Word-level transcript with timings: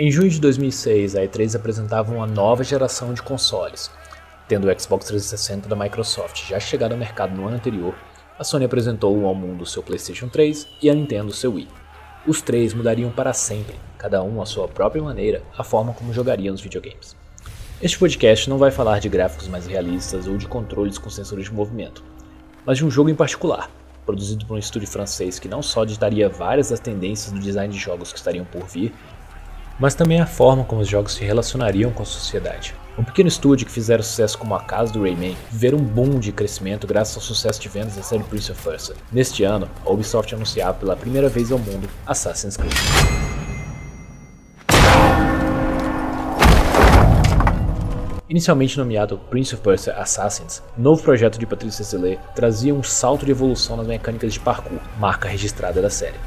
Em 0.00 0.12
junho 0.12 0.30
de 0.30 0.40
2006, 0.40 1.16
a 1.16 1.22
E3 1.22 1.56
apresentava 1.56 2.14
uma 2.14 2.24
nova 2.24 2.62
geração 2.62 3.12
de 3.12 3.20
consoles. 3.20 3.90
Tendo 4.46 4.68
o 4.68 4.80
Xbox 4.80 5.06
360 5.06 5.68
da 5.68 5.74
Microsoft 5.74 6.48
já 6.48 6.60
chegado 6.60 6.92
ao 6.92 6.98
mercado 6.98 7.34
no 7.34 7.48
ano 7.48 7.56
anterior, 7.56 7.96
a 8.38 8.44
Sony 8.44 8.64
apresentou 8.64 9.26
ao 9.26 9.34
mundo 9.34 9.66
seu 9.66 9.82
PlayStation 9.82 10.28
3 10.28 10.68
e 10.80 10.88
a 10.88 10.94
Nintendo 10.94 11.32
seu 11.32 11.54
Wii. 11.54 11.66
Os 12.24 12.40
três 12.40 12.72
mudariam 12.74 13.10
para 13.10 13.32
sempre, 13.32 13.74
cada 13.98 14.22
um 14.22 14.40
à 14.40 14.46
sua 14.46 14.68
própria 14.68 15.02
maneira, 15.02 15.42
a 15.58 15.64
forma 15.64 15.92
como 15.92 16.12
jogariam 16.12 16.54
os 16.54 16.60
videogames. 16.60 17.16
Este 17.82 17.98
podcast 17.98 18.48
não 18.48 18.56
vai 18.56 18.70
falar 18.70 19.00
de 19.00 19.08
gráficos 19.08 19.48
mais 19.48 19.66
realistas 19.66 20.28
ou 20.28 20.36
de 20.36 20.46
controles 20.46 20.96
com 20.96 21.10
sensores 21.10 21.46
de 21.46 21.52
movimento, 21.52 22.04
mas 22.64 22.78
de 22.78 22.84
um 22.84 22.90
jogo 22.90 23.10
em 23.10 23.16
particular, 23.16 23.68
produzido 24.06 24.46
por 24.46 24.54
um 24.54 24.58
estúdio 24.58 24.86
francês 24.86 25.40
que 25.40 25.48
não 25.48 25.60
só 25.60 25.84
ditaria 25.84 26.28
várias 26.28 26.70
das 26.70 26.78
tendências 26.78 27.32
do 27.32 27.40
design 27.40 27.74
de 27.74 27.80
jogos 27.80 28.12
que 28.12 28.18
estariam 28.18 28.44
por 28.44 28.64
vir, 28.64 28.94
mas 29.78 29.94
também 29.94 30.20
a 30.20 30.26
forma 30.26 30.64
como 30.64 30.80
os 30.80 30.88
jogos 30.88 31.14
se 31.14 31.24
relacionariam 31.24 31.92
com 31.92 32.02
a 32.02 32.06
sociedade. 32.06 32.74
Um 32.98 33.04
pequeno 33.04 33.28
estúdio 33.28 33.64
que 33.64 33.72
fizeram 33.72 34.02
sucesso 34.02 34.36
como 34.36 34.54
a 34.56 34.60
casa 34.60 34.92
do 34.92 35.02
Rayman 35.02 35.36
viveram 35.50 35.78
um 35.78 35.84
boom 35.84 36.18
de 36.18 36.32
crescimento 36.32 36.86
graças 36.86 37.14
ao 37.14 37.22
sucesso 37.22 37.60
de 37.60 37.68
vendas 37.68 37.94
da 37.94 38.02
série 38.02 38.24
Prince 38.24 38.50
of 38.50 38.60
Persia. 38.60 38.96
Neste 39.12 39.44
ano, 39.44 39.70
a 39.86 39.90
Ubisoft 39.90 40.34
anunciava 40.34 40.74
pela 40.74 40.96
primeira 40.96 41.28
vez 41.28 41.52
ao 41.52 41.58
mundo 41.58 41.88
Assassin's 42.04 42.56
Creed. 42.56 42.74
Inicialmente 48.28 48.76
nomeado 48.76 49.16
Prince 49.30 49.54
of 49.54 49.62
Persia 49.62 49.94
Assassins, 49.94 50.60
o 50.76 50.82
novo 50.82 51.02
projeto 51.02 51.38
de 51.38 51.46
Patrice 51.46 51.84
Cézanne 51.84 52.18
trazia 52.34 52.74
um 52.74 52.82
salto 52.82 53.24
de 53.24 53.30
evolução 53.30 53.76
nas 53.76 53.86
mecânicas 53.86 54.34
de 54.34 54.40
parkour, 54.40 54.80
marca 54.98 55.28
registrada 55.28 55.80
da 55.80 55.88
série. 55.88 56.18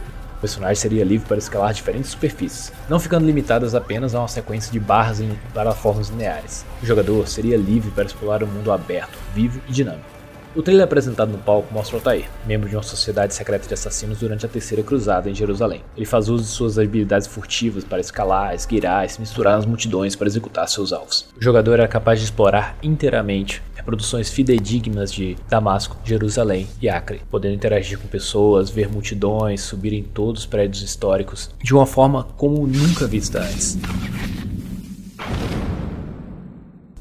O 0.42 0.48
personagem 0.50 0.74
seria 0.74 1.06
livre 1.06 1.28
para 1.28 1.38
escalar 1.38 1.72
diferentes 1.72 2.10
superfícies, 2.10 2.74
não 2.90 3.00
ficando 3.00 3.28
limitadas 3.28 3.76
apenas 3.76 4.16
a 4.16 4.20
uma 4.22 4.28
sequência 4.28 4.72
de 4.72 4.80
barras 4.80 5.20
em 5.20 5.38
plataformas 5.54 6.10
lineares. 6.10 6.66
O 6.82 6.86
jogador 6.88 7.28
seria 7.28 7.56
livre 7.56 7.92
para 7.92 8.06
explorar 8.06 8.44
um 8.44 8.48
mundo 8.48 8.72
aberto, 8.72 9.20
vivo 9.36 9.62
e 9.70 9.72
dinâmico. 9.72 10.10
O 10.56 10.64
trailer 10.64 10.84
apresentado 10.84 11.32
no 11.32 11.38
palco 11.38 11.72
mostra 11.72 11.96
Altair, 11.96 12.26
membro 12.48 12.68
de 12.68 12.76
uma 12.76 12.82
sociedade 12.82 13.36
secreta 13.36 13.68
de 13.68 13.74
assassinos 13.76 14.20
durante 14.20 14.44
a 14.44 14.50
Terceira 14.50 14.84
Cruzada 14.84 15.30
em 15.30 15.36
Jerusalém. 15.36 15.84
Ele 15.96 16.08
faz 16.08 16.28
uso 16.28 16.44
de 16.44 16.50
suas 16.50 16.80
habilidades 16.80 17.28
furtivas 17.28 17.84
para 17.84 18.02
escalar, 18.02 18.56
esgueirar 18.56 19.06
e 19.06 19.10
se 19.10 19.22
misturar 19.22 19.58
nas 19.58 19.66
multidões 19.68 20.16
para 20.16 20.28
executar 20.28 20.68
seus 20.68 20.92
alvos. 20.92 21.28
O 21.40 21.44
jogador 21.44 21.74
era 21.74 21.88
capaz 21.88 22.18
de 22.20 22.26
explorar 22.26 22.76
inteiramente 22.82 23.62
reproduções 23.82 24.30
fidedignas 24.30 25.12
de 25.12 25.36
Damasco, 25.50 25.98
Jerusalém 26.06 26.68
e 26.80 26.88
Acre, 26.88 27.22
podendo 27.30 27.56
interagir 27.56 27.98
com 27.98 28.08
pessoas, 28.08 28.70
ver 28.70 28.88
multidões, 28.88 29.62
subir 29.62 29.94
em 29.94 30.04
todos 30.04 30.42
os 30.42 30.48
prédios 30.48 30.84
históricos 30.84 31.50
de 31.62 31.74
uma 31.74 31.86
forma 31.86 32.24
como 32.38 32.66
nunca 32.68 33.08
vista 33.08 33.40
antes. 33.42 33.78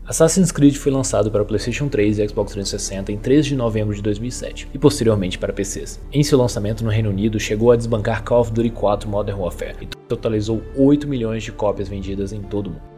Assassin's 0.06 0.50
Creed 0.50 0.74
foi 0.74 0.90
lançado 0.90 1.30
para 1.30 1.44
PlayStation 1.44 1.86
3 1.86 2.18
e 2.18 2.28
Xbox 2.28 2.52
360 2.52 3.12
em 3.12 3.16
3 3.16 3.46
de 3.46 3.54
novembro 3.54 3.94
de 3.94 4.02
2007 4.02 4.68
e 4.74 4.78
posteriormente 4.78 5.38
para 5.38 5.52
PCs. 5.52 6.00
Em 6.12 6.24
seu 6.24 6.36
lançamento 6.36 6.82
no 6.82 6.90
Reino 6.90 7.10
Unido, 7.10 7.38
chegou 7.38 7.70
a 7.70 7.76
desbancar 7.76 8.24
Call 8.24 8.40
of 8.40 8.50
Duty 8.50 8.70
4 8.70 9.08
Modern 9.08 9.38
Warfare 9.38 9.76
e 9.80 9.86
totalizou 9.86 10.62
8 10.76 11.06
milhões 11.06 11.44
de 11.44 11.52
cópias 11.52 11.88
vendidas 11.88 12.32
em 12.32 12.42
todo 12.42 12.66
o 12.66 12.70
mundo. 12.70 12.89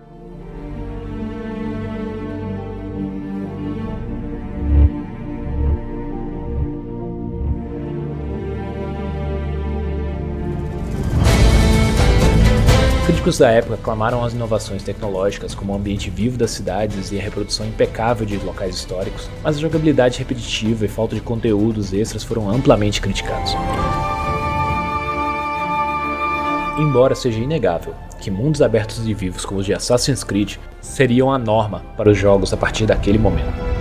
Críticos 13.32 13.38
da 13.38 13.50
época 13.50 13.78
clamaram 13.82 14.22
as 14.22 14.34
inovações 14.34 14.82
tecnológicas, 14.82 15.54
como 15.54 15.72
o 15.72 15.76
ambiente 15.76 16.10
vivo 16.10 16.36
das 16.36 16.50
cidades 16.50 17.12
e 17.12 17.18
a 17.18 17.22
reprodução 17.22 17.64
impecável 17.64 18.26
de 18.26 18.36
locais 18.36 18.74
históricos, 18.74 19.30
mas 19.42 19.56
a 19.56 19.60
jogabilidade 19.60 20.18
repetitiva 20.18 20.84
e 20.84 20.88
falta 20.88 21.14
de 21.14 21.22
conteúdos 21.22 21.94
extras 21.94 22.22
foram 22.24 22.50
amplamente 22.50 23.00
criticados. 23.00 23.54
Embora 26.78 27.14
seja 27.14 27.38
inegável 27.38 27.94
que 28.20 28.30
mundos 28.30 28.60
abertos 28.60 29.06
e 29.06 29.14
vivos 29.14 29.46
como 29.46 29.60
os 29.60 29.66
de 29.66 29.72
Assassin's 29.72 30.22
Creed 30.22 30.56
seriam 30.82 31.32
a 31.32 31.38
norma 31.38 31.82
para 31.96 32.10
os 32.10 32.18
jogos 32.18 32.52
a 32.52 32.56
partir 32.56 32.84
daquele 32.84 33.18
momento. 33.18 33.71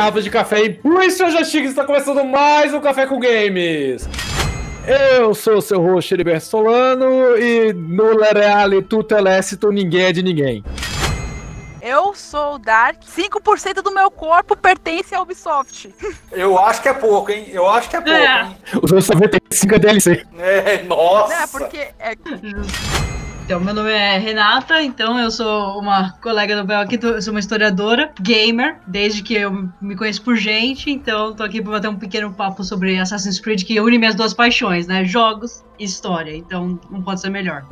Garrafas 0.00 0.24
de 0.24 0.30
café 0.30 0.64
e 0.64 0.70
por 0.70 1.10
já 1.10 1.44
chega 1.44 1.68
está 1.68 1.84
começando 1.84 2.24
mais 2.24 2.72
um 2.72 2.80
Café 2.80 3.06
com 3.06 3.20
Games. 3.20 4.08
Eu 5.18 5.34
sou 5.34 5.58
o 5.58 5.60
seu 5.60 5.78
host, 5.78 6.14
Heriberto 6.14 6.46
Solano, 6.46 7.36
e 7.36 7.70
no 7.74 8.16
Lereale 8.16 8.80
tu 8.80 9.06
Lecito, 9.20 9.70
ninguém 9.70 10.04
é 10.04 10.12
de 10.12 10.22
ninguém. 10.22 10.64
Eu 11.82 12.14
sou 12.14 12.54
o 12.54 12.58
Dark, 12.58 13.02
5% 13.02 13.82
do 13.82 13.92
meu 13.92 14.10
corpo 14.10 14.56
pertence 14.56 15.14
à 15.14 15.20
Ubisoft. 15.20 15.94
Eu 16.32 16.58
acho 16.58 16.80
que 16.80 16.88
é 16.88 16.94
pouco, 16.94 17.30
hein? 17.30 17.50
Eu 17.52 17.68
acho 17.68 17.90
que 17.90 17.96
é 17.96 18.00
pouco, 18.00 18.18
é. 18.18 18.42
hein? 18.42 18.56
Os 18.82 18.90
outros 18.90 19.08
95 19.10 19.74
é 19.74 19.78
DLC. 19.78 20.26
É, 20.38 20.82
nossa! 20.82 21.34
É, 21.34 21.46
porque... 21.46 21.88
É... 21.98 22.14
Então, 23.50 23.58
meu 23.58 23.74
nome 23.74 23.90
é 23.90 24.16
Renata, 24.16 24.80
então 24.80 25.18
eu 25.18 25.28
sou 25.28 25.76
uma 25.76 26.12
colega 26.22 26.54
do 26.54 26.62
Bel 26.62 26.78
aqui, 26.78 26.96
eu 27.02 27.20
sou 27.20 27.32
uma 27.32 27.40
historiadora, 27.40 28.12
gamer, 28.20 28.78
desde 28.86 29.24
que 29.24 29.34
eu 29.34 29.68
me 29.80 29.96
conheço 29.96 30.22
por 30.22 30.36
gente, 30.36 30.88
então 30.88 31.34
tô 31.34 31.42
aqui 31.42 31.60
para 31.60 31.72
bater 31.72 31.88
um 31.88 31.96
pequeno 31.96 32.32
papo 32.32 32.62
sobre 32.62 32.96
Assassin's 32.96 33.40
Creed 33.40 33.64
que 33.64 33.80
une 33.80 33.98
minhas 33.98 34.14
duas 34.14 34.32
paixões, 34.32 34.86
né? 34.86 35.04
Jogos 35.04 35.64
e 35.80 35.84
história, 35.84 36.30
então 36.36 36.78
não 36.88 37.02
pode 37.02 37.22
ser 37.22 37.28
melhor. 37.28 37.66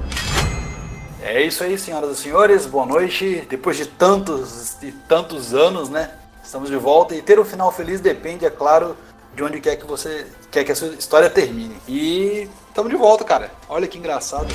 É 1.23 1.47
isso 1.47 1.63
aí, 1.63 1.79
senhoras 1.79 2.19
e 2.19 2.23
senhores, 2.23 2.67
boa 2.67 2.85
noite. 2.85 3.47
Depois 3.49 3.77
de 3.77 3.87
tantos 3.87 4.83
e 4.83 4.91
tantos 4.91 5.55
anos, 5.55 5.89
né? 5.89 6.11
Estamos 6.43 6.71
de 6.71 6.77
volta 6.77 7.15
e 7.15 7.23
ter 7.23 7.39
um 7.39 7.45
final 7.45 7.71
feliz 7.71 8.01
depende, 8.01 8.45
é 8.45 8.51
claro, 8.51 8.97
de 9.33 9.45
onde 9.45 9.61
quer 9.61 9.77
que 9.77 9.87
você 9.87 10.27
quer 10.51 10.65
que 10.65 10.73
a 10.73 10.75
sua 10.75 10.89
história 10.89 11.31
termine. 11.31 11.77
E 11.87 12.49
estamos 12.67 12.91
de 12.91 12.97
volta, 12.97 13.23
cara. 13.23 13.53
Olha 13.69 13.87
que 13.87 13.97
engraçado. 13.97 14.49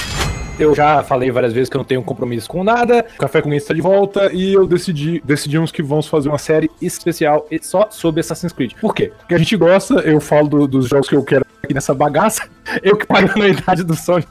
Eu 0.59 0.75
já 0.75 1.01
falei 1.03 1.31
várias 1.31 1.51
vezes 1.51 1.67
que 1.67 1.75
eu 1.75 1.79
não 1.79 1.85
tenho 1.85 2.03
compromisso 2.03 2.47
com 2.47 2.63
nada. 2.63 3.05
O 3.15 3.17
Café 3.17 3.41
com 3.41 3.49
Games 3.49 3.63
está 3.63 3.73
de 3.73 3.81
volta 3.81 4.31
e 4.31 4.53
eu 4.53 4.67
decidi, 4.67 5.21
decidimos 5.25 5.71
que 5.71 5.81
vamos 5.81 6.07
fazer 6.07 6.29
uma 6.29 6.37
série 6.37 6.69
especial 6.79 7.47
só 7.61 7.87
sobre 7.89 8.21
Assassin's 8.21 8.53
Creed. 8.53 8.73
Por 8.79 8.93
quê? 8.93 9.11
Porque 9.17 9.33
a 9.33 9.37
gente 9.37 9.57
gosta, 9.57 9.95
eu 10.01 10.21
falo 10.21 10.47
do, 10.47 10.67
dos 10.67 10.87
jogos 10.87 11.09
que 11.09 11.15
eu 11.15 11.23
quero 11.23 11.43
aqui 11.65 11.73
nessa 11.73 11.93
bagaça, 11.93 12.43
eu 12.83 12.97
que 12.97 13.07
pago 13.07 13.41
a 13.41 13.47
idade 13.47 13.83
do 13.83 13.95
Sonic, 13.95 14.27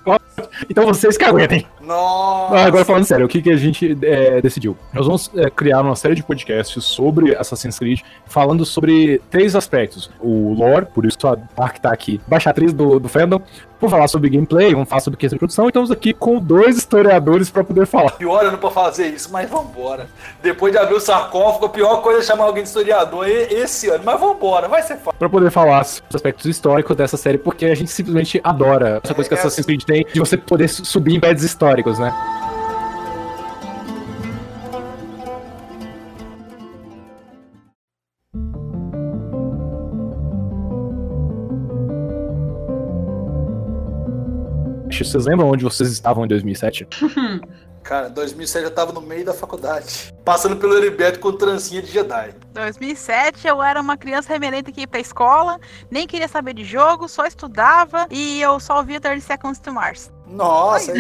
então 0.68 0.84
vocês 0.84 1.16
que 1.16 1.24
aguentem. 1.24 1.66
Nossa! 1.80 2.58
Agora 2.58 2.84
falando 2.84 3.06
sério, 3.06 3.24
o 3.24 3.28
que, 3.28 3.40
que 3.40 3.50
a 3.50 3.56
gente 3.56 3.96
é, 4.02 4.42
decidiu? 4.42 4.76
Nós 4.92 5.06
vamos 5.06 5.30
é, 5.34 5.48
criar 5.48 5.80
uma 5.80 5.96
série 5.96 6.14
de 6.14 6.22
podcasts 6.22 6.84
sobre 6.84 7.34
Assassin's 7.34 7.78
Creed, 7.78 8.00
falando 8.26 8.66
sobre 8.66 9.18
três 9.30 9.56
aspectos. 9.56 10.10
O 10.20 10.52
lore, 10.52 10.84
por 10.84 11.06
isso 11.06 11.26
a 11.26 11.34
Dark 11.34 11.78
tá 11.78 11.90
aqui, 11.90 12.20
baixa 12.28 12.50
atriz 12.50 12.70
do, 12.74 13.00
do 13.00 13.08
fandom, 13.08 13.40
Vamos 13.82 13.94
falar 13.94 14.06
sobre 14.06 14.30
gameplay, 14.30 14.72
vamos 14.72 14.88
falar 14.88 15.00
sobre 15.00 15.18
questão 15.18 15.34
de 15.34 15.40
produção, 15.40 15.64
e 15.64 15.68
estamos 15.70 15.90
aqui 15.90 16.14
com 16.14 16.38
dois 16.38 16.76
historiadores 16.76 17.50
para 17.50 17.64
poder 17.64 17.84
falar. 17.84 18.12
Pior 18.12 18.44
eu 18.44 18.52
não 18.52 18.58
posso 18.58 18.76
fazer 18.76 19.08
isso, 19.08 19.32
mas 19.32 19.50
vambora. 19.50 20.06
Depois 20.40 20.72
de 20.72 20.78
abrir 20.78 20.94
o 20.94 21.00
sarcófago, 21.00 21.66
a 21.66 21.68
pior 21.68 21.96
coisa 21.96 22.20
é 22.20 22.22
chamar 22.22 22.44
alguém 22.44 22.62
de 22.62 22.68
historiador 22.68 23.26
esse 23.26 23.88
ano, 23.88 24.04
mas 24.04 24.20
vambora, 24.20 24.68
vai 24.68 24.82
ser 24.82 24.98
fácil. 24.98 25.18
Para 25.18 25.28
poder 25.28 25.50
falar 25.50 25.82
os 25.82 26.00
aspectos 26.14 26.46
históricos 26.46 26.94
dessa 26.94 27.16
série, 27.22 27.38
porque 27.38 27.66
a 27.66 27.74
gente 27.74 27.90
simplesmente 27.90 28.40
adora 28.42 29.00
essa 29.02 29.14
coisa 29.14 29.28
que 29.28 29.34
Assassin's 29.34 29.64
Creed 29.64 29.84
tem, 29.84 30.04
de 30.12 30.18
você 30.18 30.36
poder 30.36 30.68
subir 30.68 31.14
em 31.14 31.20
beds 31.20 31.44
históricos, 31.44 31.98
né? 31.98 32.12
Vocês 45.12 45.26
lembram 45.26 45.50
onde 45.50 45.62
vocês 45.62 45.90
estavam 45.92 46.24
em 46.24 46.28
2007? 46.28 46.86
Cara, 47.92 48.08
2007 48.08 48.64
eu 48.64 48.70
tava 48.70 48.90
no 48.90 49.02
meio 49.02 49.22
da 49.22 49.34
faculdade. 49.34 50.14
Passando 50.24 50.56
pelo 50.56 50.74
Heriberto 50.78 51.20
com 51.20 51.30
trancinha 51.30 51.82
de 51.82 51.92
Jedi. 51.92 52.34
2007 52.54 53.46
eu 53.46 53.62
era 53.62 53.78
uma 53.78 53.98
criança 53.98 54.32
remelenta 54.32 54.72
que 54.72 54.80
ia 54.80 54.88
pra 54.88 54.98
escola, 54.98 55.60
nem 55.90 56.06
queria 56.06 56.26
saber 56.26 56.54
de 56.54 56.64
jogo, 56.64 57.06
só 57.06 57.26
estudava 57.26 58.06
e 58.10 58.40
eu 58.40 58.58
só 58.58 58.78
ouvia 58.78 58.98
30 58.98 59.20
Seconds 59.20 59.58
to 59.58 59.74
Mars. 59.74 60.10
Nossa, 60.26 60.92
é 60.92 60.96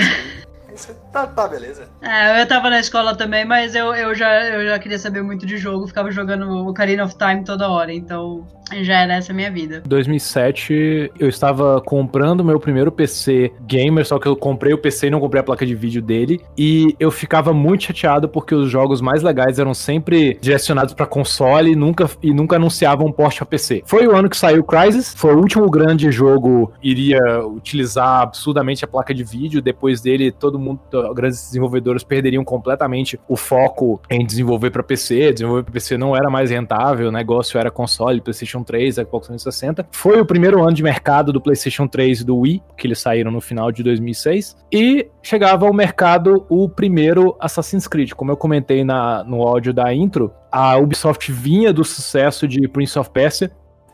isso 0.74 0.90
aí. 0.90 0.96
Tá, 1.10 1.26
tá, 1.26 1.48
beleza. 1.48 1.88
É, 2.02 2.42
eu 2.42 2.46
tava 2.46 2.68
na 2.68 2.80
escola 2.80 3.16
também, 3.16 3.46
mas 3.46 3.74
eu, 3.74 3.94
eu, 3.94 4.14
já, 4.14 4.44
eu 4.44 4.68
já 4.68 4.78
queria 4.78 4.98
saber 4.98 5.22
muito 5.22 5.46
de 5.46 5.56
jogo, 5.56 5.86
ficava 5.86 6.10
jogando 6.10 6.46
o 6.46 6.68
Ocarina 6.68 7.04
of 7.04 7.16
Time 7.16 7.42
toda 7.42 7.70
hora, 7.70 7.90
então 7.90 8.46
já 8.82 9.00
era 9.00 9.14
essa 9.14 9.32
minha 9.32 9.50
vida. 9.50 9.82
Em 9.84 9.88
2007, 9.88 11.12
eu 11.18 11.28
estava 11.28 11.80
comprando 11.80 12.44
meu 12.44 12.58
primeiro 12.58 12.90
PC 12.90 13.52
gamer, 13.66 14.06
só 14.06 14.18
que 14.18 14.26
eu 14.26 14.36
comprei 14.36 14.72
o 14.72 14.78
PC 14.78 15.08
e 15.08 15.10
não 15.10 15.20
comprei 15.20 15.40
a 15.40 15.44
placa 15.44 15.66
de 15.66 15.74
vídeo 15.74 16.00
dele, 16.00 16.40
e 16.56 16.94
eu 16.98 17.10
ficava 17.10 17.52
muito 17.52 17.84
chateado 17.84 18.28
porque 18.28 18.54
os 18.54 18.70
jogos 18.70 19.00
mais 19.00 19.22
legais 19.22 19.58
eram 19.58 19.74
sempre 19.74 20.38
direcionados 20.40 20.94
para 20.94 21.06
console 21.06 21.72
e 21.72 21.76
nunca, 21.76 22.08
e 22.22 22.32
nunca 22.32 22.56
anunciavam 22.56 23.06
um 23.06 23.12
porte 23.12 23.42
a 23.42 23.46
PC. 23.46 23.82
Foi 23.84 24.06
o 24.06 24.14
ano 24.14 24.28
que 24.28 24.36
saiu 24.36 24.64
Crysis, 24.64 25.14
foi 25.16 25.34
o 25.34 25.38
último 25.38 25.68
grande 25.70 26.10
jogo 26.10 26.72
iria 26.82 27.20
utilizar 27.44 28.22
absurdamente 28.22 28.84
a 28.84 28.88
placa 28.88 29.12
de 29.12 29.24
vídeo, 29.24 29.60
depois 29.60 30.00
dele 30.00 30.30
todo 30.30 30.58
mundo, 30.58 30.80
grandes 31.14 31.42
desenvolvedores 31.42 32.02
perderiam 32.02 32.44
completamente 32.44 33.18
o 33.28 33.36
foco 33.36 34.00
em 34.08 34.24
desenvolver 34.24 34.70
para 34.70 34.82
PC, 34.82 35.32
desenvolver 35.32 35.64
para 35.64 35.72
PC 35.72 35.96
não 35.96 36.16
era 36.16 36.30
mais 36.30 36.50
rentável, 36.50 37.08
o 37.08 37.12
negócio 37.12 37.58
era 37.58 37.70
console, 37.70 38.20
PlayStation 38.20 38.51
3, 38.60 38.96
Xbox 38.96 39.28
360. 39.28 39.86
Foi 39.92 40.20
o 40.20 40.26
primeiro 40.26 40.60
ano 40.60 40.72
de 40.72 40.82
mercado 40.82 41.32
do 41.32 41.40
PlayStation 41.40 41.86
3 41.86 42.22
e 42.22 42.24
do 42.24 42.38
Wii, 42.38 42.60
que 42.76 42.88
eles 42.88 42.98
saíram 42.98 43.30
no 43.30 43.40
final 43.40 43.70
de 43.70 43.84
2006, 43.84 44.56
e 44.72 45.08
chegava 45.22 45.64
ao 45.64 45.72
mercado 45.72 46.44
o 46.48 46.68
primeiro 46.68 47.36
Assassin's 47.38 47.86
Creed. 47.86 48.14
Como 48.14 48.32
eu 48.32 48.36
comentei 48.36 48.82
na, 48.82 49.22
no 49.22 49.42
áudio 49.42 49.72
da 49.72 49.94
intro, 49.94 50.32
a 50.50 50.76
Ubisoft 50.76 51.30
vinha 51.30 51.72
do 51.72 51.84
sucesso 51.84 52.48
de 52.48 52.66
Prince 52.66 52.98
of 52.98 53.10
Persia, 53.10 53.52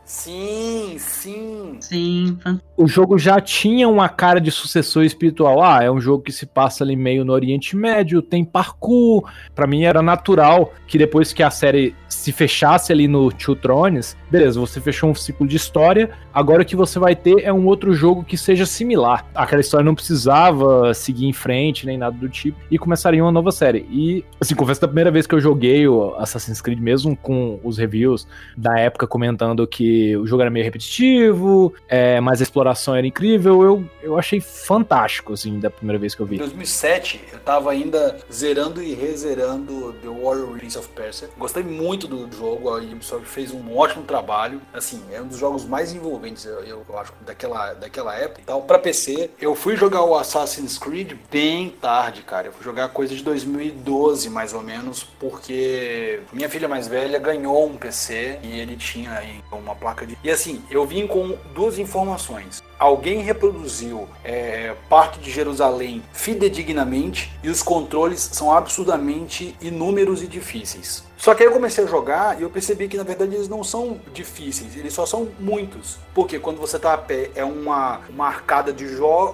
Sim, 0.09 0.95
sim. 0.97 1.77
Sim, 1.79 2.39
o 2.75 2.87
jogo 2.87 3.19
já 3.19 3.39
tinha 3.39 3.87
uma 3.87 4.09
cara 4.09 4.41
de 4.41 4.49
sucessor 4.49 5.03
espiritual. 5.03 5.61
Ah, 5.61 5.83
é 5.83 5.91
um 5.91 6.01
jogo 6.01 6.23
que 6.23 6.31
se 6.31 6.47
passa 6.47 6.83
ali 6.83 6.95
meio 6.95 7.23
no 7.23 7.31
Oriente 7.31 7.75
Médio, 7.75 8.19
tem 8.19 8.43
parkour. 8.43 9.29
Para 9.53 9.67
mim 9.67 9.83
era 9.83 10.01
natural 10.01 10.73
que 10.87 10.97
depois 10.97 11.31
que 11.31 11.43
a 11.43 11.51
série 11.51 11.93
se 12.07 12.31
fechasse 12.31 12.91
ali 12.91 13.07
no 13.07 13.31
Two 13.31 13.55
Thrones, 13.55 14.17
beleza, 14.31 14.59
você 14.59 14.81
fechou 14.81 15.11
um 15.11 15.15
ciclo 15.15 15.47
de 15.47 15.55
história, 15.55 16.09
agora 16.33 16.63
o 16.63 16.65
que 16.65 16.75
você 16.75 16.97
vai 16.97 17.15
ter 17.15 17.43
é 17.43 17.53
um 17.53 17.67
outro 17.67 17.93
jogo 17.93 18.23
que 18.23 18.35
seja 18.35 18.65
similar. 18.65 19.27
Aquela 19.35 19.61
história 19.61 19.85
não 19.85 19.93
precisava 19.93 20.91
seguir 20.93 21.27
em 21.27 21.33
frente, 21.33 21.85
nem 21.85 21.99
nada 21.99 22.17
do 22.17 22.27
tipo, 22.27 22.57
e 22.71 22.79
começaria 22.79 23.23
uma 23.23 23.31
nova 23.31 23.51
série. 23.51 23.85
E, 23.91 24.25
assim, 24.41 24.55
confesso 24.55 24.79
que 24.79 24.85
a 24.85 24.89
primeira 24.89 25.11
vez 25.11 25.27
que 25.27 25.35
eu 25.35 25.39
joguei 25.39 25.87
o 25.87 26.15
Assassin's 26.15 26.61
Creed, 26.61 26.79
mesmo 26.79 27.15
com 27.15 27.59
os 27.63 27.77
reviews 27.77 28.27
da 28.57 28.79
época 28.79 29.05
comentando 29.05 29.67
que 29.67 29.98
o 30.15 30.27
jogo 30.27 30.41
era 30.41 30.51
meio 30.51 30.65
repetitivo, 30.65 31.73
é, 31.87 32.19
mas 32.19 32.39
a 32.39 32.43
exploração 32.43 32.95
era 32.95 33.05
incrível, 33.05 33.63
eu, 33.63 33.85
eu 34.01 34.17
achei 34.17 34.39
fantástico, 34.39 35.33
assim, 35.33 35.59
da 35.59 35.69
primeira 35.69 35.99
vez 35.99 36.15
que 36.15 36.21
eu 36.21 36.25
vi. 36.25 36.35
Em 36.35 36.39
2007, 36.39 37.21
eu 37.31 37.39
tava 37.39 37.71
ainda 37.71 38.17
zerando 38.31 38.81
e 38.81 38.93
rezerando 38.93 39.93
The 40.01 40.07
Warrior 40.07 40.57
Prince 40.57 40.77
of 40.77 40.87
Persia. 40.89 41.29
Gostei 41.37 41.63
muito 41.63 42.07
do 42.07 42.29
jogo, 42.35 42.69
a 42.69 42.77
Ubisoft 42.77 43.27
fez 43.27 43.51
um 43.51 43.75
ótimo 43.77 44.03
trabalho. 44.03 44.61
Assim, 44.73 45.01
é 45.11 45.21
um 45.21 45.27
dos 45.27 45.37
jogos 45.37 45.65
mais 45.65 45.93
envolventes, 45.93 46.45
eu, 46.45 46.63
eu 46.63 46.99
acho, 46.99 47.13
daquela, 47.25 47.73
daquela 47.73 48.15
época. 48.15 48.41
Então, 48.43 48.61
pra 48.61 48.79
PC, 48.79 49.31
eu 49.39 49.55
fui 49.55 49.75
jogar 49.75 50.03
o 50.03 50.15
Assassin's 50.15 50.77
Creed 50.77 51.13
bem 51.31 51.69
tarde, 51.69 52.21
cara. 52.21 52.47
Eu 52.47 52.53
fui 52.53 52.63
jogar 52.63 52.89
coisa 52.89 53.15
de 53.15 53.23
2012, 53.23 54.29
mais 54.29 54.53
ou 54.53 54.61
menos, 54.61 55.03
porque 55.19 56.21
minha 56.31 56.49
filha 56.49 56.67
mais 56.67 56.87
velha 56.87 57.19
ganhou 57.19 57.65
um 57.65 57.77
PC 57.77 58.39
e 58.43 58.59
ele 58.59 58.75
tinha 58.75 59.11
aí 59.13 59.41
uma 59.51 59.75
placa 59.89 60.05
de. 60.05 60.17
E 60.23 60.29
assim, 60.29 60.61
eu 60.69 60.85
vim 60.85 61.07
com 61.07 61.37
duas 61.53 61.79
informações 61.79 62.63
alguém 62.79 63.21
reproduziu 63.21 64.07
é, 64.23 64.73
parte 64.89 65.19
de 65.19 65.29
Jerusalém 65.29 66.01
fidedignamente 66.13 67.31
e 67.43 67.49
os 67.49 67.61
controles 67.61 68.29
são 68.31 68.51
absurdamente 68.51 69.55
inúmeros 69.61 70.23
e 70.23 70.27
difíceis. 70.27 71.03
Só 71.19 71.35
que 71.35 71.43
aí 71.43 71.49
eu 71.49 71.53
comecei 71.53 71.83
a 71.83 71.87
jogar 71.87 72.39
e 72.39 72.43
eu 72.43 72.49
percebi 72.49 72.87
que 72.87 72.95
na 72.95 73.03
verdade 73.03 73.35
eles 73.35 73.49
não 73.49 73.61
são 73.61 73.99
difíceis, 74.13 74.77
eles 74.77 74.93
só 74.93 75.05
são 75.05 75.27
muitos. 75.37 75.97
Porque 76.13 76.39
quando 76.39 76.61
você 76.61 76.77
está 76.77 76.93
a 76.93 76.97
pé 76.97 77.29
é 77.35 77.43
uma, 77.43 77.99
uma 78.09 78.25
arcada 78.25 78.71
de, 78.71 78.85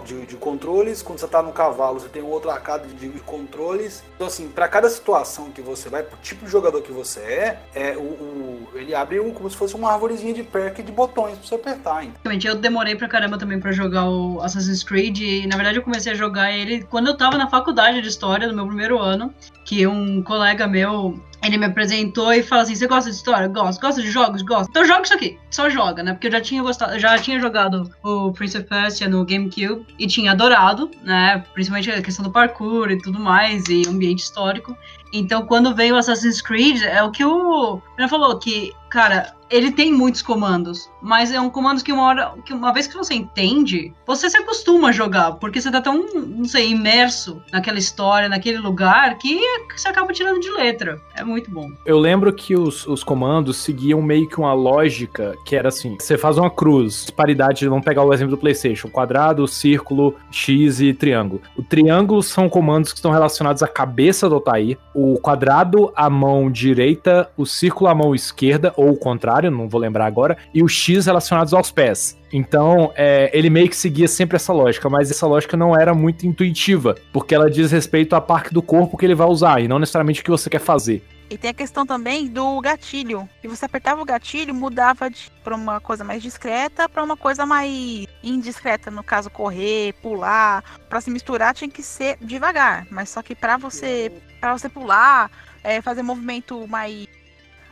de, 0.03 0.25
de 0.25 0.36
controles, 0.36 1.03
quando 1.03 1.19
você 1.19 1.25
está 1.25 1.44
no 1.44 1.51
cavalo 1.51 2.00
você 2.00 2.09
tem 2.09 2.24
outra 2.24 2.53
arcada 2.53 2.88
de, 2.88 3.07
de 3.07 3.19
controles. 3.19 4.03
Então 4.15 4.25
assim, 4.25 4.47
para 4.47 4.68
cada 4.68 4.89
situação 4.89 5.51
que 5.51 5.62
você 5.62 5.88
vai, 5.88 6.01
pro 6.01 6.18
tipo 6.24 6.45
de 6.45 6.51
jogador 6.51 6.81
que 6.81 6.92
você 6.92 7.19
é, 7.19 7.59
é 7.75 7.95
o, 7.95 8.01
o 8.01 8.68
ele 8.74 8.95
abre 8.95 9.19
um, 9.19 9.31
como 9.31 9.47
se 9.47 9.56
fosse 9.56 9.75
uma 9.75 9.92
árvorezinha 9.92 10.33
de 10.33 10.42
perk 10.42 10.81
de 10.81 10.92
botões 10.92 11.38
para 11.38 11.47
você 11.47 11.56
apertar. 11.56 12.03
Então. 12.03 12.33
Eu 12.45 12.56
demorei 12.56 12.95
pra 12.95 13.07
caramba 13.07 13.35
também 13.38 13.60
para 13.60 13.72
jogar 13.72 14.10
o 14.10 14.42
Assassin's 14.42 14.84
Creed 14.84 15.20
e 15.20 15.48
na 15.48 15.56
verdade 15.56 15.78
eu 15.78 15.84
comecei 15.84 16.12
a 16.12 16.16
jogar 16.16 16.52
ele 16.52 16.84
quando 16.84 17.08
eu 17.08 17.18
tava 17.18 17.38
na 17.38 17.50
faculdade 17.50 18.02
de 18.02 18.08
história, 18.08 18.48
no 18.48 18.54
meu 18.54 18.68
primeiro 18.68 19.00
ano, 19.00 19.34
que 19.64 19.86
um 19.88 20.22
colega 20.22 20.68
meu 20.68 21.20
ele 21.46 21.58
me 21.58 21.66
apresentou 21.66 22.34
e 22.34 22.42
falou 22.42 22.64
assim: 22.64 22.76
Você 22.76 22.88
gosta 22.88 23.10
de 23.10 23.16
história? 23.16 23.48
Gosto. 23.48 23.80
Gosta 23.80 24.02
de 24.02 24.10
jogos? 24.10 24.42
Gosto. 24.42 24.70
Então 24.70 24.86
joga 24.86 25.04
isso 25.04 25.14
aqui. 25.14 25.38
Só 25.52 25.70
joga, 25.70 26.02
né? 26.02 26.14
Porque 26.14 26.28
eu 26.28 26.32
já 26.32 26.42
tinha 26.42 26.62
gostado, 26.62 26.98
já 27.00 27.18
tinha 27.18 27.40
jogado 27.40 27.90
o 28.04 28.32
Prince 28.32 28.58
of 28.58 28.68
Persia 28.68 29.08
no 29.08 29.24
GameCube 29.24 29.86
e 30.00 30.08
tinha 30.08 30.31
adorado, 30.31 30.90
né? 31.04 31.44
Principalmente 31.54 31.92
a 31.92 32.02
questão 32.02 32.24
do 32.24 32.31
parkour 32.31 32.90
e 32.90 32.98
tudo 32.98 33.20
mais, 33.20 33.66
e 33.68 33.88
ambiente 33.88 34.24
histórico. 34.24 34.76
Então, 35.14 35.46
quando 35.46 35.76
veio 35.76 35.96
o 35.96 35.98
Assassin's 35.98 36.42
Creed, 36.42 36.81
é 36.84 37.02
o 37.04 37.12
que 37.12 37.24
o 37.24 37.81
Renan 37.96 38.10
falou, 38.10 38.38
que, 38.38 38.74
cara, 38.90 39.34
ele 39.50 39.71
tem 39.71 39.94
muitos 39.94 40.21
comandos, 40.21 40.89
mas 41.01 41.31
é 41.31 41.39
um 41.39 41.50
comando 41.50 41.83
que 41.83 41.92
uma 41.92 42.03
hora, 42.03 42.33
que 42.45 42.53
uma 42.53 42.74
vez 42.74 42.88
que 42.88 42.95
você 42.95 43.13
entende, 43.13 43.94
você 44.06 44.30
se 44.30 44.38
acostuma 44.38 44.89
a 44.89 44.92
jogar, 44.92 45.33
porque 45.33 45.62
você 45.62 45.71
tá 45.71 45.81
tão, 45.81 46.06
não 46.13 46.45
sei, 46.45 46.71
imerso 46.71 47.42
naquela 47.51 47.77
história, 47.77 48.27
naquele 48.27 48.57
lugar, 48.57 49.18
que 49.18 49.39
você 49.75 49.88
acaba 49.88 50.12
tirando 50.13 50.39
de 50.39 50.50
letra. 50.50 51.00
É 51.15 51.24
muito 51.24 51.51
bom. 51.51 51.69
Eu 51.86 52.00
lembro 52.00 52.33
que 52.33 52.56
os, 52.56 52.88
os 52.88 53.03
comandos 53.03 53.57
seguiam 53.57 54.01
meio 54.01 54.27
que 54.27 54.38
uma 54.38 54.53
lógica 54.53 55.36
que 55.45 55.56
era 55.56 55.69
assim: 55.69 55.95
você 56.00 56.18
faz 56.18 56.38
uma 56.38 56.50
cruz, 56.50 57.01
disparidade, 57.01 57.68
vamos 57.68 57.86
pegar 57.86 58.03
o 58.03 58.13
exemplo 58.13 58.36
do 58.36 58.39
PlayStation: 58.39 58.89
quadrado, 58.89 59.47
círculo, 59.47 60.15
X 60.31 60.80
e 60.80 60.94
triângulo. 60.94 61.42
O 61.56 61.63
triângulo 61.63 62.24
são 62.24 62.50
comandos 62.50 62.92
que 62.92 62.97
estão 62.97 63.12
relacionados 63.12 63.62
à 63.62 63.68
cabeça 63.68 64.27
do 64.27 64.36
Altair, 64.36 64.77
o 64.94 65.19
quadrado, 65.19 65.92
a 65.95 66.09
mão 66.09 66.50
direita, 66.50 67.30
o 67.38 67.45
círculo, 67.45 67.89
a 67.89 67.95
mão 67.95 68.15
esquerda, 68.15 68.74
ou 68.75 68.89
o 68.89 68.97
contrário 68.97 69.35
contrário, 69.36 69.52
não 69.52 69.68
vou 69.68 69.80
lembrar 69.80 70.06
agora, 70.06 70.38
e 70.54 70.64
os 70.64 70.71
X 70.71 71.06
relacionados 71.06 71.54
aos 71.54 71.71
pés. 71.71 72.18
Então, 72.31 72.92
é, 72.95 73.30
ele 73.33 73.50
meio 73.50 73.69
que 73.69 73.76
seguia 73.76 74.07
sempre 74.07 74.36
essa 74.36 74.54
lógica, 74.54 74.90
mas 74.90 75.12
essa 75.12 75.28
lógica 75.28 75.56
não 75.56 75.76
era 75.76 75.94
muito 75.94 76.26
intuitiva, 76.26 76.95
porque 77.12 77.36
ela 77.36 77.50
diz 77.50 77.71
respeito 77.71 78.16
à 78.16 78.21
parte 78.21 78.54
do 78.54 78.62
corpo 78.62 78.98
que 78.98 79.06
ele 79.06 79.16
vai 79.16 79.28
usar, 79.28 79.62
e 79.62 79.68
não 79.68 79.80
necessariamente 79.80 80.21
o 80.21 80.24
que 80.24 80.31
você 80.31 80.50
quer 80.50 80.59
fazer. 80.59 81.04
E 81.28 81.38
tem 81.38 81.50
a 81.50 81.54
questão 81.54 81.88
também 81.88 82.28
do 82.28 82.62
gatilho. 82.62 83.28
Se 83.42 83.48
você 83.48 83.66
apertava 83.66 84.00
o 84.00 84.06
gatilho, 84.06 84.54
mudava 84.54 85.09
para 85.44 85.56
uma 85.56 85.80
coisa 85.80 86.04
mais 86.04 86.21
discreta 86.21 86.88
para 86.88 87.04
uma 87.04 87.18
coisa 87.18 87.48
mais 87.48 88.06
indiscreta, 88.24 88.92
no 88.92 89.04
caso 89.04 89.31
correr, 89.31 89.94
pular, 90.04 90.64
para 90.88 91.02
se 91.02 91.09
misturar 91.09 91.56
tinha 91.56 91.69
que 91.69 91.81
ser 91.81 92.18
devagar, 92.21 92.86
mas 92.92 93.09
só 93.09 93.24
que 93.24 93.33
para 93.33 93.57
você 93.57 94.12
para 94.40 94.56
você 94.56 94.69
pular, 94.69 95.31
é, 95.64 95.81
fazer 95.81 96.04
movimento 96.04 96.68
mais 96.68 97.07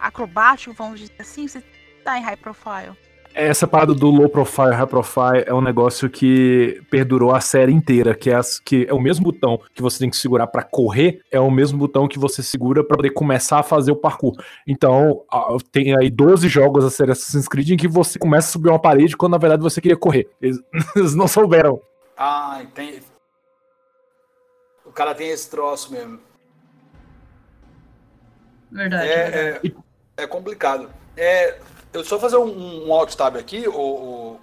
acrobático, 0.03 0.73
vamos 0.73 0.99
dizer 0.99 1.15
assim, 1.19 1.47
você 1.47 1.63
tá 2.03 2.17
em 2.17 2.21
high 2.21 2.37
profile. 2.37 2.95
Essa 3.35 3.65
parada 3.65 3.95
do 3.95 4.11
low 4.11 4.29
profile, 4.29 4.75
high 4.75 4.85
profile 4.85 5.43
é 5.47 5.53
um 5.53 5.61
negócio 5.61 6.07
que 6.07 6.79
perdurou 6.91 7.33
a 7.33 7.41
série 7.41 7.71
inteira, 7.71 8.13
que 8.13 8.29
é, 8.29 8.35
as, 8.35 8.59
que 8.59 8.85
é 8.87 8.93
o 8.93 8.99
mesmo 8.99 9.23
botão 9.23 9.59
que 9.73 9.81
você 9.81 9.97
tem 9.97 10.09
que 10.09 10.17
segurar 10.17 10.45
para 10.45 10.61
correr, 10.61 11.21
é 11.31 11.39
o 11.39 11.49
mesmo 11.49 11.79
botão 11.79 12.07
que 12.07 12.19
você 12.19 12.43
segura 12.43 12.83
para 12.83 12.95
poder 12.95 13.09
começar 13.09 13.59
a 13.59 13.63
fazer 13.63 13.91
o 13.91 13.95
parkour. 13.95 14.35
Então, 14.67 15.23
tem 15.71 15.97
aí 15.97 16.11
12 16.11 16.47
jogos 16.47 16.85
a 16.85 16.91
série 16.91 17.11
Assassin's 17.11 17.47
Creed 17.47 17.71
em 17.71 17.77
que 17.77 17.87
você 17.87 18.19
começa 18.19 18.49
a 18.49 18.51
subir 18.51 18.69
uma 18.69 18.79
parede 18.79 19.17
quando 19.17 19.31
na 19.31 19.39
verdade 19.39 19.63
você 19.63 19.81
queria 19.81 19.97
correr. 19.97 20.29
Eles, 20.39 20.59
eles 20.95 21.15
não 21.15 21.27
souberam. 21.27 21.81
Ah, 22.15 22.61
tem. 22.75 22.99
O 24.85 24.91
cara 24.91 25.15
tem 25.15 25.29
esse 25.29 25.49
troço 25.49 25.91
mesmo. 25.91 26.19
Verdade. 28.71 29.07
É, 29.07 29.31
verdade. 29.31 29.67
é 29.79 29.92
é 30.17 30.27
complicado. 30.27 30.89
É, 31.15 31.57
eu 31.93 32.03
só 32.03 32.19
fazer 32.19 32.37
um, 32.37 32.87
um 32.87 32.93
alt 32.93 33.13
tab 33.15 33.35
aqui, 33.37 33.67
o, 33.67 33.73
o 33.73 34.39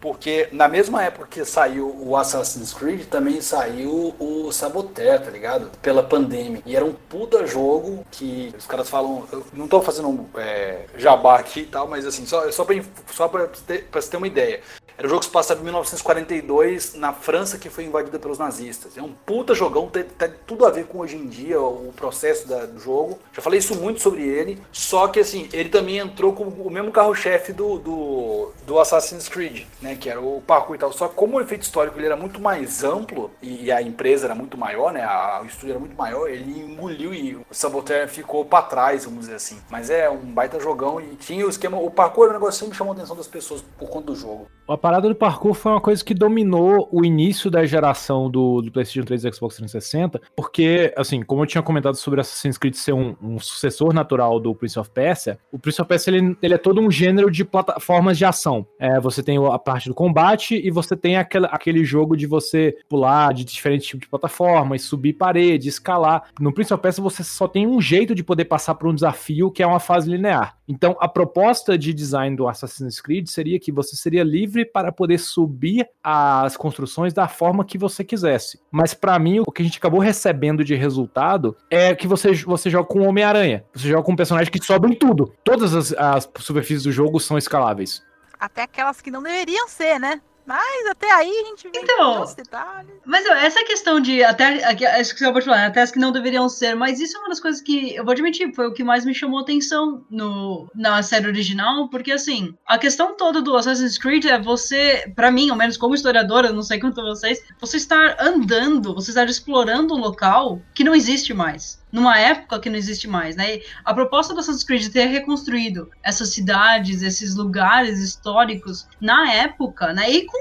porque 0.00 0.48
na 0.52 0.68
mesma 0.68 1.02
época 1.02 1.26
que 1.28 1.44
saiu 1.44 1.92
o 2.00 2.16
Assassin's 2.16 2.72
Creed, 2.72 3.06
também 3.06 3.40
saiu 3.40 4.14
o 4.18 4.52
Saboteur, 4.52 5.20
tá 5.20 5.30
ligado? 5.30 5.70
Pela 5.82 6.04
pandemia. 6.04 6.62
E 6.64 6.76
era 6.76 6.84
um 6.84 6.92
puta 6.92 7.44
jogo 7.46 8.06
que 8.10 8.54
os 8.56 8.64
caras 8.64 8.88
falam. 8.88 9.26
Eu 9.32 9.44
não 9.52 9.66
tô 9.66 9.82
fazendo 9.82 10.08
um 10.08 10.26
é, 10.36 10.84
jabá 10.96 11.38
aqui 11.38 11.60
e 11.60 11.66
tal, 11.66 11.88
mas 11.88 12.06
assim, 12.06 12.24
só, 12.26 12.50
só, 12.52 12.64
pra, 12.64 12.76
só 13.10 13.28
pra, 13.28 13.48
ter, 13.66 13.84
pra 13.84 14.00
você 14.00 14.10
ter 14.10 14.16
uma 14.16 14.28
ideia. 14.28 14.60
Era 14.98 15.06
um 15.06 15.10
jogo 15.10 15.20
que 15.20 15.26
se 15.26 15.32
passava 15.32 15.60
em 15.60 15.62
1942 15.62 16.94
na 16.94 17.12
França 17.12 17.56
que 17.56 17.70
foi 17.70 17.84
invadida 17.84 18.18
pelos 18.18 18.36
nazistas. 18.36 18.98
É 18.98 19.02
um 19.02 19.12
puta 19.12 19.54
jogão, 19.54 19.86
tem, 19.86 20.02
tem 20.02 20.32
tudo 20.44 20.66
a 20.66 20.70
ver 20.70 20.86
com 20.86 20.98
hoje 20.98 21.16
em 21.16 21.28
dia 21.28 21.60
o 21.60 21.92
processo 21.94 22.48
da, 22.48 22.66
do 22.66 22.80
jogo. 22.80 23.16
Já 23.32 23.40
falei 23.40 23.60
isso 23.60 23.76
muito 23.76 24.00
sobre 24.00 24.26
ele, 24.26 24.60
só 24.72 25.06
que 25.06 25.20
assim, 25.20 25.48
ele 25.52 25.68
também 25.68 25.98
entrou 25.98 26.32
com 26.32 26.42
o 26.42 26.68
mesmo 26.68 26.90
carro-chefe 26.90 27.52
do, 27.52 27.78
do, 27.78 28.52
do, 28.66 28.80
Assassin's 28.80 29.28
Creed, 29.28 29.66
né, 29.80 29.94
que 29.94 30.10
era 30.10 30.20
o 30.20 30.42
parkour 30.44 30.74
e 30.74 30.78
tal. 30.80 30.92
Só 30.92 31.06
que 31.06 31.14
como 31.14 31.36
o 31.36 31.40
efeito 31.40 31.62
histórico 31.62 31.96
ele 31.96 32.06
era 32.06 32.16
muito 32.16 32.40
mais 32.40 32.82
amplo 32.82 33.30
e, 33.40 33.70
a 33.70 33.80
empresa 33.80 34.26
era 34.26 34.34
muito 34.34 34.58
maior, 34.58 34.92
né, 34.92 35.04
a, 35.04 35.40
o 35.44 35.46
estúdio 35.46 35.70
era 35.70 35.78
muito 35.78 35.96
maior, 35.96 36.28
ele 36.28 36.58
engoliu 36.58 37.14
e 37.14 37.36
o 37.36 37.46
Saboteur 37.52 38.08
ficou 38.08 38.44
para 38.44 38.62
trás, 38.62 39.04
vamos 39.04 39.20
dizer 39.20 39.36
assim. 39.36 39.60
Mas 39.70 39.90
é 39.90 40.10
um 40.10 40.18
baita 40.18 40.58
jogão 40.58 41.00
e 41.00 41.14
tinha 41.14 41.46
o 41.46 41.48
esquema, 41.48 41.78
o 41.78 41.88
parkour 41.88 42.24
era 42.24 42.32
um 42.32 42.40
negócio 42.40 42.58
que 42.58 42.64
sempre 42.64 42.76
chamou 42.76 42.94
a 42.94 42.96
atenção 42.96 43.14
das 43.14 43.28
pessoas 43.28 43.62
por 43.78 43.88
conta 43.88 44.06
do 44.06 44.16
jogo. 44.16 44.48
A 44.66 44.76
parada 44.88 45.06
do 45.06 45.14
parkour 45.14 45.52
foi 45.52 45.72
uma 45.72 45.82
coisa 45.82 46.02
que 46.02 46.14
dominou 46.14 46.88
o 46.90 47.04
início 47.04 47.50
da 47.50 47.66
geração 47.66 48.30
do, 48.30 48.62
do 48.62 48.72
PlayStation 48.72 49.04
3 49.04 49.22
e 49.22 49.32
Xbox 49.34 49.56
360, 49.56 50.18
porque, 50.34 50.94
assim, 50.96 51.20
como 51.20 51.42
eu 51.42 51.46
tinha 51.46 51.60
comentado 51.60 51.94
sobre 51.96 52.22
Assassin's 52.22 52.56
Creed 52.56 52.72
ser 52.72 52.94
um, 52.94 53.14
um 53.22 53.38
sucessor 53.38 53.92
natural 53.92 54.40
do 54.40 54.54
Prince 54.54 54.78
of 54.78 54.88
Persia, 54.88 55.38
o 55.52 55.58
Prince 55.58 55.82
of 55.82 55.86
Persia 55.86 56.16
ele, 56.16 56.34
ele 56.40 56.54
é 56.54 56.56
todo 56.56 56.80
um 56.80 56.90
gênero 56.90 57.30
de 57.30 57.44
plataformas 57.44 58.16
de 58.16 58.24
ação. 58.24 58.66
É, 58.78 58.98
você 58.98 59.22
tem 59.22 59.36
a 59.36 59.58
parte 59.58 59.90
do 59.90 59.94
combate 59.94 60.54
e 60.56 60.70
você 60.70 60.96
tem 60.96 61.18
aquele, 61.18 61.48
aquele 61.50 61.84
jogo 61.84 62.16
de 62.16 62.26
você 62.26 62.74
pular 62.88 63.34
de 63.34 63.44
diferentes 63.44 63.86
tipos 63.86 64.06
de 64.06 64.08
plataformas, 64.08 64.80
subir 64.80 65.12
parede, 65.12 65.68
escalar. 65.68 66.30
No 66.40 66.50
Prince 66.50 66.72
of 66.72 66.82
Persia 66.82 67.04
você 67.04 67.22
só 67.22 67.46
tem 67.46 67.66
um 67.66 67.78
jeito 67.78 68.14
de 68.14 68.24
poder 68.24 68.46
passar 68.46 68.74
por 68.74 68.88
um 68.88 68.94
desafio 68.94 69.50
que 69.50 69.62
é 69.62 69.66
uma 69.66 69.80
fase 69.80 70.10
linear. 70.10 70.57
Então, 70.68 70.94
a 71.00 71.08
proposta 71.08 71.78
de 71.78 71.94
design 71.94 72.36
do 72.36 72.46
Assassin's 72.46 73.00
Creed 73.00 73.26
seria 73.26 73.58
que 73.58 73.72
você 73.72 73.96
seria 73.96 74.22
livre 74.22 74.66
para 74.66 74.92
poder 74.92 75.18
subir 75.18 75.88
as 76.04 76.58
construções 76.58 77.14
da 77.14 77.26
forma 77.26 77.64
que 77.64 77.78
você 77.78 78.04
quisesse. 78.04 78.60
Mas 78.70 78.92
para 78.92 79.18
mim, 79.18 79.40
o 79.40 79.50
que 79.50 79.62
a 79.62 79.64
gente 79.64 79.78
acabou 79.78 80.00
recebendo 80.00 80.62
de 80.62 80.74
resultado 80.74 81.56
é 81.70 81.94
que 81.94 82.06
você, 82.06 82.34
você 82.34 82.68
joga 82.68 82.86
com 82.86 83.08
Homem-Aranha. 83.08 83.64
Você 83.74 83.88
joga 83.88 84.02
com 84.02 84.12
um 84.12 84.16
personagem 84.16 84.52
que 84.52 84.62
sobe 84.62 84.88
em 84.88 84.94
tudo. 84.94 85.34
Todas 85.42 85.74
as, 85.74 85.92
as 85.92 86.30
superfícies 86.38 86.82
do 86.82 86.92
jogo 86.92 87.18
são 87.18 87.38
escaláveis. 87.38 88.06
Até 88.38 88.62
aquelas 88.62 89.00
que 89.00 89.10
não 89.10 89.22
deveriam 89.22 89.66
ser, 89.66 89.98
né? 89.98 90.20
Mas 90.48 90.86
até 90.86 91.12
aí 91.12 91.30
a 91.30 91.44
gente 91.48 91.68
vê 91.68 91.78
então, 91.78 92.24
detalhes. 92.34 92.90
Mas 93.04 93.26
essa 93.26 93.62
questão 93.64 94.00
de 94.00 94.24
até 94.24 94.64
acho 94.98 95.12
que 95.12 95.18
você 95.20 95.30
pode 95.30 95.44
falar, 95.44 95.66
até 95.66 95.82
as 95.82 95.90
que 95.90 95.98
não 95.98 96.10
deveriam 96.10 96.48
ser, 96.48 96.74
mas 96.74 96.98
isso 96.98 97.18
é 97.18 97.20
uma 97.20 97.28
das 97.28 97.38
coisas 97.38 97.60
que 97.60 97.94
eu 97.94 98.02
vou 98.02 98.12
admitir, 98.12 98.54
foi 98.54 98.66
o 98.66 98.72
que 98.72 98.82
mais 98.82 99.04
me 99.04 99.14
chamou 99.14 99.40
atenção 99.40 100.06
no, 100.10 100.66
na 100.74 101.02
série 101.02 101.26
original, 101.26 101.90
porque 101.90 102.12
assim, 102.12 102.54
a 102.66 102.78
questão 102.78 103.14
toda 103.14 103.42
do 103.42 103.54
Assassin's 103.58 103.98
Creed 103.98 104.24
é 104.24 104.40
você, 104.40 105.12
para 105.14 105.30
mim, 105.30 105.50
ao 105.50 105.56
menos 105.56 105.76
como 105.76 105.94
historiadora, 105.94 106.50
não 106.50 106.62
sei 106.62 106.80
quanto 106.80 107.02
vocês, 107.02 107.44
você 107.60 107.76
estar 107.76 108.16
andando, 108.18 108.94
você 108.94 109.10
estar 109.10 109.28
explorando 109.28 109.94
um 109.94 109.98
local 109.98 110.62
que 110.74 110.82
não 110.82 110.94
existe 110.94 111.34
mais 111.34 111.78
numa 111.90 112.18
época 112.18 112.60
que 112.60 112.70
não 112.70 112.76
existe 112.76 113.08
mais, 113.08 113.36
né? 113.36 113.56
E 113.56 113.62
a 113.84 113.94
proposta 113.94 114.34
do 114.34 114.40
Assassin's 114.40 114.64
Creed 114.64 114.88
ter 114.92 115.06
reconstruído 115.06 115.90
essas 116.02 116.30
cidades, 116.30 117.02
esses 117.02 117.34
lugares 117.34 117.98
históricos 117.98 118.86
na 119.00 119.32
época, 119.32 119.92
né? 119.92 120.10
E 120.10 120.26
com 120.26 120.38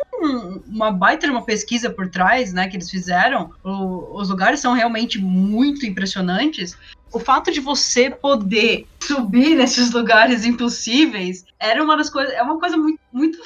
uma 0.67 0.91
baita 0.91 1.27
uma 1.27 1.43
pesquisa 1.43 1.89
por 1.89 2.09
trás, 2.09 2.53
né? 2.53 2.67
Que 2.67 2.77
eles 2.77 2.89
fizeram, 2.89 3.51
o, 3.63 4.19
os 4.19 4.29
lugares 4.29 4.59
são 4.59 4.73
realmente 4.73 5.19
muito 5.19 5.85
impressionantes. 5.85 6.77
O 7.11 7.19
fato 7.19 7.51
de 7.51 7.59
você 7.59 8.09
poder 8.09 8.87
subir 8.99 9.55
nesses 9.55 9.91
lugares 9.91 10.45
impossíveis 10.45 11.45
era 11.59 11.83
uma 11.83 11.95
das 11.95 12.09
coisas, 12.09 12.33
é 12.33 12.41
uma 12.41 12.59
coisa 12.59 12.75
muito, 12.77 12.99
muito 13.11 13.39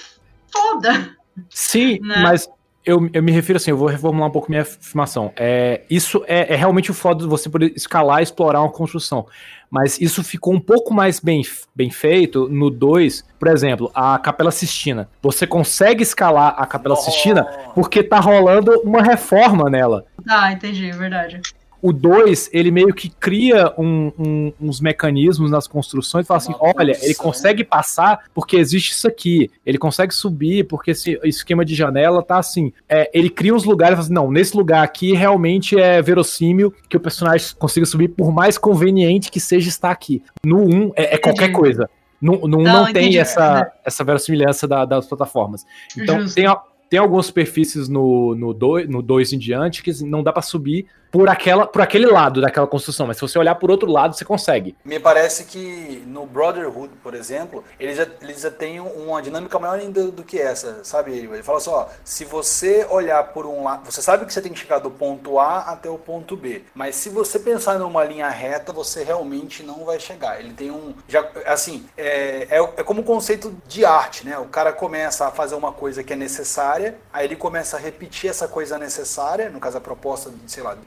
foda. 0.51 1.15
Sim, 1.49 1.99
né? 2.01 2.21
mas 2.23 2.49
eu, 2.85 3.09
eu 3.13 3.21
me 3.21 3.31
refiro 3.31 3.57
assim, 3.57 3.71
eu 3.71 3.77
vou 3.77 3.87
reformular 3.87 4.27
um 4.27 4.31
pouco 4.31 4.49
minha 4.49 4.63
afirmação. 4.63 5.31
É, 5.35 5.81
isso 5.89 6.23
é, 6.27 6.53
é 6.53 6.55
realmente 6.55 6.91
o 6.91 6.93
foda 6.93 7.23
de 7.23 7.29
você 7.29 7.49
poder 7.49 7.73
escalar 7.75 8.19
e 8.19 8.23
explorar 8.23 8.61
uma 8.61 8.71
construção. 8.71 9.27
Mas 9.69 10.01
isso 10.01 10.23
ficou 10.23 10.53
um 10.53 10.59
pouco 10.59 10.93
mais 10.93 11.19
bem, 11.19 11.41
bem 11.73 11.89
feito 11.89 12.49
no 12.49 12.69
2. 12.69 13.23
Por 13.39 13.47
exemplo, 13.47 13.89
a 13.95 14.19
Capela 14.19 14.51
Sistina. 14.51 15.09
Você 15.21 15.47
consegue 15.47 16.03
escalar 16.03 16.55
a 16.57 16.65
Capela 16.65 16.95
oh. 16.95 16.97
Sistina 16.97 17.45
porque 17.73 18.03
tá 18.03 18.19
rolando 18.19 18.81
uma 18.83 19.01
reforma 19.01 19.69
nela. 19.69 20.05
Ah, 20.27 20.51
entendi, 20.51 20.89
é 20.89 20.93
verdade. 20.93 21.41
O 21.81 21.91
2, 21.91 22.49
ele 22.53 22.69
meio 22.69 22.93
que 22.93 23.09
cria 23.09 23.73
um, 23.77 24.11
um, 24.17 24.53
uns 24.61 24.79
mecanismos 24.79 25.49
nas 25.49 25.67
construções 25.67 26.25
e 26.25 26.27
fala 26.27 26.37
assim: 26.37 26.55
olha, 26.59 26.97
ele 27.01 27.15
consegue 27.15 27.63
passar 27.63 28.25
porque 28.33 28.55
existe 28.55 28.91
isso 28.91 29.07
aqui. 29.07 29.49
Ele 29.65 29.77
consegue 29.77 30.13
subir 30.13 30.65
porque 30.67 30.91
esse 30.91 31.19
esquema 31.23 31.65
de 31.65 31.73
janela 31.73 32.21
tá 32.21 32.37
assim. 32.37 32.71
É, 32.87 33.09
ele 33.13 33.29
cria 33.29 33.53
uns 33.53 33.63
lugares 33.63 33.93
e 33.93 33.95
fala 33.95 34.05
assim: 34.05 34.13
não, 34.13 34.31
nesse 34.31 34.55
lugar 34.55 34.83
aqui 34.83 35.13
realmente 35.13 35.79
é 35.79 36.01
verossímil 36.01 36.73
que 36.87 36.97
o 36.97 36.99
personagem 36.99 37.47
consiga 37.57 37.85
subir, 37.85 38.09
por 38.09 38.31
mais 38.31 38.57
conveniente 38.57 39.31
que 39.31 39.39
seja 39.39 39.69
estar 39.69 39.89
aqui. 39.89 40.21
No 40.45 40.59
1 40.59 40.75
um, 40.75 40.91
é, 40.95 41.15
é 41.15 41.17
qualquer 41.17 41.51
coisa. 41.51 41.89
No, 42.21 42.47
no 42.47 42.61
não, 42.61 42.85
não 42.85 42.93
tem 42.93 43.17
essa, 43.17 43.71
essa 43.83 44.03
verossimilhança 44.03 44.67
da, 44.67 44.85
das 44.85 45.07
plataformas. 45.07 45.65
Então 45.97 46.27
tem, 46.27 46.45
tem 46.87 46.99
algumas 46.99 47.25
superfícies 47.25 47.89
no 47.89 48.35
2 48.35 48.39
no 48.39 48.53
dois, 48.53 48.89
no 48.89 49.01
dois 49.01 49.33
em 49.33 49.39
diante 49.39 49.81
que 49.81 49.91
não 50.03 50.21
dá 50.21 50.31
para 50.31 50.43
subir 50.43 50.85
por, 51.11 51.29
aquela, 51.29 51.67
por 51.67 51.81
aquele 51.81 52.05
lado 52.05 52.39
daquela 52.39 52.65
construção, 52.65 53.05
mas 53.05 53.17
se 53.17 53.21
você 53.21 53.37
olhar 53.37 53.55
por 53.55 53.69
outro 53.69 53.91
lado, 53.91 54.15
você 54.15 54.23
consegue. 54.23 54.75
Me 54.85 54.99
parece 54.99 55.43
que 55.43 56.03
no 56.07 56.25
Brotherhood, 56.25 56.93
por 57.03 57.13
exemplo, 57.13 57.63
eles 57.79 57.97
já, 57.97 58.07
eles 58.21 58.41
já 58.41 58.49
têm 58.49 58.79
uma 58.79 59.21
dinâmica 59.21 59.59
maior 59.59 59.77
ainda 59.77 60.09
do 60.09 60.23
que 60.23 60.39
essa, 60.39 60.83
sabe? 60.83 61.11
Ele 61.11 61.43
fala 61.43 61.59
só, 61.59 61.81
assim, 61.81 62.21
se 62.21 62.25
você 62.25 62.85
olhar 62.89 63.23
por 63.33 63.45
um 63.45 63.63
lado, 63.63 63.91
você 63.91 64.01
sabe 64.01 64.25
que 64.25 64.33
você 64.33 64.41
tem 64.41 64.53
que 64.53 64.59
chegar 64.59 64.79
do 64.79 64.89
ponto 64.89 65.39
A 65.39 65.59
até 65.59 65.89
o 65.89 65.97
ponto 65.97 66.37
B, 66.37 66.63
mas 66.73 66.95
se 66.95 67.09
você 67.09 67.39
pensar 67.39 67.77
numa 67.77 68.03
linha 68.03 68.29
reta, 68.29 68.71
você 68.71 69.03
realmente 69.03 69.63
não 69.63 69.83
vai 69.83 69.99
chegar. 69.99 70.39
Ele 70.39 70.53
tem 70.53 70.71
um, 70.71 70.93
já, 71.07 71.27
assim, 71.45 71.85
é, 71.97 72.47
é, 72.49 72.57
é 72.57 72.83
como 72.83 73.01
o 73.01 73.03
conceito 73.03 73.53
de 73.67 73.83
arte, 73.83 74.25
né? 74.25 74.37
O 74.37 74.45
cara 74.45 74.71
começa 74.71 75.27
a 75.27 75.31
fazer 75.31 75.55
uma 75.55 75.73
coisa 75.73 76.03
que 76.03 76.13
é 76.13 76.15
necessária, 76.15 76.97
aí 77.11 77.25
ele 77.25 77.35
começa 77.35 77.75
a 77.75 77.79
repetir 77.79 78.29
essa 78.29 78.47
coisa 78.47 78.77
necessária, 78.77 79.49
no 79.49 79.59
caso 79.59 79.77
a 79.77 79.81
proposta 79.81 80.29
de, 80.29 80.51
sei 80.51 80.63
lá, 80.63 80.77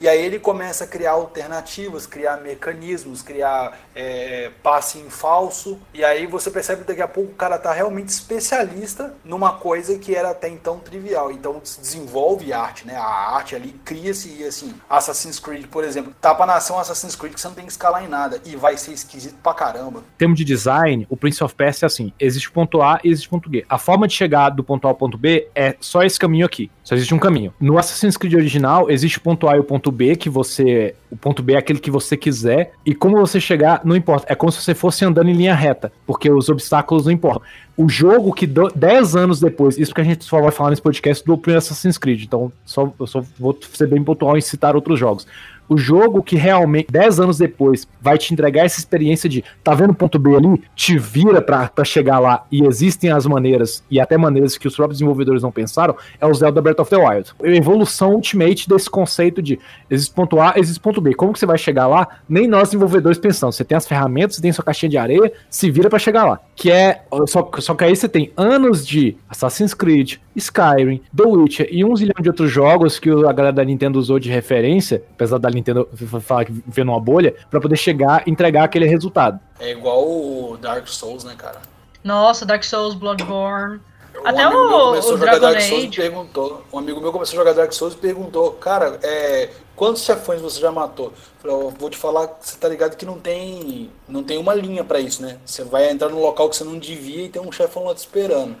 e 0.00 0.08
aí 0.08 0.22
ele 0.24 0.38
começa 0.38 0.84
a 0.84 0.86
criar 0.86 1.12
alternativas, 1.12 2.06
criar 2.06 2.38
mecanismos, 2.38 3.22
criar 3.22 3.78
é, 3.94 4.50
passe 4.62 4.98
em 4.98 5.10
falso, 5.10 5.78
e 5.92 6.04
aí 6.04 6.26
você 6.26 6.50
percebe 6.50 6.82
que 6.82 6.88
daqui 6.88 7.02
a 7.02 7.08
pouco 7.08 7.32
o 7.32 7.34
cara 7.34 7.58
tá 7.58 7.72
realmente 7.72 8.08
especialista 8.08 9.14
numa 9.24 9.52
coisa 9.52 9.98
que 9.98 10.14
era 10.14 10.30
até 10.30 10.48
então 10.48 10.78
trivial. 10.78 11.30
Então 11.30 11.60
se 11.64 11.80
desenvolve 11.80 12.52
arte, 12.52 12.86
né? 12.86 12.96
A 12.96 13.34
arte 13.36 13.54
ali 13.54 13.74
cria-se 13.84 14.28
e 14.28 14.44
assim, 14.44 14.74
Assassin's 14.88 15.38
Creed, 15.38 15.66
por 15.66 15.84
exemplo, 15.84 16.14
tá 16.20 16.34
pra 16.34 16.46
nação 16.46 16.78
Assassin's 16.78 17.16
Creed 17.16 17.34
que 17.34 17.40
você 17.40 17.48
não 17.48 17.54
tem 17.54 17.66
que 17.66 17.72
escalar 17.72 18.04
em 18.04 18.08
nada 18.08 18.40
e 18.44 18.56
vai 18.56 18.76
ser 18.76 18.92
esquisito 18.92 19.36
pra 19.42 19.54
caramba. 19.54 20.00
Em 20.00 20.18
termos 20.18 20.38
de 20.38 20.44
design, 20.44 21.06
o 21.08 21.16
Prince 21.16 21.42
of 21.42 21.54
Persia 21.54 21.86
é 21.86 21.88
assim: 21.88 22.12
existe 22.18 22.50
ponto 22.50 22.82
A 22.82 23.00
e 23.02 23.10
existe 23.10 23.28
ponto 23.28 23.48
B. 23.48 23.64
A 23.68 23.78
forma 23.78 24.06
de 24.06 24.14
chegar 24.14 24.50
do 24.50 24.64
ponto 24.64 24.86
A 24.86 24.90
ao 24.90 24.94
ponto 24.94 25.16
B 25.16 25.48
é 25.54 25.76
só 25.80 26.02
esse 26.02 26.18
caminho 26.18 26.46
aqui. 26.46 26.70
Só 26.84 26.94
existe 26.94 27.14
um 27.14 27.18
caminho. 27.18 27.52
No 27.58 27.78
Assassin's 27.78 28.16
Creed 28.16 28.34
original, 28.34 28.90
existe 28.90 29.16
o 29.16 29.20
ponto 29.22 29.48
A 29.48 29.56
e 29.56 29.58
o 29.58 29.64
ponto 29.64 29.90
B, 29.90 30.14
que 30.16 30.28
você. 30.28 30.94
O 31.10 31.16
ponto 31.16 31.42
B 31.42 31.54
é 31.54 31.56
aquele 31.56 31.78
que 31.78 31.90
você 31.90 32.14
quiser. 32.14 32.72
E 32.84 32.94
como 32.94 33.16
você 33.16 33.40
chegar, 33.40 33.80
não 33.84 33.96
importa. 33.96 34.30
É 34.30 34.34
como 34.34 34.52
se 34.52 34.60
você 34.60 34.74
fosse 34.74 35.02
andando 35.02 35.30
em 35.30 35.32
linha 35.32 35.54
reta. 35.54 35.90
Porque 36.06 36.30
os 36.30 36.50
obstáculos 36.50 37.06
não 37.06 37.12
importam. 37.12 37.42
O 37.76 37.88
jogo 37.88 38.32
que 38.34 38.46
10 38.46 39.16
anos 39.16 39.40
depois, 39.40 39.78
isso 39.78 39.94
que 39.94 40.00
a 40.00 40.04
gente 40.04 40.24
só 40.24 40.40
vai 40.40 40.50
falar 40.50 40.70
nesse 40.70 40.82
podcast 40.82 41.24
do 41.24 41.38
primeiro 41.38 41.58
Assassin's 41.58 41.96
Creed. 41.96 42.22
Então, 42.22 42.52
só, 42.66 42.92
eu 43.00 43.06
só 43.06 43.24
vou 43.38 43.58
ser 43.72 43.88
bem 43.88 44.04
pontual 44.04 44.36
em 44.36 44.42
citar 44.42 44.76
outros 44.76 44.98
jogos 44.98 45.26
o 45.68 45.76
jogo 45.76 46.22
que 46.22 46.36
realmente, 46.36 46.88
10 46.90 47.20
anos 47.20 47.38
depois, 47.38 47.86
vai 48.00 48.18
te 48.18 48.32
entregar 48.32 48.64
essa 48.64 48.78
experiência 48.78 49.28
de 49.28 49.44
tá 49.62 49.74
vendo 49.74 49.90
o 49.90 49.94
ponto 49.94 50.18
B 50.18 50.36
ali? 50.36 50.62
Te 50.74 50.98
vira 50.98 51.40
pra 51.40 51.70
chegar 51.84 52.18
lá 52.18 52.44
e 52.50 52.64
existem 52.66 53.10
as 53.10 53.26
maneiras, 53.26 53.82
e 53.90 54.00
até 54.00 54.16
maneiras 54.16 54.56
que 54.56 54.68
os 54.68 54.76
próprios 54.76 54.98
desenvolvedores 54.98 55.42
não 55.42 55.50
pensaram, 55.50 55.96
é 56.20 56.26
o 56.26 56.34
Zelda 56.34 56.60
Breath 56.60 56.80
of 56.80 56.90
the 56.90 56.96
Wild. 56.96 57.32
A 57.42 57.48
evolução 57.48 58.14
ultimate 58.14 58.68
desse 58.68 58.88
conceito 58.88 59.42
de 59.42 59.58
existe 59.90 60.14
ponto 60.14 60.40
A, 60.40 60.54
existe 60.56 60.80
ponto 60.80 61.00
B. 61.00 61.14
Como 61.14 61.32
que 61.32 61.38
você 61.38 61.46
vai 61.46 61.58
chegar 61.58 61.86
lá? 61.86 62.06
Nem 62.28 62.46
nós 62.46 62.68
desenvolvedores 62.68 63.18
pensamos. 63.18 63.56
Você 63.56 63.64
tem 63.64 63.76
as 63.76 63.86
ferramentas, 63.86 64.36
você 64.36 64.42
tem 64.42 64.52
sua 64.52 64.64
caixinha 64.64 64.90
de 64.90 64.98
areia, 64.98 65.32
se 65.48 65.70
vira 65.70 65.88
para 65.88 65.98
chegar 65.98 66.24
lá. 66.24 66.40
Que 66.54 66.70
é. 66.70 67.02
Só, 67.26 67.50
só 67.58 67.74
que 67.74 67.84
aí 67.84 67.94
você 67.94 68.08
tem 68.08 68.32
anos 68.36 68.86
de 68.86 69.16
Assassin's 69.28 69.74
Creed, 69.74 70.16
Skyrim, 70.36 71.00
The 71.14 71.24
Witcher 71.24 71.68
e 71.70 71.84
um 71.84 71.94
zilhão 71.96 72.20
de 72.20 72.28
outros 72.28 72.50
jogos 72.50 72.98
que 72.98 73.10
a 73.10 73.32
galera 73.32 73.52
da 73.52 73.64
Nintendo 73.64 73.98
usou 73.98 74.18
de 74.18 74.30
referência, 74.30 75.02
apesar 75.14 75.38
da 75.38 75.50
Nintendo 75.54 75.88
falar 76.20 76.44
que 76.44 76.52
vê 76.66 76.84
numa 76.84 77.00
bolha, 77.00 77.34
para 77.50 77.60
poder 77.60 77.76
chegar 77.76 78.26
e 78.26 78.30
entregar 78.30 78.64
aquele 78.64 78.86
resultado. 78.86 79.38
É 79.58 79.70
igual 79.70 80.02
o 80.06 80.58
Dark 80.60 80.86
Souls, 80.88 81.24
né, 81.24 81.34
cara? 81.36 81.60
Nossa, 82.02 82.44
Dark 82.44 82.62
Souls, 82.62 82.94
Bloodborne. 82.94 83.80
Um 84.22 84.28
Até 84.28 84.48
o, 84.48 84.92
o 84.92 85.18
Dragon 85.18 85.40
Dark 85.40 85.60
Souls 85.60 85.84
Age. 85.84 85.96
perguntou. 85.96 86.62
Um 86.72 86.78
amigo 86.78 87.00
meu 87.00 87.10
começou 87.10 87.36
a 87.36 87.42
jogar 87.42 87.52
Dark 87.52 87.72
Souls 87.72 87.94
e 87.94 87.96
perguntou, 87.96 88.52
cara, 88.52 88.98
é, 89.02 89.50
quantos 89.74 90.04
chefões 90.04 90.40
você 90.40 90.60
já 90.60 90.70
matou? 90.70 91.12
Eu 91.42 91.50
falei, 91.50 91.74
vou 91.78 91.90
te 91.90 91.96
falar, 91.96 92.28
você 92.40 92.56
tá 92.56 92.68
ligado 92.68 92.96
que 92.96 93.04
não 93.04 93.18
tem, 93.18 93.90
não 94.08 94.22
tem 94.22 94.38
uma 94.38 94.54
linha 94.54 94.84
para 94.84 95.00
isso, 95.00 95.20
né? 95.20 95.38
Você 95.44 95.64
vai 95.64 95.90
entrar 95.90 96.08
num 96.08 96.20
local 96.20 96.48
que 96.48 96.56
você 96.56 96.64
não 96.64 96.78
devia 96.78 97.24
e 97.24 97.28
tem 97.28 97.42
um 97.42 97.50
chefão 97.50 97.84
lá 97.86 97.94
te 97.94 97.98
esperando. 97.98 98.56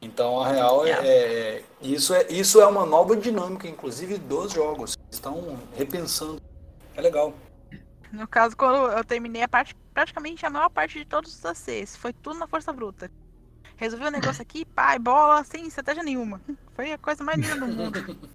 Então 0.00 0.40
a 0.40 0.48
real 0.48 0.86
é, 0.86 0.90
é, 0.90 1.64
isso 1.82 2.14
é 2.14 2.26
isso 2.30 2.60
é 2.60 2.66
uma 2.66 2.86
nova 2.86 3.16
dinâmica, 3.16 3.66
inclusive 3.66 4.16
dos 4.18 4.52
jogos. 4.52 4.96
Estão 5.10 5.58
repensando. 5.74 6.40
É 6.94 7.00
legal. 7.00 7.34
No 8.12 8.26
caso, 8.26 8.56
quando 8.56 8.90
eu 8.92 9.04
terminei 9.04 9.42
a 9.42 9.48
parte, 9.48 9.74
praticamente 9.92 10.46
a 10.46 10.50
maior 10.50 10.70
parte 10.70 10.98
de 10.98 11.04
todos 11.04 11.34
os 11.34 11.44
ACs, 11.44 11.96
foi 11.96 12.12
tudo 12.12 12.38
na 12.38 12.46
força 12.46 12.72
bruta. 12.72 13.10
Resolvi 13.76 14.04
o 14.04 14.08
um 14.08 14.10
negócio 14.10 14.42
aqui, 14.42 14.64
pai, 14.64 14.98
bola, 14.98 15.44
sem 15.44 15.66
estratégia 15.66 16.02
nenhuma. 16.02 16.40
Foi 16.74 16.92
a 16.92 16.98
coisa 16.98 17.22
mais 17.22 17.38
linda 17.38 17.56
do 17.56 17.66
mundo. 17.66 18.30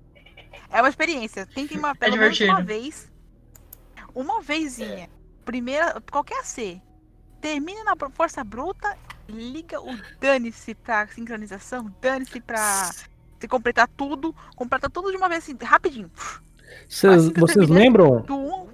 É 0.70 0.82
uma 0.82 0.89
experiência. 0.89 1.46
Tentem 1.46 1.77
uma, 1.77 1.96
pelo 1.96 2.17
menos 2.17 2.39
uma 2.39 2.62
vez. 2.62 3.12
Uma 4.15 4.41
vezinha. 4.41 5.10
Primeira, 5.43 6.01
qualquer 6.12 6.39
AC. 6.39 6.82
Termina 7.41 7.84
na 7.84 7.96
força 8.12 8.43
bruta, 8.43 8.98
liga 9.30 9.82
o 9.82 9.98
dane-se 10.20 10.75
pra 10.75 11.08
sincronização, 11.08 11.92
dane-se 12.01 12.39
pra 12.39 12.92
se 13.39 13.48
completar 13.48 13.88
tudo, 13.88 14.36
completa 14.56 14.89
tudo 14.89 15.12
de 15.12 15.18
uma 15.18 15.30
vez 15.30 15.44
assim, 15.44 15.58
rapidinho. 15.62 16.10
Cês, 16.88 17.30
vocês 17.30 17.70
lembram? 17.70 18.22
Do 18.22 18.74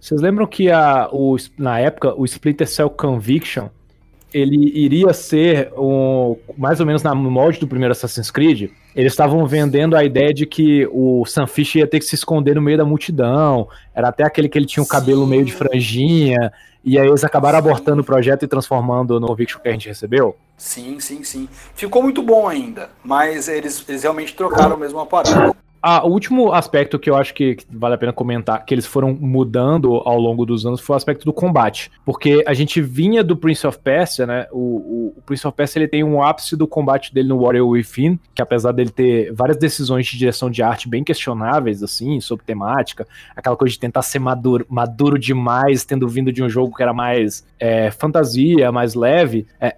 vocês 0.00 0.20
lembram 0.20 0.46
que 0.46 0.70
a, 0.70 1.08
o, 1.12 1.36
na 1.56 1.78
época 1.78 2.12
o 2.14 2.24
Splinter 2.24 2.66
Cell 2.66 2.90
Conviction 2.90 3.68
ele 4.34 4.72
iria 4.78 5.12
ser 5.14 5.72
um, 5.74 6.36
mais 6.56 6.80
ou 6.80 6.86
menos 6.86 7.02
na 7.02 7.14
molde 7.14 7.58
do 7.60 7.66
primeiro 7.66 7.92
Assassin's 7.92 8.30
Creed? 8.30 8.70
Eles 8.94 9.12
estavam 9.12 9.46
vendendo 9.46 9.96
a 9.96 10.04
ideia 10.04 10.34
de 10.34 10.44
que 10.44 10.86
o 10.92 11.24
Sam 11.24 11.46
Fisher 11.46 11.80
ia 11.80 11.86
ter 11.86 11.98
que 11.98 12.04
se 12.04 12.14
esconder 12.14 12.54
no 12.54 12.60
meio 12.60 12.76
da 12.76 12.84
multidão. 12.84 13.68
Era 13.94 14.08
até 14.08 14.24
aquele 14.24 14.48
que 14.48 14.58
ele 14.58 14.66
tinha 14.66 14.82
o 14.82 14.88
cabelo 14.88 15.26
meio 15.26 15.44
de 15.44 15.52
franjinha. 15.52 16.52
E 16.88 16.98
aí 16.98 17.06
eles 17.06 17.22
acabaram 17.22 17.58
abortando 17.58 18.00
o 18.00 18.04
projeto 18.04 18.44
e 18.44 18.48
transformando 18.48 19.20
no 19.20 19.26
Conviction 19.26 19.60
que 19.60 19.68
a 19.68 19.72
gente 19.72 19.88
recebeu? 19.88 20.34
Sim, 20.56 20.98
sim, 21.00 21.22
sim. 21.22 21.46
Ficou 21.74 22.02
muito 22.02 22.22
bom 22.22 22.48
ainda, 22.48 22.88
mas 23.04 23.46
eles, 23.46 23.84
eles 23.86 24.04
realmente 24.04 24.34
trocaram 24.34 24.74
mesmo 24.74 24.98
a 24.98 25.04
parada. 25.04 25.54
Ah, 25.80 26.04
o 26.04 26.10
último 26.10 26.52
aspecto 26.52 26.98
que 26.98 27.08
eu 27.08 27.16
acho 27.16 27.32
que, 27.32 27.56
vale 27.70 27.94
a 27.94 27.98
pena 27.98 28.12
comentar, 28.12 28.64
que 28.64 28.74
eles 28.74 28.86
foram 28.86 29.16
mudando 29.18 29.94
ao 30.04 30.18
longo 30.18 30.44
dos 30.44 30.66
anos, 30.66 30.80
foi 30.80 30.94
o 30.94 30.96
aspecto 30.96 31.24
do 31.24 31.32
combate. 31.32 31.90
Porque 32.04 32.42
a 32.46 32.54
gente 32.54 32.80
vinha 32.80 33.22
do 33.22 33.36
Prince 33.36 33.66
of 33.66 33.78
Persia, 33.78 34.26
né? 34.26 34.46
O, 34.50 34.58
o, 34.58 35.14
o 35.16 35.22
Prince 35.22 35.46
of 35.46 35.56
Persia 35.56 35.80
ele 35.80 35.88
tem 35.88 36.02
um 36.02 36.22
ápice 36.22 36.56
do 36.56 36.66
combate 36.66 37.14
dele 37.14 37.28
no 37.28 37.40
Warrior 37.40 37.68
Within, 37.68 38.18
que 38.34 38.42
apesar 38.42 38.72
dele 38.72 38.90
ter 38.90 39.32
várias 39.32 39.56
decisões 39.56 40.06
de 40.06 40.18
direção 40.18 40.50
de 40.50 40.62
arte 40.62 40.88
bem 40.88 41.04
questionáveis, 41.04 41.82
assim, 41.82 42.20
sobre 42.20 42.44
temática, 42.44 43.06
aquela 43.36 43.56
coisa 43.56 43.72
de 43.72 43.78
tentar 43.78 44.02
ser 44.02 44.18
maduro, 44.18 44.66
maduro 44.68 45.18
demais, 45.18 45.84
tendo 45.84 46.08
vindo 46.08 46.32
de 46.32 46.42
um 46.42 46.48
jogo 46.48 46.74
que 46.74 46.82
era 46.82 46.92
mais 46.92 47.46
é, 47.60 47.90
fantasia, 47.90 48.72
mais 48.72 48.94
leve. 48.94 49.46
É, 49.60 49.76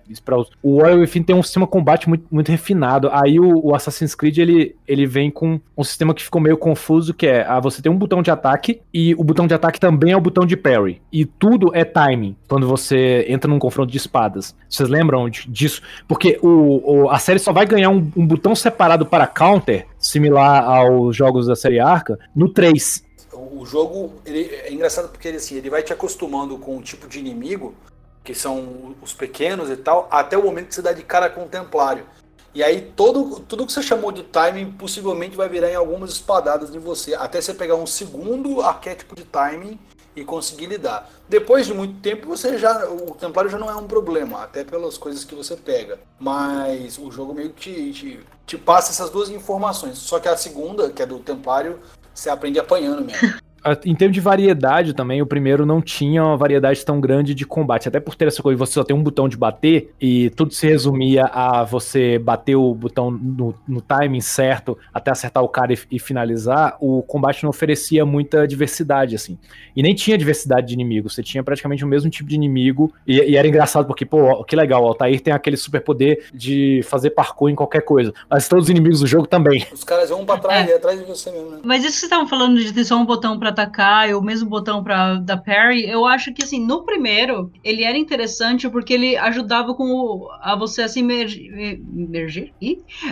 o 0.62 0.78
Warrior 0.78 1.00
Within 1.00 1.23
tem 1.23 1.37
um 1.37 1.42
sistema 1.42 1.66
de 1.66 1.73
combate 1.73 2.09
muito, 2.09 2.25
muito 2.30 2.50
refinado. 2.50 3.11
Aí 3.12 3.38
o, 3.38 3.66
o 3.66 3.75
Assassin's 3.75 4.14
Creed 4.14 4.38
ele, 4.38 4.76
ele 4.88 5.07
vem 5.07 5.30
com 5.30 5.61
um 5.76 5.85
sistema 5.90 6.14
que 6.14 6.23
ficou 6.23 6.40
meio 6.40 6.56
confuso, 6.56 7.12
que 7.12 7.26
é, 7.26 7.44
ah, 7.47 7.61
você 7.61 7.82
tem 7.82 7.90
um 7.90 7.99
botão 7.99 8.23
de 8.23 8.30
ataque 8.30 8.80
e 8.92 9.14
o 9.14 9.25
botão 9.25 9.47
de 9.47 9.54
ataque 9.54 9.78
também 9.78 10.12
é 10.12 10.16
o 10.16 10.20
botão 10.20 10.47
de 10.47 10.56
parry. 10.56 11.02
E 11.12 11.25
tudo 11.25 11.70
é 11.75 11.85
timing 11.85 12.37
quando 12.49 12.66
você 12.66 13.25
entra 13.28 13.50
num 13.50 13.59
confronto 13.59 13.90
de 13.90 13.99
espadas. 13.99 14.54
Vocês 14.68 14.88
lembram 14.88 15.28
disso? 15.28 15.82
Porque 16.09 16.38
o, 16.42 17.02
o 17.04 17.11
a 17.11 17.18
série 17.18 17.38
só 17.38 17.52
vai 17.52 17.66
ganhar 17.66 17.90
um, 17.90 18.11
um 18.16 18.26
botão 18.26 18.54
separado 18.54 19.04
para 19.04 19.26
counter, 19.26 19.87
similar 19.99 20.64
aos 20.64 21.14
jogos 21.14 21.47
da 21.47 21.56
série 21.56 21.80
Arca, 21.80 22.18
no 22.35 22.49
3 22.49 23.11
o 23.32 23.64
jogo 23.64 24.14
ele, 24.25 24.54
é 24.54 24.73
engraçado 24.73 25.09
porque 25.09 25.28
ele, 25.28 25.37
assim, 25.37 25.56
ele 25.56 25.70
vai 25.70 25.82
te 25.82 25.92
acostumando 25.92 26.59
com 26.59 26.76
um 26.76 26.82
tipo 26.82 27.06
de 27.06 27.18
inimigo, 27.18 27.75
que 28.23 28.35
são 28.35 28.94
os 29.02 29.12
pequenos 29.12 29.70
e 29.70 29.76
tal, 29.76 30.09
até 30.11 30.37
o 30.37 30.42
momento 30.42 30.68
que 30.68 30.75
você 30.75 30.82
dá 30.82 30.92
de 30.92 31.02
cara 31.02 31.28
com 31.30 31.44
o 31.44 31.49
Templário. 31.49 32.06
E 32.54 32.62
aí 32.62 32.92
todo, 32.97 33.40
tudo 33.40 33.64
que 33.64 33.73
você 33.73 33.83
chamou 33.83 34.11
de 34.11 34.25
timing 34.25 34.73
possivelmente 34.73 35.37
vai 35.37 35.49
virar 35.49 35.71
em 35.71 35.76
algumas 35.76 36.11
espadadas 36.11 36.71
de 36.71 36.78
você, 36.78 37.14
até 37.14 37.40
você 37.40 37.54
pegar 37.54 37.76
um 37.76 37.87
segundo 37.87 38.61
arquétipo 38.61 39.14
de 39.14 39.25
timing 39.25 39.78
e 40.16 40.25
conseguir 40.25 40.66
lidar. 40.66 41.09
Depois 41.28 41.66
de 41.66 41.75
muito 41.75 42.00
tempo 42.00 42.26
você 42.26 42.59
já 42.59 42.88
o 42.88 43.14
templário 43.14 43.50
já 43.50 43.59
não 43.59 43.71
é 43.71 43.75
um 43.76 43.87
problema, 43.87 44.42
até 44.42 44.64
pelas 44.64 44.99
coisas 44.99 45.25
que 45.25 45.35
você 45.35 45.57
pega. 45.57 46.01
Mas 46.18 46.98
o 46.98 47.11
jogo 47.11 47.33
meio 47.33 47.51
que 47.51 47.92
te, 47.92 47.92
te, 47.92 48.20
te 48.46 48.59
passa 48.59 48.90
essas 48.90 49.11
duas 49.11 49.31
informações. 49.31 49.98
Só 49.98 50.18
que 50.18 50.29
a 50.29 50.37
segunda, 50.37 50.90
que 50.90 51.03
é 51.03 51.07
do 51.07 51.20
templário, 51.20 51.79
você 52.12 52.29
aprende 52.29 52.59
apanhando 52.59 53.05
mesmo. 53.05 53.35
em 53.85 53.94
termos 53.94 54.14
de 54.14 54.20
variedade 54.20 54.94
também, 54.94 55.20
o 55.20 55.27
primeiro 55.27 55.66
não 55.66 55.81
tinha 55.83 56.25
uma 56.25 56.37
variedade 56.37 56.85
tão 56.85 57.01
grande 57.01 57.35
de 57.35 57.44
combate. 57.44 57.88
Até 57.88 58.01
por 58.01 58.14
ter 58.14 58.29
essa 58.29 58.42
coisa, 58.42 58.59
você 58.59 58.73
só 58.73 58.85
tem 58.85 58.96
um 58.96 59.03
botão 59.03 59.29
de 59.29 59.37
bater 59.37 59.92
e 60.01 60.31
tudo 60.31 60.53
se 60.55 60.66
resumia 60.66 61.25
a 61.27 61.64
você 61.64 62.18
bater 62.18 62.57
o 62.57 62.75
botão 62.75 63.11
no, 63.11 63.55
no 63.68 63.81
timing 63.81 64.20
certo 64.20 64.79
até 64.92 65.11
acertar 65.11 65.42
o 65.42 65.49
cara 65.49 65.73
e, 65.73 65.79
e, 65.90 65.99
finalizar. 65.99 66.77
O 66.81 67.03
combate 67.03 67.42
não 67.42 67.51
oferecia 67.51 68.05
muita 68.07 68.46
diversidade, 68.46 69.14
assim. 69.14 69.38
E 69.77 69.83
nem 69.83 69.94
tinha 69.94 70.16
diversidade 70.16 70.68
de 70.68 70.75
inimigos. 70.75 71.14
Você 71.14 71.23
tinha 71.23 71.42
praticamente 71.42 71.85
o 71.85 71.88
mesmo 71.88 72.09
tipo 72.11 72.29
de 72.29 72.35
inimigo. 72.35 72.92
E, 73.07 73.16
e 73.16 73.37
era 73.37 73.46
engraçado 73.46 73.87
porque, 73.87 74.07
pô, 74.07 74.42
que 74.44 74.57
legal, 74.57 74.83
o 74.83 74.88
Altair 74.88 75.20
tem 75.20 75.35
aquele 75.35 75.57
superpoder 75.57 76.27
de 76.33 76.81
fazer 76.85 77.11
parkour 77.11 77.51
em 77.51 77.55
qualquer 77.55 77.83
coisa. 77.83 78.12
Mas 78.29 78.49
todos 78.49 78.64
os 78.64 78.70
inimigos 78.70 79.01
do 79.01 79.07
jogo 79.07 79.27
também. 79.27 79.66
Os 79.73 79.85
caras 79.85 80.09
vão 80.09 80.25
pra 80.25 80.38
trás, 80.38 80.68
é. 80.68 80.75
atrás 80.75 80.99
de 80.99 81.05
você 81.05 81.31
mesmo, 81.31 81.51
né? 81.51 81.59
Mas 81.62 81.85
isso 81.85 81.92
que 81.92 81.99
vocês 82.01 82.03
estavam 82.05 82.27
falando 82.27 82.59
de 82.59 82.73
ter 82.73 82.85
só 82.85 82.96
um 82.96 83.05
botão 83.05 83.38
pra 83.38 83.49
atacar 83.50 84.08
e 84.08 84.14
o 84.14 84.22
mesmo 84.22 84.48
botão 84.48 84.82
para 84.82 85.16
dar 85.16 85.38
parry, 85.38 85.88
eu 85.88 86.04
acho 86.06 86.32
que 86.32 86.42
assim, 86.42 86.64
no 86.64 86.84
primeiro, 86.84 87.52
ele 87.62 87.84
era 87.84 87.96
interessante 87.96 88.68
porque 88.68 88.94
ele 88.94 89.16
ajudava 89.16 89.74
com 89.74 89.84
o, 89.84 90.28
a 90.40 90.56
você 90.56 90.82
assim 90.82 91.00
emergir, 91.00 91.50
emergir 91.94 92.54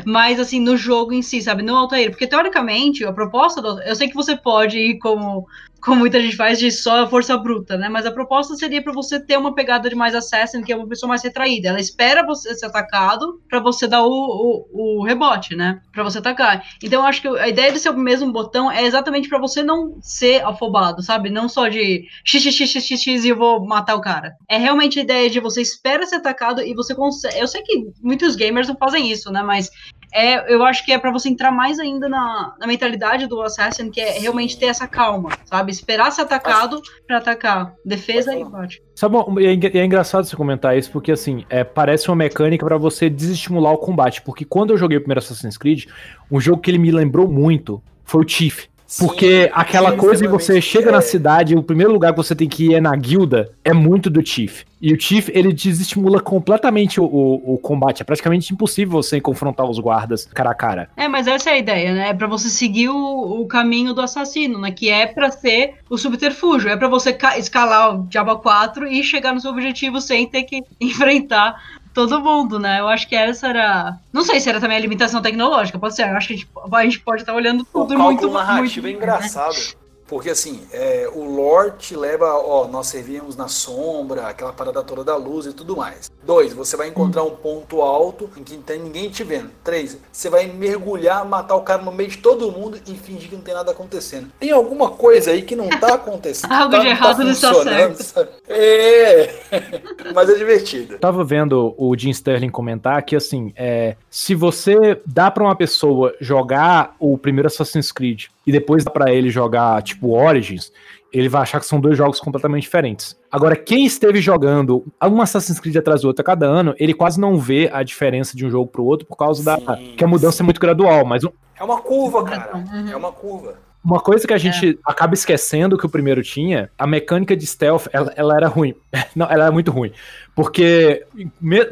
mas 0.04 0.40
assim, 0.40 0.60
no 0.60 0.76
jogo 0.76 1.12
em 1.12 1.22
si, 1.22 1.40
sabe? 1.40 1.62
No 1.62 1.76
Altair, 1.76 2.10
porque 2.10 2.26
teoricamente, 2.26 3.04
a 3.04 3.12
proposta 3.12 3.60
do, 3.60 3.80
eu 3.82 3.94
sei 3.94 4.08
que 4.08 4.14
você 4.14 4.36
pode 4.36 4.78
ir 4.78 4.98
como 4.98 5.46
como 5.80 6.00
muita 6.00 6.20
gente 6.20 6.36
faz 6.36 6.58
de 6.58 6.70
só 6.70 7.08
força 7.08 7.36
bruta, 7.36 7.76
né? 7.76 7.88
Mas 7.88 8.06
a 8.06 8.10
proposta 8.10 8.54
seria 8.56 8.82
para 8.82 8.92
você 8.92 9.20
ter 9.20 9.36
uma 9.36 9.54
pegada 9.54 9.88
de 9.88 9.94
mais 9.94 10.14
assassin, 10.14 10.62
que 10.62 10.72
é 10.72 10.76
uma 10.76 10.88
pessoa 10.88 11.08
mais 11.08 11.22
retraída. 11.22 11.68
Ela 11.68 11.80
espera 11.80 12.26
você 12.26 12.54
ser 12.54 12.66
atacado 12.66 13.40
para 13.48 13.60
você 13.60 13.86
dar 13.86 14.02
o, 14.02 14.10
o, 14.10 14.98
o, 15.00 15.04
rebote, 15.04 15.54
né? 15.54 15.80
Para 15.92 16.02
você 16.02 16.18
atacar. 16.18 16.64
Então 16.82 17.02
eu 17.02 17.06
acho 17.06 17.22
que 17.22 17.28
a 17.28 17.48
ideia 17.48 17.72
de 17.72 17.78
ser 17.78 17.90
o 17.90 17.98
mesmo 17.98 18.32
botão 18.32 18.70
é 18.70 18.84
exatamente 18.84 19.28
para 19.28 19.38
você 19.38 19.62
não 19.62 19.98
ser 20.02 20.44
afobado, 20.44 21.02
sabe? 21.02 21.30
Não 21.30 21.48
só 21.48 21.68
de 21.68 22.06
x, 22.24 22.42
x, 22.42 22.54
x, 22.54 22.70
x, 22.70 23.00
x 23.00 23.24
e 23.24 23.28
eu 23.28 23.36
vou 23.36 23.64
matar 23.64 23.94
o 23.94 24.00
cara. 24.00 24.32
É 24.48 24.58
realmente 24.58 24.98
a 24.98 25.02
ideia 25.02 25.30
de 25.30 25.40
você 25.40 25.62
espera 25.62 26.06
ser 26.06 26.16
atacado 26.16 26.62
e 26.62 26.74
você 26.74 26.94
consegue. 26.94 27.38
Eu 27.38 27.46
sei 27.46 27.62
que 27.62 27.84
muitos 28.02 28.36
gamers 28.36 28.68
não 28.68 28.76
fazem 28.76 29.10
isso, 29.10 29.30
né? 29.30 29.42
Mas 29.42 29.70
é, 30.12 30.52
eu 30.52 30.64
acho 30.64 30.84
que 30.84 30.92
é 30.92 30.98
para 30.98 31.10
você 31.10 31.28
entrar 31.28 31.50
mais 31.50 31.78
ainda 31.78 32.08
na, 32.08 32.54
na 32.58 32.66
mentalidade 32.66 33.26
do 33.26 33.40
Assassin, 33.42 33.90
que 33.90 34.00
é 34.00 34.18
realmente 34.18 34.58
ter 34.58 34.66
essa 34.66 34.86
calma, 34.86 35.30
sabe? 35.44 35.70
Esperar 35.70 36.10
ser 36.10 36.22
atacado 36.22 36.80
para 37.06 37.18
atacar. 37.18 37.74
Defesa 37.84 38.34
e 38.34 38.44
bate. 38.44 38.82
Sabe, 38.94 39.16
é, 39.44 39.78
é 39.78 39.84
engraçado 39.84 40.24
você 40.24 40.34
comentar 40.34 40.76
isso, 40.76 40.90
porque 40.90 41.12
assim, 41.12 41.44
é, 41.50 41.62
parece 41.62 42.08
uma 42.08 42.16
mecânica 42.16 42.64
para 42.64 42.78
você 42.78 43.10
desestimular 43.10 43.72
o 43.72 43.78
combate. 43.78 44.22
Porque 44.22 44.44
quando 44.44 44.70
eu 44.70 44.78
joguei 44.78 44.96
o 44.96 45.00
primeiro 45.00 45.20
Assassin's 45.20 45.58
Creed, 45.58 45.84
um 46.30 46.40
jogo 46.40 46.60
que 46.60 46.70
ele 46.70 46.78
me 46.78 46.90
lembrou 46.90 47.28
muito 47.28 47.82
foi 48.04 48.24
o 48.24 48.28
Chief. 48.28 48.66
Porque 48.98 49.44
Sim, 49.44 49.50
aquela 49.52 49.92
coisa 49.92 50.24
que 50.24 50.30
você 50.30 50.62
chega 50.62 50.88
é... 50.88 50.92
na 50.92 51.02
cidade, 51.02 51.54
o 51.54 51.62
primeiro 51.62 51.92
lugar 51.92 52.12
que 52.12 52.16
você 52.16 52.34
tem 52.34 52.48
que 52.48 52.68
ir 52.68 52.74
é 52.74 52.80
na 52.80 52.96
guilda, 52.96 53.50
é 53.62 53.74
muito 53.74 54.08
do 54.08 54.24
Chief. 54.24 54.62
E 54.80 54.92
o 54.92 55.00
Chief, 55.00 55.28
ele 55.30 55.52
desestimula 55.52 56.20
completamente 56.20 57.00
o, 57.00 57.04
o, 57.04 57.54
o, 57.54 57.58
combate. 57.58 58.00
É 58.00 58.04
praticamente 58.04 58.52
impossível 58.52 59.02
você 59.02 59.20
confrontar 59.20 59.68
os 59.68 59.78
guardas 59.78 60.24
cara 60.26 60.50
a 60.50 60.54
cara. 60.54 60.88
É, 60.96 61.08
mas 61.08 61.26
essa 61.26 61.50
é 61.50 61.54
a 61.54 61.58
ideia, 61.58 61.92
né? 61.92 62.08
É 62.10 62.14
pra 62.14 62.28
você 62.28 62.48
seguir 62.48 62.88
o, 62.88 63.40
o 63.42 63.46
caminho 63.46 63.92
do 63.92 64.00
assassino, 64.00 64.58
né? 64.60 64.70
Que 64.70 64.88
é 64.88 65.06
pra 65.06 65.32
ser 65.32 65.74
o 65.90 65.98
subterfúgio. 65.98 66.70
É 66.70 66.76
pra 66.76 66.86
você 66.86 67.16
escalar 67.36 67.96
o 67.96 68.06
Diabo 68.06 68.38
4 68.38 68.86
e 68.86 69.02
chegar 69.02 69.34
no 69.34 69.40
seu 69.40 69.50
objetivo 69.50 70.00
sem 70.00 70.26
ter 70.28 70.44
que 70.44 70.62
enfrentar 70.80 71.60
todo 71.98 72.20
mundo, 72.20 72.60
né? 72.60 72.78
Eu 72.78 72.86
acho 72.86 73.08
que 73.08 73.16
essa 73.16 73.48
era. 73.48 73.98
Não 74.12 74.22
sei 74.22 74.38
se 74.38 74.48
era 74.48 74.60
também 74.60 74.76
a 74.76 74.80
limitação 74.80 75.20
tecnológica, 75.20 75.80
pode 75.80 75.96
ser. 75.96 76.08
Eu 76.08 76.16
acho 76.16 76.28
que 76.28 76.34
a 76.34 76.36
gente, 76.36 76.48
a 76.72 76.84
gente 76.84 77.00
pode 77.00 77.22
estar 77.22 77.34
olhando 77.34 77.64
tudo 77.64 77.94
o 77.94 77.98
muito. 77.98 78.30
narrativo 78.30 78.86
muito, 78.86 78.86
é 78.86 78.90
engraçado. 78.90 79.56
Né? 79.56 79.77
Porque 80.08 80.30
assim, 80.30 80.62
é, 80.72 81.08
o 81.14 81.22
lore 81.22 81.72
te 81.78 81.94
leva, 81.94 82.32
ó, 82.34 82.66
nós 82.66 82.86
servíamos 82.86 83.36
na 83.36 83.46
sombra, 83.46 84.26
aquela 84.26 84.54
parada 84.54 84.82
toda 84.82 85.04
da 85.04 85.14
luz 85.14 85.44
e 85.44 85.52
tudo 85.52 85.76
mais. 85.76 86.10
Dois, 86.24 86.54
você 86.54 86.76
vai 86.76 86.88
encontrar 86.88 87.22
um 87.24 87.36
ponto 87.36 87.82
alto 87.82 88.28
em 88.36 88.42
que 88.42 88.56
não 88.56 88.62
tem 88.62 88.80
ninguém 88.80 89.10
te 89.10 89.22
vendo. 89.22 89.50
Três, 89.62 89.98
você 90.10 90.30
vai 90.30 90.46
mergulhar, 90.46 91.26
matar 91.26 91.56
o 91.56 91.60
cara 91.60 91.82
no 91.82 91.92
meio 91.92 92.08
de 92.08 92.18
todo 92.18 92.50
mundo 92.50 92.78
e 92.86 92.94
fingir 92.94 93.28
que 93.28 93.36
não 93.36 93.42
tem 93.42 93.54
nada 93.54 93.70
acontecendo. 93.70 94.30
Tem 94.40 94.50
alguma 94.50 94.90
coisa 94.90 95.30
aí 95.30 95.42
que 95.42 95.54
não 95.54 95.68
tá 95.68 95.94
acontecendo. 95.94 96.52
Algo 96.52 96.70
tá, 96.70 96.78
de 96.78 96.86
errado 96.86 97.24
não 97.24 97.30
está 97.30 97.54
certo. 97.62 98.02
Sabe? 98.02 98.30
É, 98.48 99.30
mas 100.14 100.30
é 100.30 100.34
divertido. 100.34 100.98
Tava 100.98 101.22
vendo 101.22 101.74
o 101.76 101.94
Jim 101.96 102.10
Sterling 102.10 102.50
comentar 102.50 103.02
que 103.02 103.14
assim, 103.14 103.52
é, 103.54 103.96
se 104.10 104.34
você 104.34 105.00
dá 105.04 105.30
para 105.30 105.44
uma 105.44 105.54
pessoa 105.54 106.14
jogar 106.18 106.94
o 106.98 107.18
primeiro 107.18 107.46
Assassin's 107.46 107.92
Creed 107.92 108.26
e 108.48 108.52
depois 108.52 108.82
dá 108.82 108.90
para 108.90 109.12
ele 109.12 109.28
jogar 109.28 109.82
tipo 109.82 110.16
Origins, 110.16 110.72
ele 111.12 111.28
vai 111.28 111.42
achar 111.42 111.60
que 111.60 111.66
são 111.66 111.78
dois 111.80 111.96
jogos 111.98 112.18
completamente 112.18 112.62
diferentes. 112.62 113.14
Agora, 113.30 113.54
quem 113.54 113.84
esteve 113.84 114.20
jogando 114.22 114.84
um 115.02 115.20
Assassin's 115.20 115.60
Creed 115.60 115.76
atrás 115.76 116.00
do 116.00 116.08
outro 116.08 116.22
a 116.22 116.24
cada 116.24 116.46
ano, 116.46 116.74
ele 116.78 116.94
quase 116.94 117.20
não 117.20 117.36
vê 117.36 117.68
a 117.72 117.82
diferença 117.82 118.34
de 118.36 118.46
um 118.46 118.50
jogo 118.50 118.70
pro 118.70 118.84
outro 118.84 119.06
por 119.06 119.16
causa 119.16 119.44
da 119.44 119.56
Sim, 119.76 119.94
que 119.96 120.02
a 120.04 120.08
mudança 120.08 120.42
é 120.42 120.44
muito 120.44 120.60
gradual, 120.60 121.04
mas 121.04 121.24
um- 121.24 121.30
É 121.58 121.62
uma 121.62 121.78
curva, 121.80 122.24
cara. 122.24 122.56
Uhum. 122.56 122.88
É 122.90 122.96
uma 122.96 123.12
curva. 123.12 123.54
uma 123.84 124.00
coisa 124.00 124.26
que 124.26 124.34
a 124.34 124.38
gente 124.38 124.78
acaba 124.84 125.14
esquecendo 125.14 125.78
que 125.78 125.86
o 125.86 125.88
primeiro 125.88 126.22
tinha, 126.22 126.70
a 126.78 126.86
mecânica 126.86 127.34
de 127.36 127.46
stealth, 127.46 127.86
ela, 127.92 128.12
ela 128.16 128.36
era 128.36 128.48
ruim. 128.48 128.74
Não, 129.16 129.26
ela 129.30 129.44
era 129.44 129.52
muito 129.52 129.70
ruim. 129.70 129.92
Porque 130.38 131.04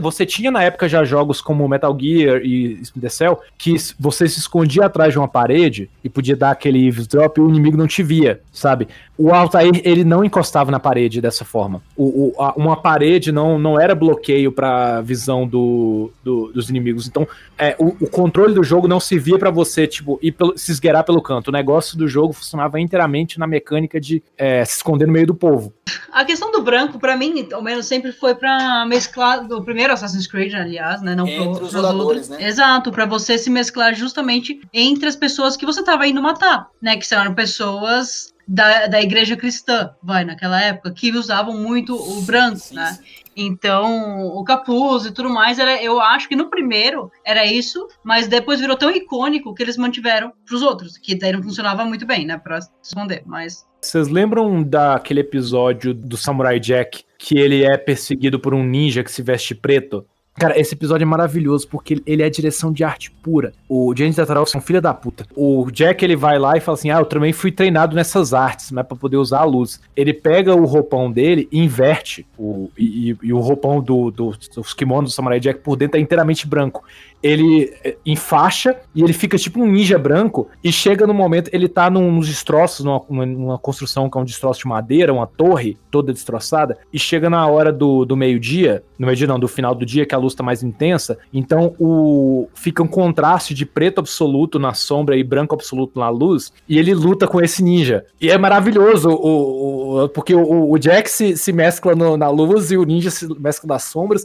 você 0.00 0.26
tinha 0.26 0.50
na 0.50 0.60
época 0.64 0.88
já 0.88 1.04
jogos 1.04 1.40
como 1.40 1.68
Metal 1.68 1.96
Gear 1.96 2.40
e 2.42 2.72
Splinter 2.82 3.10
Cell 3.12 3.40
que 3.56 3.76
você 3.96 4.26
se 4.28 4.40
escondia 4.40 4.86
atrás 4.86 5.12
de 5.12 5.18
uma 5.20 5.28
parede 5.28 5.88
e 6.02 6.08
podia 6.08 6.34
dar 6.34 6.50
aquele 6.50 6.84
eavesdrop 6.84 7.38
e 7.38 7.40
o 7.42 7.48
inimigo 7.48 7.76
não 7.76 7.86
te 7.86 8.02
via, 8.02 8.40
sabe? 8.52 8.88
O 9.16 9.32
Altair, 9.32 9.80
ele 9.84 10.02
não 10.02 10.24
encostava 10.24 10.72
na 10.72 10.80
parede 10.80 11.20
dessa 11.20 11.44
forma. 11.44 11.80
O, 11.96 12.32
o- 12.36 12.42
a- 12.42 12.54
uma 12.56 12.76
parede 12.76 13.30
não, 13.30 13.56
não 13.56 13.80
era 13.80 13.94
bloqueio 13.94 14.50
pra 14.50 15.00
visão 15.00 15.46
do, 15.46 16.10
do- 16.24 16.50
dos 16.52 16.68
inimigos. 16.68 17.06
Então, 17.06 17.26
é, 17.56 17.76
o, 17.78 17.86
o 18.00 18.10
controle 18.10 18.52
do 18.52 18.64
jogo 18.64 18.88
não 18.88 18.98
se 18.98 19.16
via 19.16 19.38
pra 19.38 19.50
você, 19.50 19.86
tipo, 19.86 20.18
ir 20.20 20.32
pelo- 20.32 20.58
se 20.58 20.72
esgueirar 20.72 21.04
pelo 21.04 21.22
canto. 21.22 21.48
O 21.48 21.52
negócio 21.52 21.96
do 21.96 22.08
jogo 22.08 22.32
funcionava 22.32 22.80
inteiramente 22.80 23.38
na 23.38 23.46
mecânica 23.46 24.00
de 24.00 24.22
é, 24.36 24.64
se 24.64 24.76
esconder 24.78 25.06
no 25.06 25.12
meio 25.12 25.26
do 25.28 25.34
povo. 25.34 25.72
A 26.12 26.24
questão 26.24 26.50
do 26.50 26.60
branco, 26.62 26.98
pra 26.98 27.16
mim, 27.16 27.46
ao 27.52 27.62
menos 27.62 27.86
sempre 27.86 28.10
foi 28.12 28.34
pra 28.34 28.55
mesclar 28.86 29.46
do 29.46 29.62
primeiro 29.62 29.92
Assassin's 29.92 30.26
Creed, 30.26 30.54
aliás, 30.54 31.02
né? 31.02 31.14
Não 31.14 31.26
Entre 31.26 31.56
pro- 31.58 31.64
os 31.66 31.72
jogadores, 31.72 32.28
né? 32.28 32.36
Exato, 32.40 32.90
pra 32.90 33.06
você 33.06 33.36
se 33.38 33.50
mesclar 33.50 33.94
justamente 33.94 34.60
entre 34.72 35.08
as 35.08 35.16
pessoas 35.16 35.56
que 35.56 35.66
você 35.66 35.82
tava 35.82 36.06
indo 36.06 36.22
matar, 36.22 36.68
né? 36.80 36.96
Que 36.96 37.06
são 37.06 37.34
pessoas 37.34 38.32
da, 38.46 38.86
da 38.86 39.00
igreja 39.02 39.36
cristã, 39.36 39.90
vai, 40.02 40.24
naquela 40.24 40.60
época, 40.60 40.92
que 40.92 41.10
usavam 41.12 41.56
muito 41.56 41.94
o 41.96 42.22
branco, 42.22 42.56
Sim, 42.58 42.74
né? 42.76 42.98
sim. 43.00 43.25
Então, 43.36 44.26
o 44.28 44.42
capuz 44.42 45.04
e 45.04 45.12
tudo 45.12 45.28
mais, 45.28 45.58
era, 45.58 45.82
eu 45.82 46.00
acho 46.00 46.26
que 46.26 46.34
no 46.34 46.48
primeiro 46.48 47.10
era 47.22 47.44
isso, 47.44 47.86
mas 48.02 48.26
depois 48.26 48.60
virou 48.60 48.76
tão 48.76 48.90
icônico 48.90 49.52
que 49.52 49.62
eles 49.62 49.76
mantiveram 49.76 50.32
pros 50.46 50.62
outros, 50.62 50.96
que 50.96 51.14
daí 51.14 51.32
não 51.32 51.42
funcionava 51.42 51.84
muito 51.84 52.06
bem, 52.06 52.24
né? 52.24 52.38
Pra 52.38 52.60
esconder, 52.82 53.22
mas. 53.26 53.66
Vocês 53.82 54.08
lembram 54.08 54.62
daquele 54.62 55.20
episódio 55.20 55.92
do 55.92 56.16
Samurai 56.16 56.58
Jack 56.58 57.04
que 57.18 57.38
ele 57.38 57.62
é 57.62 57.76
perseguido 57.76 58.40
por 58.40 58.54
um 58.54 58.64
ninja 58.64 59.04
que 59.04 59.12
se 59.12 59.22
veste 59.22 59.54
preto? 59.54 60.06
Cara, 60.38 60.58
esse 60.60 60.74
episódio 60.74 61.02
é 61.02 61.06
maravilhoso 61.06 61.66
porque 61.66 62.02
ele 62.06 62.22
é 62.22 62.28
direção 62.28 62.70
de 62.70 62.84
arte 62.84 63.10
pura. 63.10 63.52
O 63.68 63.94
James 63.96 64.16
Tartarovsky 64.16 64.56
é 64.56 64.60
um 64.60 64.62
filho 64.62 64.82
da 64.82 64.92
puta. 64.92 65.26
O 65.34 65.70
Jack, 65.70 66.04
ele 66.04 66.14
vai 66.14 66.38
lá 66.38 66.56
e 66.56 66.60
fala 66.60 66.76
assim, 66.76 66.90
ah, 66.90 66.98
eu 66.98 67.06
também 67.06 67.32
fui 67.32 67.50
treinado 67.50 67.96
nessas 67.96 68.34
artes, 68.34 68.70
mas 68.70 68.86
pra 68.86 68.94
poder 68.96 69.16
usar 69.16 69.38
a 69.40 69.44
luz. 69.44 69.80
Ele 69.96 70.12
pega 70.12 70.54
o 70.54 70.66
roupão 70.66 71.10
dele 71.10 71.48
e 71.50 71.58
inverte. 71.58 72.26
O, 72.38 72.70
e, 72.76 73.12
e- 73.12 73.16
e 73.22 73.32
o 73.32 73.40
roupão 73.40 73.80
do, 73.80 74.10
do, 74.10 74.34
dos 74.54 74.74
kimonos 74.74 75.12
do 75.12 75.14
Samurai 75.14 75.40
Jack 75.40 75.60
por 75.60 75.74
dentro 75.74 75.96
é 75.98 76.00
inteiramente 76.02 76.46
branco. 76.46 76.84
Ele 77.26 77.72
eh, 77.84 77.96
enfaixa 78.06 78.76
e 78.94 79.02
ele 79.02 79.12
fica 79.12 79.36
tipo 79.38 79.60
um 79.60 79.66
ninja 79.66 79.98
branco 79.98 80.48
e 80.62 80.70
chega 80.70 81.06
no 81.06 81.14
momento, 81.14 81.50
ele 81.52 81.68
tá 81.68 81.88
num, 81.90 82.10
nos 82.12 82.26
destroços, 82.28 82.84
numa, 82.84 83.02
numa- 83.26 83.58
construção 83.58 84.08
que 84.08 84.16
é 84.16 84.20
um 84.20 84.24
destroço 84.24 84.60
de 84.60 84.68
madeira, 84.68 85.12
uma 85.12 85.26
torre 85.26 85.76
toda 85.90 86.12
destroçada, 86.12 86.76
e 86.92 86.98
chega 86.98 87.28
na 87.30 87.46
hora 87.46 87.72
do, 87.72 88.04
do 88.04 88.16
meio-dia, 88.16 88.82
no 88.98 89.06
meio-dia 89.06 89.26
não, 89.26 89.38
do 89.40 89.48
final 89.48 89.74
do 89.74 89.84
dia, 89.86 90.04
que 90.06 90.14
a 90.14 90.18
luz 90.18 90.34
tá 90.34 90.42
mais 90.42 90.62
intensa, 90.62 91.18
então 91.32 91.74
o 91.78 92.48
fica 92.54 92.82
um 92.82 92.86
contraste 92.86 93.54
de 93.54 93.64
preto 93.66 93.98
absoluto 93.98 94.58
na 94.58 94.74
sombra 94.74 95.16
e 95.16 95.24
branco 95.24 95.54
absoluto 95.54 95.98
na 95.98 96.08
luz, 96.10 96.52
e 96.68 96.78
ele 96.78 96.94
luta 96.94 97.26
com 97.26 97.40
esse 97.40 97.62
ninja. 97.62 98.04
E 98.20 98.30
é 98.30 98.36
maravilhoso, 98.38 99.08
o, 99.10 100.04
o- 100.04 100.08
porque 100.10 100.34
o, 100.34 100.70
o 100.70 100.78
Jack 100.78 101.10
se, 101.10 101.36
se 101.36 101.52
mescla 101.52 101.94
no- 101.94 102.16
na 102.16 102.28
luz 102.28 102.70
e 102.70 102.76
o 102.76 102.84
ninja 102.84 103.10
se 103.10 103.26
mescla 103.40 103.68
nas 103.74 103.84
sombras, 103.84 104.24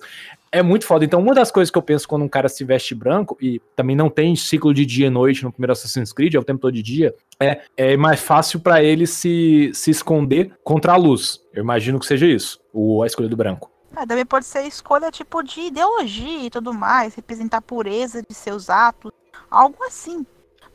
é 0.51 0.61
muito 0.61 0.85
foda. 0.85 1.05
Então, 1.05 1.21
uma 1.21 1.33
das 1.33 1.49
coisas 1.49 1.71
que 1.71 1.77
eu 1.77 1.81
penso 1.81 2.07
quando 2.07 2.23
um 2.23 2.29
cara 2.29 2.49
se 2.49 2.63
veste 2.63 2.93
branco, 2.93 3.37
e 3.41 3.61
também 3.75 3.95
não 3.95 4.09
tem 4.09 4.35
ciclo 4.35 4.73
de 4.73 4.85
dia 4.85 5.07
e 5.07 5.09
noite 5.09 5.43
no 5.43 5.51
primeiro 5.51 5.71
Assassin's 5.71 6.11
Creed, 6.11 6.35
é 6.35 6.39
o 6.39 6.43
tempo 6.43 6.59
todo 6.59 6.73
de 6.73 6.83
dia, 6.83 7.15
é, 7.39 7.61
é 7.77 7.95
mais 7.95 8.19
fácil 8.19 8.59
pra 8.59 8.83
ele 8.83 9.07
se, 9.07 9.71
se 9.73 9.91
esconder 9.91 10.53
contra 10.63 10.93
a 10.93 10.97
luz. 10.97 11.39
Eu 11.53 11.63
imagino 11.63 11.99
que 11.99 12.05
seja 12.05 12.25
isso, 12.25 12.59
o, 12.73 13.01
a 13.01 13.07
escolha 13.07 13.29
do 13.29 13.37
branco. 13.37 13.71
É, 13.95 14.05
também 14.05 14.25
pode 14.25 14.45
ser 14.45 14.61
escolha 14.63 15.11
tipo 15.11 15.41
de 15.43 15.61
ideologia 15.61 16.45
e 16.45 16.49
tudo 16.49 16.73
mais, 16.73 17.15
representar 17.15 17.57
a 17.57 17.61
pureza 17.61 18.21
de 18.21 18.33
seus 18.33 18.69
atos, 18.69 19.11
algo 19.49 19.83
assim. 19.83 20.25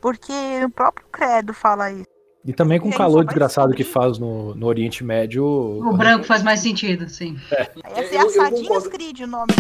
Porque 0.01 0.33
o 0.65 0.71
próprio 0.71 1.07
credo 1.11 1.53
fala 1.53 1.91
isso. 1.91 2.16
E 2.47 2.53
também 2.53 2.79
com 2.79 2.89
o 2.89 2.95
calor 2.97 3.25
desgraçado 3.25 3.75
que 3.75 3.83
faz 3.83 4.19
no, 4.19 4.55
no 4.55 4.67
Oriente 4.67 5.03
Médio. 5.03 5.45
O 5.45 5.93
branco 5.97 6.25
faz 6.25 6.43
mais 6.43 6.61
sentido, 6.61 7.09
sim. 7.09 7.37
Aí 7.83 8.03
ia 8.03 8.09
ser 8.09 8.17
Assadinhas. 8.19 8.87
Creed 8.87 9.21
o 9.21 9.27
nome 9.27 9.53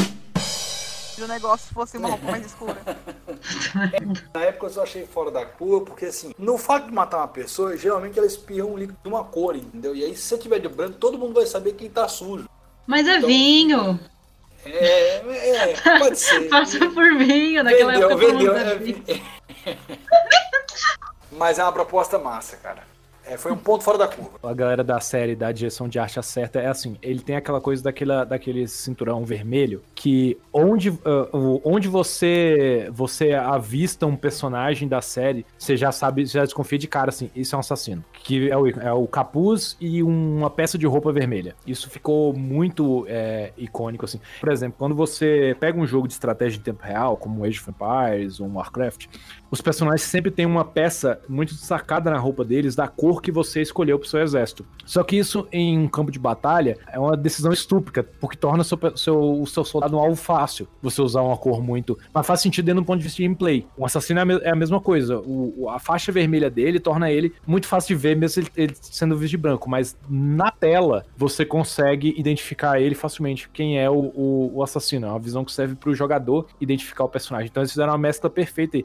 do 1.18 1.26
negócio 1.26 1.68
se 1.68 1.74
fosse 1.74 1.96
uma 1.96 2.08
roupa 2.10 2.30
mais 2.30 2.44
escura. 2.46 2.76
Na 4.34 4.40
época 4.42 4.66
eu 4.66 4.70
só 4.70 4.82
achei 4.82 5.06
fora 5.06 5.30
da 5.30 5.46
curva, 5.46 5.84
porque 5.86 6.04
assim, 6.04 6.32
no 6.38 6.58
fato 6.58 6.86
de 6.88 6.92
matar 6.92 7.16
uma 7.18 7.28
pessoa, 7.28 7.76
geralmente 7.76 8.18
ela 8.18 8.26
espirra 8.26 8.66
um 8.66 8.76
líquido 8.76 8.98
de 9.02 9.08
uma 9.08 9.24
cor, 9.24 9.56
entendeu? 9.56 9.96
E 9.96 10.04
aí 10.04 10.14
se 10.14 10.22
você 10.22 10.38
tiver 10.38 10.58
de 10.58 10.68
branco, 10.68 10.98
todo 10.98 11.18
mundo 11.18 11.32
vai 11.34 11.46
saber 11.46 11.72
quem 11.72 11.88
tá 11.88 12.06
sujo. 12.06 12.48
Mas 12.86 13.08
é 13.08 13.16
Então- 13.16 13.28
vinho. 13.28 14.00
É, 14.64 15.16
é 15.72 15.98
pode 15.98 16.18
ser. 16.18 16.40
Passa 16.50 16.78
por 16.90 17.16
vinho. 17.18 17.62
Naquela 17.64 17.92
vendeu, 17.92 18.10
época 18.10 18.26
vendeu. 18.26 18.56
é, 18.56 18.60
era 18.60 18.74
vinho. 18.78 19.02
Mas 21.32 21.58
é 21.58 21.62
uma 21.62 21.72
proposta 21.72 22.18
massa, 22.18 22.56
cara. 22.56 22.82
É, 23.28 23.36
foi 23.36 23.50
um 23.50 23.56
ponto 23.56 23.82
fora 23.82 23.98
da 23.98 24.06
curva. 24.06 24.38
A 24.40 24.54
galera 24.54 24.84
da 24.84 25.00
série 25.00 25.34
da 25.34 25.50
direção 25.50 25.88
de 25.88 25.98
arte 25.98 26.16
acerta 26.16 26.60
é 26.60 26.68
assim, 26.68 26.96
ele 27.02 27.18
tem 27.18 27.34
aquela 27.34 27.60
coisa 27.60 27.82
daquela, 27.82 28.22
daquele 28.22 28.68
cinturão 28.68 29.24
vermelho 29.24 29.82
que 29.96 30.38
onde, 30.52 30.90
o- 30.90 31.60
onde 31.64 31.88
você 31.88 32.88
você 32.92 33.32
avista 33.32 34.06
um 34.06 34.14
personagem 34.14 34.86
da 34.86 35.02
série, 35.02 35.44
você 35.58 35.76
já 35.76 35.90
sabe, 35.90 36.24
já 36.24 36.44
desconfia 36.44 36.78
de 36.78 36.86
cara 36.86 37.08
assim, 37.08 37.28
isso 37.34 37.52
é 37.52 37.58
um 37.58 37.60
assassino. 37.60 38.04
Que 38.26 38.50
é 38.50 38.56
o, 38.56 38.66
é 38.66 38.92
o 38.92 39.06
capuz 39.06 39.76
e 39.80 40.02
uma 40.02 40.50
peça 40.50 40.76
de 40.76 40.84
roupa 40.84 41.12
vermelha. 41.12 41.54
Isso 41.64 41.88
ficou 41.88 42.32
muito 42.32 43.04
é, 43.08 43.52
icônico 43.56 44.04
assim. 44.04 44.18
Por 44.40 44.50
exemplo, 44.50 44.74
quando 44.76 44.96
você 44.96 45.56
pega 45.60 45.78
um 45.78 45.86
jogo 45.86 46.08
de 46.08 46.14
estratégia 46.14 46.58
em 46.58 46.62
tempo 46.62 46.82
real, 46.82 47.16
como 47.16 47.44
Age 47.44 47.60
of 47.60 47.70
Empires 47.70 48.40
ou 48.40 48.52
Warcraft, 48.52 49.06
os 49.48 49.60
personagens 49.60 50.02
sempre 50.02 50.32
têm 50.32 50.44
uma 50.44 50.64
peça 50.64 51.20
muito 51.28 51.54
destacada 51.54 52.10
na 52.10 52.18
roupa 52.18 52.44
deles 52.44 52.74
da 52.74 52.88
cor 52.88 53.22
que 53.22 53.30
você 53.30 53.62
escolheu 53.62 53.96
pro 53.96 54.08
seu 54.08 54.20
exército. 54.20 54.66
Só 54.84 55.04
que 55.04 55.16
isso 55.16 55.46
em 55.52 55.78
um 55.78 55.86
campo 55.86 56.10
de 56.10 56.18
batalha 56.18 56.76
é 56.92 56.98
uma 56.98 57.16
decisão 57.16 57.52
estúpida, 57.52 58.02
porque 58.20 58.36
torna 58.36 58.64
seu, 58.64 58.76
seu- 58.96 59.40
o 59.40 59.46
seu 59.46 59.64
soldado 59.64 59.96
um 59.96 60.00
alvo 60.00 60.16
fácil. 60.16 60.66
Você 60.82 61.00
usar 61.00 61.22
uma 61.22 61.36
cor 61.36 61.62
muito. 61.62 61.96
Mas 62.12 62.26
faz 62.26 62.40
sentido 62.40 62.64
dentro 62.66 62.82
do 62.82 62.86
ponto 62.86 62.98
de 62.98 63.04
vista 63.04 63.18
de 63.18 63.22
gameplay. 63.22 63.64
Um 63.78 63.84
assassino 63.84 64.18
é 64.18 64.22
a, 64.24 64.50
é 64.50 64.54
mesma 64.56 64.80
coisa. 64.80 65.20
O- 65.20 65.68
a 65.70 65.78
faixa 65.78 66.10
vermelha 66.10 66.50
dele 66.50 66.80
torna 66.80 67.08
ele 67.08 67.32
muito 67.46 67.68
fácil 67.68 67.94
de 67.96 68.02
ver, 68.02 68.15
mesmo 68.16 68.42
ele, 68.42 68.50
ele 68.56 68.74
sendo 68.80 69.16
visto 69.16 69.30
de 69.32 69.36
branco. 69.36 69.68
Mas 69.68 69.96
na 70.08 70.50
tela 70.50 71.04
você 71.16 71.44
consegue 71.44 72.14
identificar 72.16 72.80
ele 72.80 72.94
facilmente 72.94 73.48
quem 73.50 73.78
é 73.78 73.88
o, 73.90 73.94
o- 74.14 74.50
o 74.56 74.62
assassino. 74.62 75.06
É 75.06 75.10
uma 75.10 75.18
visão 75.18 75.44
que 75.44 75.52
serve 75.52 75.74
pro 75.74 75.94
jogador 75.94 76.46
identificar 76.60 77.04
o 77.04 77.08
personagem. 77.08 77.48
Então 77.50 77.62
eles 77.62 77.70
fizeram 77.72 77.92
uma 77.92 77.98
mescla 77.98 78.28
perfeita. 78.30 78.78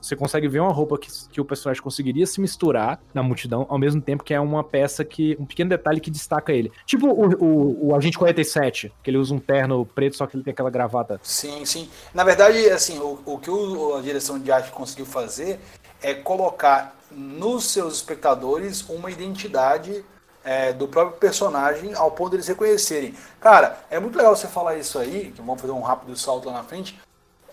Você 0.00 0.14
consegue 0.16 0.48
ver 0.48 0.60
uma 0.60 0.72
roupa 0.72 0.98
que, 0.98 1.08
que 1.30 1.40
o 1.40 1.44
personagem 1.44 1.82
conseguiria 1.82 2.26
se 2.26 2.40
misturar 2.40 3.00
na 3.14 3.22
multidão, 3.22 3.66
ao 3.68 3.78
mesmo 3.78 4.00
tempo 4.00 4.24
que 4.24 4.34
é 4.34 4.40
uma 4.40 4.62
peça 4.64 5.04
que. 5.04 5.36
um 5.38 5.44
pequeno 5.44 5.70
detalhe 5.70 6.00
que 6.00 6.10
destaca 6.10 6.52
ele. 6.52 6.70
Tipo 6.86 7.06
o, 7.08 7.34
o, 7.44 7.88
o 7.88 7.94
Agente 7.96 8.18
47, 8.18 8.92
que 9.02 9.10
ele 9.10 9.18
usa 9.18 9.34
um 9.34 9.38
terno 9.38 9.84
preto, 9.86 10.16
só 10.16 10.26
que 10.26 10.36
ele 10.36 10.42
tem 10.44 10.52
aquela 10.52 10.70
gravata. 10.70 11.20
Sim, 11.22 11.64
sim. 11.64 11.88
Na 12.14 12.24
verdade, 12.24 12.58
assim, 12.70 12.98
o, 12.98 13.18
o 13.24 13.38
que 13.38 13.50
o- 13.50 13.96
a 13.96 14.00
direção 14.00 14.38
de 14.38 14.50
arte 14.50 14.70
conseguiu 14.70 15.06
fazer 15.06 15.58
é 16.02 16.14
colocar 16.14 16.96
nos 17.14 17.70
seus 17.70 17.94
espectadores 17.96 18.82
uma 18.88 19.10
identidade 19.10 20.04
é, 20.44 20.72
do 20.72 20.88
próprio 20.88 21.18
personagem 21.18 21.94
ao 21.94 22.10
ponto 22.10 22.30
de 22.30 22.36
eles 22.36 22.48
reconhecerem. 22.48 23.14
Cara, 23.40 23.78
é 23.90 24.00
muito 24.00 24.16
legal 24.16 24.34
você 24.34 24.48
falar 24.48 24.76
isso 24.76 24.98
aí, 24.98 25.30
que 25.32 25.40
vamos 25.40 25.60
fazer 25.60 25.72
um 25.72 25.80
rápido 25.82 26.16
salto 26.16 26.46
lá 26.48 26.54
na 26.54 26.64
frente. 26.64 26.98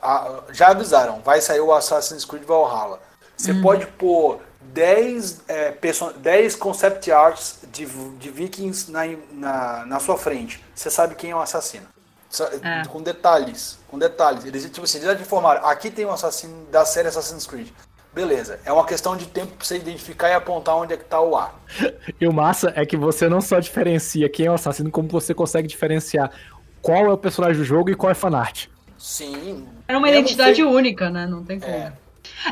Ah, 0.02 0.42
já 0.52 0.70
avisaram, 0.70 1.20
vai 1.22 1.42
sair 1.42 1.60
o 1.60 1.74
Assassin's 1.74 2.26
Creed 2.26 2.44
Valhalla. 2.44 3.00
Você 3.38 3.54
pode 3.62 3.86
pôr 3.86 4.40
10, 4.62 5.42
é, 5.48 5.72
perso- 5.72 6.14
10 6.14 6.56
concept 6.56 7.12
arts 7.12 7.60
de, 7.72 7.86
de 7.86 8.30
vikings 8.30 8.92
na, 8.92 9.02
na, 9.32 9.86
na 9.86 10.00
sua 10.00 10.18
frente. 10.18 10.64
Você 10.74 10.90
sabe 10.90 11.16
quem 11.16 11.32
é 11.32 11.36
o 11.36 11.40
assassino. 11.42 11.86
Sa- 12.30 12.50
É. 12.64 12.86
Com 12.88 13.02
detalhes. 13.02 13.78
Com 13.88 13.98
detalhes. 13.98 14.46
Eles, 14.46 14.64
tipo 14.66 14.84
assim, 14.84 14.98
eles 15.00 15.08
já 15.10 15.16
te 15.16 15.22
informaram. 15.22 15.66
Aqui 15.66 15.90
tem 15.90 16.06
um 16.06 16.12
assassino 16.12 16.66
da 16.66 16.86
série 16.86 17.08
Assassin's 17.08 17.46
Creed. 17.48 17.70
Beleza. 18.14 18.60
É 18.66 18.74
uma 18.74 18.86
questão 18.86 19.16
de 19.16 19.26
tempo 19.28 19.56
pra 19.56 19.66
você 19.66 19.78
identificar 19.78 20.30
e 20.30 20.34
apontar 20.34 20.76
onde 20.76 20.94
é 20.94 20.98
que 20.98 21.06
tá 21.06 21.22
o 21.22 21.36
A. 21.38 21.54
E 22.20 22.28
o 22.28 22.34
massa 22.34 22.74
é 22.76 22.86
que 22.86 22.98
você 22.98 23.30
não 23.30 23.40
só 23.40 23.60
diferencia 23.60 24.28
quem 24.28 24.48
é 24.48 24.52
o 24.52 24.56
assassino, 24.56 24.90
como 24.90 25.08
você 25.08 25.34
consegue 25.34 25.68
diferenciar 25.68 26.32
qual 26.82 27.06
é 27.06 27.14
o 27.14 27.18
personagem 27.18 27.58
do 27.58 27.64
jogo 27.64 27.90
e 27.90 27.96
qual 27.96 28.12
é 28.12 28.16
fanart. 28.16 28.68
Sim. 28.98 29.66
Era 29.88 29.98
uma 29.98 30.08
mesmo 30.08 30.22
identidade 30.22 30.56
feito- 30.56 30.70
única, 30.70 31.10
né? 31.10 31.28
Não 31.28 31.44
tem 31.44 31.60
como. 31.60 31.72
É. 31.72 31.94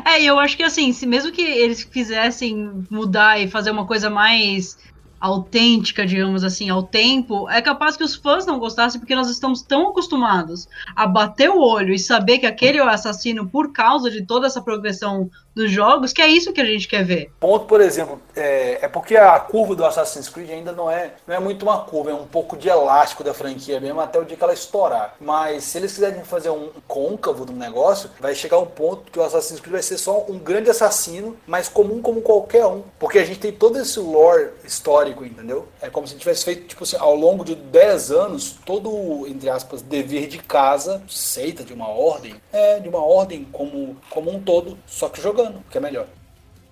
É, 0.04 0.22
e 0.22 0.26
eu 0.26 0.38
acho 0.38 0.56
que 0.56 0.62
assim, 0.62 0.92
se 0.92 1.06
mesmo 1.06 1.32
que 1.32 1.42
eles 1.42 1.82
quisessem 1.82 2.84
mudar 2.90 3.40
e 3.40 3.48
fazer 3.48 3.70
uma 3.70 3.86
coisa 3.86 4.08
mais 4.10 4.76
autêntica, 5.20 6.06
digamos 6.06 6.44
assim, 6.44 6.70
ao 6.70 6.82
tempo, 6.82 7.48
é 7.50 7.60
capaz 7.60 7.96
que 7.96 8.04
os 8.04 8.14
fãs 8.14 8.46
não 8.46 8.58
gostassem 8.58 9.00
porque 9.00 9.16
nós 9.16 9.28
estamos 9.28 9.62
tão 9.62 9.88
acostumados 9.88 10.68
a 10.94 11.06
bater 11.06 11.50
o 11.50 11.60
olho 11.60 11.92
e 11.92 11.98
saber 11.98 12.38
que 12.38 12.46
aquele 12.46 12.78
é 12.78 12.84
o 12.84 12.88
assassino 12.88 13.48
por 13.48 13.72
causa 13.72 14.10
de 14.10 14.24
toda 14.24 14.46
essa 14.46 14.62
progressão 14.62 15.28
dos 15.58 15.70
jogos, 15.70 16.12
que 16.12 16.22
é 16.22 16.28
isso 16.28 16.52
que 16.52 16.60
a 16.60 16.64
gente 16.64 16.88
quer 16.88 17.04
ver. 17.04 17.30
Ponto, 17.40 17.66
por 17.66 17.80
exemplo, 17.80 18.20
é, 18.34 18.78
é 18.82 18.88
porque 18.88 19.16
a 19.16 19.38
curva 19.40 19.74
do 19.74 19.84
Assassin's 19.84 20.28
Creed 20.28 20.50
ainda 20.50 20.72
não 20.72 20.90
é, 20.90 21.12
não 21.26 21.34
é 21.34 21.38
muito 21.38 21.64
uma 21.64 21.80
curva, 21.80 22.10
é 22.10 22.14
um 22.14 22.26
pouco 22.26 22.56
de 22.56 22.68
elástico 22.68 23.24
da 23.24 23.34
franquia 23.34 23.80
mesmo, 23.80 24.00
até 24.00 24.18
o 24.18 24.24
dia 24.24 24.36
que 24.36 24.44
ela 24.44 24.52
estourar. 24.52 25.14
Mas 25.20 25.64
se 25.64 25.78
eles 25.78 25.92
quiserem 25.92 26.22
fazer 26.24 26.50
um 26.50 26.70
côncavo 26.86 27.44
do 27.44 27.52
negócio, 27.52 28.10
vai 28.20 28.34
chegar 28.34 28.58
um 28.58 28.66
ponto 28.66 29.10
que 29.10 29.18
o 29.18 29.22
Assassin's 29.22 29.60
Creed 29.60 29.72
vai 29.72 29.82
ser 29.82 29.98
só 29.98 30.24
um 30.28 30.38
grande 30.38 30.70
assassino, 30.70 31.36
mas 31.46 31.68
comum 31.68 32.00
como 32.00 32.22
qualquer 32.22 32.66
um. 32.66 32.82
Porque 32.98 33.18
a 33.18 33.24
gente 33.24 33.40
tem 33.40 33.52
todo 33.52 33.78
esse 33.78 33.98
lore 33.98 34.50
histórico, 34.64 35.24
entendeu? 35.24 35.66
É 35.82 35.90
como 35.90 36.06
se 36.06 36.12
a 36.12 36.14
gente 36.14 36.22
tivesse 36.22 36.44
feito, 36.44 36.68
tipo 36.68 36.84
assim, 36.84 36.96
ao 36.98 37.14
longo 37.16 37.44
de 37.44 37.54
10 37.54 38.10
anos, 38.12 38.56
todo, 38.64 39.26
entre 39.26 39.50
aspas, 39.50 39.82
dever 39.82 40.28
de 40.28 40.38
casa, 40.38 41.02
seita 41.08 41.64
de 41.64 41.72
uma 41.72 41.88
ordem, 41.88 42.36
é, 42.52 42.78
de 42.78 42.88
uma 42.88 43.04
ordem 43.04 43.46
como, 43.50 43.96
como 44.10 44.30
um 44.30 44.40
todo, 44.40 44.78
só 44.86 45.08
que 45.08 45.20
jogando 45.20 45.47
que 45.70 45.78
é 45.78 45.80
melhor. 45.80 46.06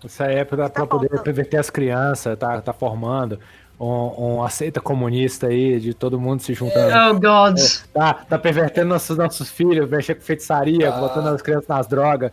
Isso 0.05 0.23
aí 0.23 0.37
é 0.37 0.45
pra, 0.45 0.69
pra 0.69 0.87
poder 0.87 1.09
perverter 1.23 1.59
as 1.59 1.71
crianças, 1.71 2.39
tá, 2.39 2.61
tá 2.61 2.73
formando 2.73 3.39
um, 3.79 4.37
um 4.37 4.43
aceita 4.43 4.81
comunista 4.81 5.49
aí, 5.49 5.79
de 5.79 5.95
todo 5.95 6.19
mundo 6.19 6.43
se 6.43 6.55
juntando. 6.55 6.95
Oh, 7.11 7.15
God. 7.15 7.59
É, 7.59 7.65
tá, 7.93 8.15
tá 8.15 8.39
pervertendo 8.39 8.89
nossos, 8.89 9.17
nossos 9.17 9.51
filhos, 9.51 9.89
mexendo 9.89 10.17
com 10.17 10.23
feitiçaria, 10.23 10.91
tá. 10.91 10.99
botando 10.99 11.29
as 11.29 11.43
crianças 11.43 11.69
nas 11.69 11.87
drogas. 11.87 12.31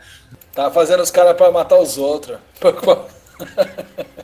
Tá 0.54 0.72
fazendo 0.72 1.02
os 1.02 1.12
caras 1.12 1.36
pra 1.36 1.52
matar 1.52 1.80
os 1.80 1.98
outros. 1.98 2.38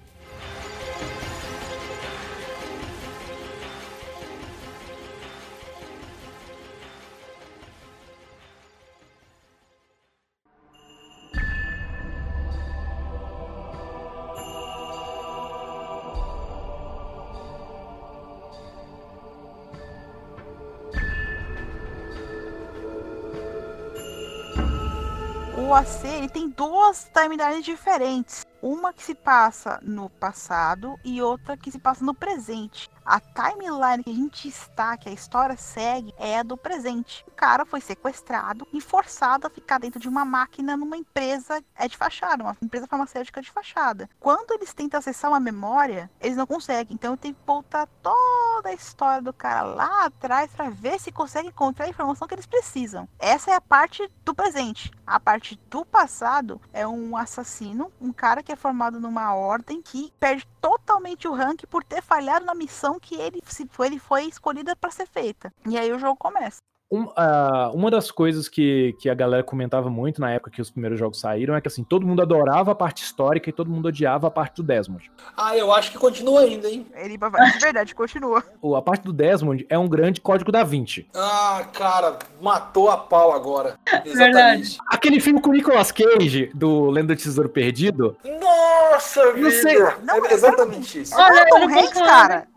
o 25.69 25.75
AC 25.75 26.03
ele 26.03 26.27
tem 26.27 26.49
duas 26.49 27.11
timelines 27.13 27.63
diferentes. 27.63 28.43
Uma 28.59 28.91
que 28.91 29.03
se 29.03 29.13
passa 29.13 29.79
no 29.83 30.09
passado 30.09 30.99
e 31.05 31.21
outra 31.21 31.55
que 31.55 31.69
se 31.69 31.77
passa 31.77 32.03
no 32.03 32.15
presente. 32.15 32.89
A 33.05 33.19
timeline 33.19 34.03
que 34.03 34.11
a 34.11 34.13
gente 34.13 34.47
está, 34.47 34.97
que 34.97 35.09
a 35.09 35.11
história 35.11 35.57
segue, 35.57 36.13
é 36.17 36.39
a 36.39 36.43
do 36.43 36.55
presente. 36.57 37.23
O 37.27 37.31
cara 37.31 37.65
foi 37.65 37.81
sequestrado 37.81 38.67
e 38.71 38.79
forçado 38.79 39.47
a 39.47 39.49
ficar 39.49 39.79
dentro 39.79 39.99
de 39.99 40.07
uma 40.07 40.23
máquina 40.25 40.77
numa 40.77 40.97
empresa 40.97 41.63
é 41.75 41.87
de 41.87 41.97
fachada, 41.97 42.43
uma 42.43 42.57
empresa 42.61 42.87
farmacêutica 42.87 43.41
de 43.41 43.49
fachada. 43.49 44.09
Quando 44.19 44.51
eles 44.51 44.73
tentam 44.73 44.99
acessar 44.99 45.31
uma 45.31 45.39
memória, 45.39 46.09
eles 46.19 46.37
não 46.37 46.45
conseguem. 46.45 46.93
Então 46.93 47.17
tem 47.17 47.33
que 47.33 47.39
voltar 47.45 47.87
toda 48.01 48.69
a 48.69 48.73
história 48.73 49.21
do 49.21 49.33
cara 49.33 49.63
lá 49.63 50.05
atrás 50.05 50.51
para 50.51 50.69
ver 50.69 50.99
se 50.99 51.11
consegue 51.11 51.47
encontrar 51.47 51.85
a 51.85 51.89
informação 51.89 52.27
que 52.27 52.35
eles 52.35 52.45
precisam. 52.45 53.07
Essa 53.17 53.51
é 53.51 53.55
a 53.55 53.61
parte 53.61 54.09
do 54.23 54.35
presente. 54.35 54.91
A 55.05 55.19
parte 55.19 55.59
do 55.69 55.83
passado 55.83 56.61
é 56.71 56.87
um 56.87 57.17
assassino, 57.17 57.91
um 57.99 58.13
cara 58.13 58.43
que 58.43 58.51
é 58.51 58.55
formado 58.55 58.99
numa 58.99 59.33
ordem 59.33 59.81
que 59.81 60.13
perde 60.19 60.47
totalmente 60.61 61.27
o 61.27 61.33
rank 61.33 61.65
por 61.67 61.83
ter 61.83 62.01
falhado 62.01 62.45
na 62.45 62.53
missão 62.53 62.98
que 62.99 63.15
ele, 63.15 63.41
se 63.45 63.67
foi, 63.69 63.87
ele 63.87 63.99
foi 63.99 64.25
escolhida 64.25 64.75
para 64.75 64.91
ser 64.91 65.07
feita. 65.07 65.53
E 65.67 65.77
aí 65.77 65.91
o 65.91 65.99
jogo 65.99 66.15
começa. 66.15 66.59
Um, 66.91 67.03
uh, 67.03 67.71
uma 67.71 67.91
das 67.91 68.09
coisas 68.09 68.49
que, 68.49 68.95
que 68.99 69.11
a 69.11 69.13
galera 69.13 69.43
comentava 69.43 69.91
muito 69.91 70.19
na 70.19 70.31
época 70.31 70.49
que 70.49 70.59
os 70.59 70.71
primeiros 70.71 70.97
jogos 70.97 71.19
saíram 71.19 71.55
é 71.55 71.61
que 71.61 71.67
assim, 71.67 71.83
todo 71.83 72.05
mundo 72.05 72.19
adorava 72.19 72.71
a 72.71 72.75
parte 72.75 73.03
histórica 73.03 73.47
e 73.47 73.53
todo 73.53 73.69
mundo 73.69 73.89
odiava 73.89 74.25
a 74.25 74.31
parte 74.31 74.55
do 74.55 74.63
Desmond. 74.63 75.11
Ah, 75.37 75.55
eu 75.55 75.71
acho 75.71 75.91
que 75.91 75.99
continua 75.99 76.41
ainda, 76.41 76.67
hein? 76.67 76.87
Ele, 76.95 77.15
de 77.15 77.59
verdade, 77.59 77.93
continua. 77.93 78.43
A 78.79 78.81
parte 78.81 79.03
do 79.03 79.11
Desmond 79.11 79.65
é 79.69 79.77
um 79.77 79.87
grande 79.87 80.21
código 80.21 80.51
da 80.51 80.63
Vinci. 80.63 81.07
Ah, 81.13 81.67
cara, 81.73 82.17
matou 82.41 82.89
a 82.89 82.97
pau 82.97 83.33
agora. 83.33 83.75
Exatamente. 84.05 84.15
Verdade. 84.15 84.77
Aquele 84.87 85.19
filme 85.19 85.41
com 85.41 85.49
o 85.49 85.53
Nicolas 85.53 85.91
Cage, 85.91 86.49
do 86.53 86.89
Lenda 86.89 87.13
do 87.13 87.21
Tesouro 87.21 87.49
Perdido. 87.49 88.15
Nossa, 88.23 89.33
vida! 89.33 89.97
Não, 90.03 90.25
é 90.25 90.33
exatamente 90.33 91.01
isso. 91.01 91.15
Olha, 91.15 91.45
Tom 91.47 91.63
Hanks, 91.65 91.93
cara. 91.93 92.47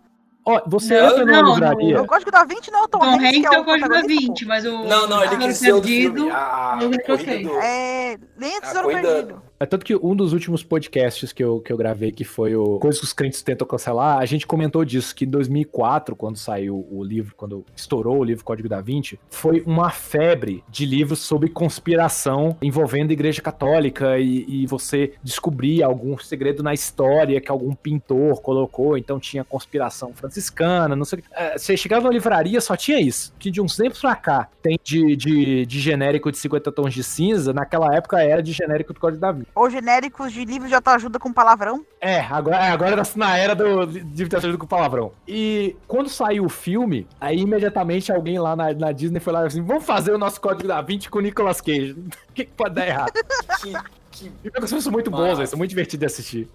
Ó, 0.44 0.60
você 0.66 1.00
não, 1.00 1.08
entra 1.08 1.24
numa 1.24 1.54
livraria. 1.54 2.02
O 2.02 2.06
código 2.06 2.30
da 2.30 2.44
20 2.44 2.70
não 2.72 2.80
é 2.80 2.82
o 2.82 2.88
Tom, 2.88 2.98
Tom 2.98 3.06
Hanks, 3.06 3.26
Hanks 3.26 3.44
é, 3.44 3.54
é 3.54 3.60
o 3.60 3.64
código 3.64 3.88
da 3.88 4.00
20, 4.00 4.44
mas 4.46 4.64
o. 4.66 4.84
Não, 4.84 5.08
não, 5.08 5.24
ele 5.24 5.36
quis 5.36 5.56
ser 5.56 5.72
o 5.72 5.80
do 5.80 5.86
filme. 5.86 6.30
A, 6.30 6.36
a, 6.36 6.78
a 6.78 7.64
É, 7.64 8.18
nem 8.36 8.60
Tesouro 8.60 8.88
Perdido. 8.88 9.42
É 9.62 9.66
tanto 9.66 9.86
que 9.86 9.94
um 9.94 10.16
dos 10.16 10.32
últimos 10.32 10.64
podcasts 10.64 11.32
que 11.32 11.42
eu, 11.42 11.60
que 11.60 11.72
eu 11.72 11.76
gravei, 11.76 12.10
que 12.10 12.24
foi 12.24 12.56
o 12.56 12.80
Coisas 12.80 12.98
que 12.98 13.06
os 13.06 13.12
crentes 13.12 13.42
tentam 13.42 13.64
cancelar, 13.64 14.18
a 14.18 14.26
gente 14.26 14.44
comentou 14.44 14.84
disso, 14.84 15.14
que 15.14 15.24
em 15.24 15.28
2004, 15.28 16.16
quando 16.16 16.36
saiu 16.36 16.84
o 16.90 17.04
livro, 17.04 17.32
quando 17.36 17.64
estourou 17.76 18.18
o 18.18 18.24
livro 18.24 18.44
Código 18.44 18.68
da 18.68 18.80
Vinci, 18.80 19.20
foi 19.30 19.62
uma 19.64 19.90
febre 19.90 20.64
de 20.68 20.84
livros 20.84 21.20
sobre 21.20 21.48
conspiração 21.48 22.56
envolvendo 22.60 23.10
a 23.10 23.12
Igreja 23.12 23.40
Católica 23.40 24.18
e, 24.18 24.44
e 24.48 24.66
você 24.66 25.12
descobrir 25.22 25.84
algum 25.84 26.18
segredo 26.18 26.60
na 26.60 26.74
história 26.74 27.40
que 27.40 27.50
algum 27.50 27.72
pintor 27.72 28.42
colocou, 28.42 28.98
então 28.98 29.20
tinha 29.20 29.44
conspiração 29.44 30.12
franciscana, 30.12 30.96
não 30.96 31.04
sei 31.04 31.20
o 31.20 31.22
que. 31.22 31.28
É, 31.34 31.56
você 31.56 31.76
chegava 31.76 32.08
na 32.08 32.10
livraria, 32.10 32.60
só 32.60 32.76
tinha 32.76 33.00
isso. 33.00 33.32
Que 33.38 33.48
de 33.48 33.60
uns 33.60 33.76
tempos 33.76 34.00
pra 34.00 34.16
cá 34.16 34.48
tem 34.60 34.76
de, 34.82 35.14
de, 35.14 35.66
de 35.66 35.78
genérico 35.78 36.32
de 36.32 36.38
50 36.38 36.72
tons 36.72 36.92
de 36.92 37.04
cinza, 37.04 37.52
naquela 37.52 37.94
época 37.94 38.20
era 38.20 38.42
de 38.42 38.50
genérico 38.50 38.92
do 38.92 38.98
Código 38.98 39.20
da 39.20 39.30
Vinci 39.30 39.51
ou 39.54 39.68
genéricos 39.70 40.32
de 40.32 40.44
livros 40.44 40.68
de 40.68 40.74
autoajuda 40.74 41.18
com 41.18 41.32
palavrão. 41.32 41.84
É, 42.00 42.20
agora, 42.20 42.56
é, 42.56 42.70
agora 42.70 42.96
tá 42.96 43.10
na 43.16 43.36
era 43.36 43.54
do 43.54 43.82
livro 43.82 44.14
de 44.14 44.22
autoajuda 44.24 44.58
com 44.58 44.66
palavrão. 44.66 45.12
E 45.26 45.76
quando 45.86 46.08
saiu 46.08 46.44
o 46.44 46.48
filme, 46.48 47.06
aí 47.20 47.38
imediatamente 47.38 48.12
alguém 48.12 48.38
lá 48.38 48.56
na, 48.56 48.72
na 48.72 48.92
Disney 48.92 49.20
foi 49.20 49.32
lá 49.32 49.46
assim: 49.46 49.62
vamos 49.62 49.84
fazer 49.84 50.12
o 50.12 50.18
nosso 50.18 50.40
código 50.40 50.68
da 50.68 50.80
20 50.80 51.10
com 51.10 51.18
o 51.18 51.22
Nicolas 51.22 51.60
Cage. 51.60 51.96
O 52.32 52.34
que, 52.34 52.46
que 52.46 52.52
pode 52.52 52.74
dar 52.74 52.86
errado? 52.86 53.12
que, 53.60 53.72
que... 54.10 54.32
E 54.42 54.80
são 54.80 54.90
muito 54.90 55.10
bons, 55.10 55.46
são 55.50 55.58
muito 55.58 55.68
divertidos 55.68 56.00
de 56.00 56.06
assistir. 56.06 56.48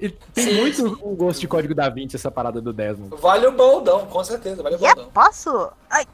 E 0.00 0.08
tem 0.08 0.44
sim, 0.44 0.60
muito 0.60 0.76
sim. 0.76 0.96
o 1.02 1.14
gosto 1.14 1.40
de 1.40 1.48
código 1.48 1.74
da 1.74 1.88
20 1.88 2.16
essa 2.16 2.30
parada 2.30 2.60
do 2.60 2.72
Desmond. 2.72 3.16
Vale 3.16 3.46
o 3.46 3.52
baldão, 3.52 4.06
com 4.06 4.24
certeza, 4.24 4.62
vale 4.62 4.76
o 4.76 4.78
baldão. 4.78 5.10
Posso? 5.10 5.72
Ai, 5.90 6.06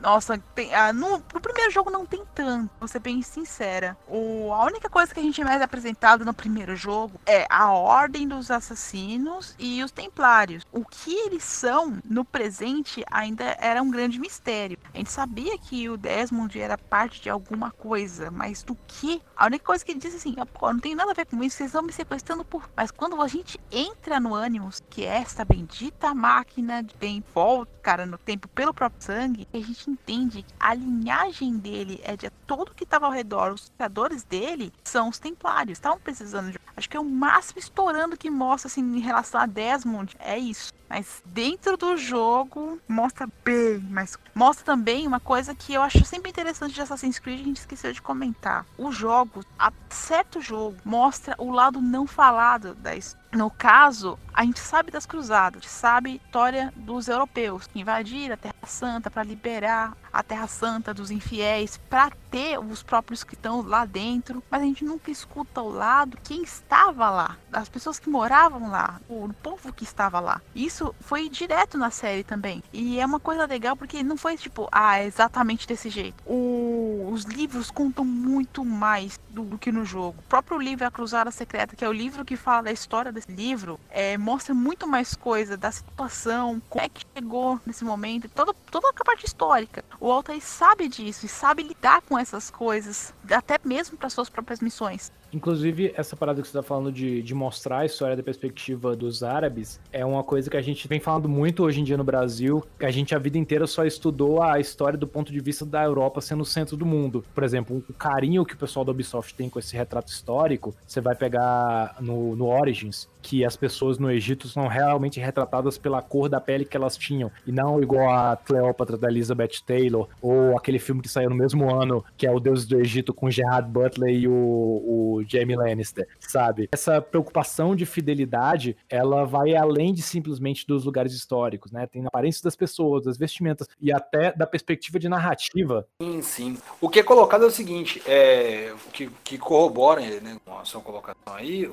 nossa, 0.00 0.38
tem, 0.54 0.72
ah, 0.74 0.92
no, 0.92 1.18
no, 1.18 1.40
primeiro 1.40 1.70
jogo 1.70 1.90
não 1.90 2.06
tem 2.06 2.22
tanto, 2.34 2.70
vou 2.78 2.86
ser 2.86 3.00
bem 3.00 3.22
sincera. 3.22 3.96
O, 4.08 4.52
a 4.52 4.64
única 4.64 4.88
coisa 4.88 5.12
que 5.12 5.20
a 5.20 5.22
gente 5.22 5.40
é 5.40 5.44
mais 5.44 5.60
apresentado 5.60 6.24
no 6.24 6.34
primeiro 6.34 6.76
jogo 6.76 7.20
é 7.26 7.46
a 7.48 7.72
ordem 7.72 8.28
dos 8.28 8.50
assassinos 8.50 9.54
e 9.58 9.82
os 9.82 9.90
templários. 9.90 10.64
O 10.72 10.84
que 10.84 11.12
eles 11.12 11.42
são 11.44 11.98
no 12.04 12.24
presente 12.24 13.04
ainda 13.10 13.56
era 13.60 13.82
um 13.82 13.90
grande 13.90 14.18
mistério. 14.18 14.78
A 14.92 14.98
gente 14.98 15.10
sabia 15.10 15.58
que 15.58 15.88
o 15.88 15.96
Desmond 15.96 16.58
era 16.60 16.76
parte 16.76 17.20
de 17.20 17.30
alguma 17.30 17.70
coisa, 17.70 18.30
mas 18.30 18.62
do 18.62 18.76
que? 18.86 19.22
A 19.36 19.46
única 19.46 19.64
coisa 19.64 19.84
que 19.84 19.92
ele 19.92 20.00
disse 20.00 20.16
assim, 20.16 20.34
pô, 20.52 20.72
não 20.72 20.80
tem 20.80 20.94
nada 20.94 21.10
a 21.10 21.14
ver 21.14 21.26
com 21.26 21.42
isso, 21.42 21.56
vocês 21.56 21.68
estão 21.68 21.82
me 21.82 21.92
sequestrando 21.92 22.44
por. 22.44 22.68
Mas 22.76 22.90
quando 22.90 23.05
a 23.14 23.28
gente 23.28 23.60
entra 23.70 24.18
no 24.18 24.34
Animus, 24.34 24.82
que 24.90 25.04
é 25.04 25.18
essa 25.18 25.44
bendita 25.44 26.14
máquina 26.14 26.82
de 26.82 27.24
volta, 27.32 27.70
cara, 27.82 28.04
no 28.04 28.18
tempo 28.18 28.48
pelo 28.48 28.74
próprio 28.74 29.00
sangue, 29.00 29.46
a 29.54 29.58
gente 29.58 29.88
entende 29.88 30.42
que 30.42 30.54
a 30.58 30.74
linhagem 30.74 31.56
dele 31.56 32.00
é 32.02 32.16
de 32.16 32.28
todo 32.46 32.74
que 32.74 32.82
estava 32.82 33.06
ao 33.06 33.12
redor. 33.12 33.52
Os 33.52 33.70
criadores 33.76 34.24
dele 34.24 34.72
são 34.82 35.08
os 35.08 35.20
templários. 35.20 35.78
Estavam 35.78 36.00
precisando 36.00 36.50
de. 36.50 36.58
Acho 36.76 36.90
que 36.90 36.96
é 36.96 37.00
o 37.00 37.04
máximo 37.04 37.60
estourando 37.60 38.16
que 38.16 38.28
mostra 38.28 38.66
assim 38.66 38.80
em 38.80 38.98
relação 38.98 39.40
a 39.40 39.46
Desmond. 39.46 40.16
É 40.18 40.36
isso. 40.36 40.72
Mas 40.88 41.22
dentro 41.26 41.76
do 41.76 41.96
jogo 41.96 42.80
mostra 42.88 43.28
bem, 43.44 43.78
mas 43.90 44.16
mostra 44.34 44.64
também 44.64 45.06
uma 45.06 45.18
coisa 45.18 45.54
que 45.54 45.74
eu 45.74 45.82
acho 45.82 46.04
sempre 46.04 46.30
interessante 46.30 46.74
de 46.74 46.80
Assassin's 46.80 47.18
Creed, 47.18 47.40
a 47.40 47.44
gente 47.44 47.56
esqueceu 47.58 47.92
de 47.92 48.00
comentar. 48.00 48.64
O 48.78 48.92
jogo, 48.92 49.44
a 49.58 49.72
certo 49.90 50.40
jogo, 50.40 50.76
mostra 50.84 51.34
o 51.38 51.50
lado 51.50 51.80
não 51.80 52.06
falado 52.06 52.74
da 52.74 52.95
história. 52.96 53.26
No 53.32 53.50
caso, 53.50 54.18
a 54.36 54.44
gente 54.44 54.60
sabe 54.60 54.90
das 54.90 55.06
cruzadas, 55.06 55.60
a 55.60 55.62
gente 55.62 55.72
sabe 55.72 56.10
a 56.10 56.14
história 56.16 56.72
dos 56.76 57.08
europeus 57.08 57.66
que 57.66 57.80
invadiram 57.80 58.34
a 58.34 58.36
Terra 58.36 58.54
Santa 58.66 59.10
para 59.10 59.22
liberar 59.22 59.96
a 60.12 60.22
Terra 60.22 60.46
Santa 60.46 60.92
dos 60.94 61.10
infiéis, 61.10 61.78
para 61.90 62.10
ter 62.30 62.58
os 62.58 62.82
próprios 62.82 63.24
que 63.24 63.34
estão 63.34 63.62
lá 63.62 63.84
dentro, 63.84 64.42
mas 64.50 64.62
a 64.62 64.64
gente 64.64 64.84
nunca 64.84 65.10
escuta 65.10 65.60
ao 65.60 65.70
lado 65.70 66.18
quem 66.22 66.42
estava 66.42 67.08
lá, 67.10 67.36
as 67.52 67.68
pessoas 67.68 67.98
que 67.98 68.10
moravam 68.10 68.70
lá, 68.70 69.00
o 69.08 69.30
povo 69.42 69.72
que 69.72 69.84
estava 69.84 70.20
lá. 70.20 70.40
Isso 70.54 70.94
foi 71.00 71.28
direto 71.28 71.78
na 71.78 71.90
série 71.90 72.22
também. 72.22 72.62
E 72.72 72.98
é 73.00 73.06
uma 73.06 73.20
coisa 73.20 73.46
legal 73.46 73.76
porque 73.76 74.02
não 74.02 74.16
foi 74.16 74.36
tipo, 74.36 74.68
ah, 74.70 74.98
é 74.98 75.06
exatamente 75.06 75.66
desse 75.66 75.88
jeito. 75.88 76.22
O, 76.26 77.08
os 77.10 77.24
livros 77.24 77.70
contam 77.70 78.04
muito 78.04 78.64
mais 78.64 79.18
do, 79.30 79.44
do, 79.44 79.58
que 79.58 79.70
no 79.70 79.84
jogo. 79.84 80.18
O 80.18 80.28
próprio 80.28 80.58
livro 80.58 80.86
A 80.86 80.90
Cruzada 80.90 81.30
Secreta, 81.30 81.76
que 81.76 81.84
é 81.84 81.88
o 81.88 81.92
livro 81.92 82.24
que 82.24 82.36
fala 82.36 82.64
da 82.64 82.72
história 82.72 83.12
desse 83.12 83.30
livro, 83.30 83.78
é, 83.90 84.16
mostra 84.26 84.52
muito 84.52 84.88
mais 84.88 85.14
coisa 85.14 85.56
da 85.56 85.70
situação, 85.70 86.60
como 86.68 86.84
é 86.84 86.88
que 86.88 87.06
chegou 87.14 87.60
nesse 87.64 87.84
momento, 87.84 88.28
toda, 88.28 88.52
toda 88.72 88.88
a 88.88 89.04
parte 89.04 89.24
histórica. 89.24 89.84
O 90.00 90.10
Altair 90.10 90.42
sabe 90.42 90.88
disso 90.88 91.26
e 91.26 91.28
sabe 91.28 91.62
lidar 91.62 92.02
com 92.02 92.18
essas 92.18 92.50
coisas, 92.50 93.14
até 93.30 93.56
mesmo 93.64 93.96
para 93.96 94.10
suas 94.10 94.28
próprias 94.28 94.58
missões. 94.58 95.12
Inclusive, 95.32 95.92
essa 95.96 96.16
parada 96.16 96.40
que 96.40 96.48
você 96.48 96.56
está 96.56 96.62
falando 96.62 96.92
de, 96.92 97.22
de 97.22 97.34
mostrar 97.34 97.78
a 97.78 97.86
história 97.86 98.16
da 98.16 98.22
perspectiva 98.22 98.94
dos 98.96 99.22
árabes 99.22 99.80
é 99.92 100.04
uma 100.04 100.22
coisa 100.22 100.50
que 100.50 100.56
a 100.56 100.62
gente 100.62 100.86
vem 100.88 101.00
falando 101.00 101.28
muito 101.28 101.64
hoje 101.64 101.80
em 101.80 101.84
dia 101.84 101.96
no 101.96 102.04
Brasil. 102.04 102.64
A 102.80 102.90
gente 102.90 103.14
a 103.14 103.18
vida 103.18 103.38
inteira 103.38 103.66
só 103.66 103.84
estudou 103.84 104.42
a 104.42 104.58
história 104.60 104.98
do 104.98 105.06
ponto 105.06 105.32
de 105.32 105.40
vista 105.40 105.64
da 105.64 105.84
Europa 105.84 106.20
sendo 106.20 106.42
o 106.42 106.46
centro 106.46 106.76
do 106.76 106.86
mundo. 106.86 107.24
Por 107.34 107.44
exemplo, 107.44 107.84
o 107.88 107.92
carinho 107.92 108.44
que 108.44 108.54
o 108.54 108.58
pessoal 108.58 108.84
da 108.84 108.92
Ubisoft 108.92 109.34
tem 109.34 109.48
com 109.48 109.58
esse 109.58 109.76
retrato 109.76 110.10
histórico, 110.10 110.74
você 110.86 111.00
vai 111.00 111.14
pegar 111.14 111.96
no, 112.00 112.36
no 112.36 112.46
Origins, 112.46 113.08
que 113.22 113.44
as 113.44 113.56
pessoas 113.56 113.98
no 113.98 114.10
Egito 114.10 114.46
são 114.46 114.68
realmente 114.68 115.18
retratadas 115.18 115.76
pela 115.76 116.00
cor 116.00 116.28
da 116.28 116.40
pele 116.40 116.64
que 116.64 116.76
elas 116.76 116.96
tinham, 116.96 117.30
e 117.46 117.50
não 117.50 117.82
igual 117.82 118.08
a 118.08 118.36
Cleópatra 118.36 118.96
da 118.96 119.08
Elizabeth 119.08 119.62
Taylor, 119.66 120.08
ou 120.22 120.56
aquele 120.56 120.78
filme 120.78 121.02
que 121.02 121.08
saiu 121.08 121.28
no 121.28 121.36
mesmo 121.36 121.68
ano, 121.68 122.04
que 122.16 122.26
é 122.26 122.30
o 122.30 122.38
Deus 122.38 122.64
do 122.64 122.78
Egito 122.78 123.12
com 123.12 123.28
Gerard 123.28 123.68
Butler 123.68 124.14
e 124.14 124.28
o, 124.28 124.32
o 124.32 125.15
Jamie 125.22 125.56
Lannister, 125.56 126.06
sabe? 126.20 126.68
Essa 126.72 127.00
preocupação 127.00 127.74
de 127.74 127.86
fidelidade, 127.86 128.76
ela 128.88 129.24
vai 129.24 129.54
além 129.54 129.92
de 129.92 130.02
simplesmente 130.02 130.66
dos 130.66 130.84
lugares 130.84 131.12
históricos, 131.12 131.72
né? 131.72 131.86
Tem 131.86 132.04
a 132.04 132.08
aparência 132.08 132.42
das 132.42 132.56
pessoas, 132.56 133.04
das 133.04 133.16
vestimentas 133.16 133.68
e 133.80 133.92
até 133.92 134.32
da 134.32 134.46
perspectiva 134.46 134.98
de 134.98 135.08
narrativa. 135.08 135.86
Sim, 136.00 136.22
sim. 136.22 136.58
O 136.80 136.88
que 136.88 137.00
é 137.00 137.02
colocado 137.02 137.44
é 137.44 137.46
o 137.46 137.50
seguinte, 137.50 138.02
é, 138.06 138.72
que, 138.92 139.10
que 139.24 139.38
corrobora 139.38 140.00
né, 140.00 140.38
com 140.44 140.58
a 140.58 140.64
sua 140.64 140.80
colocação 140.80 141.16
aí, 141.26 141.70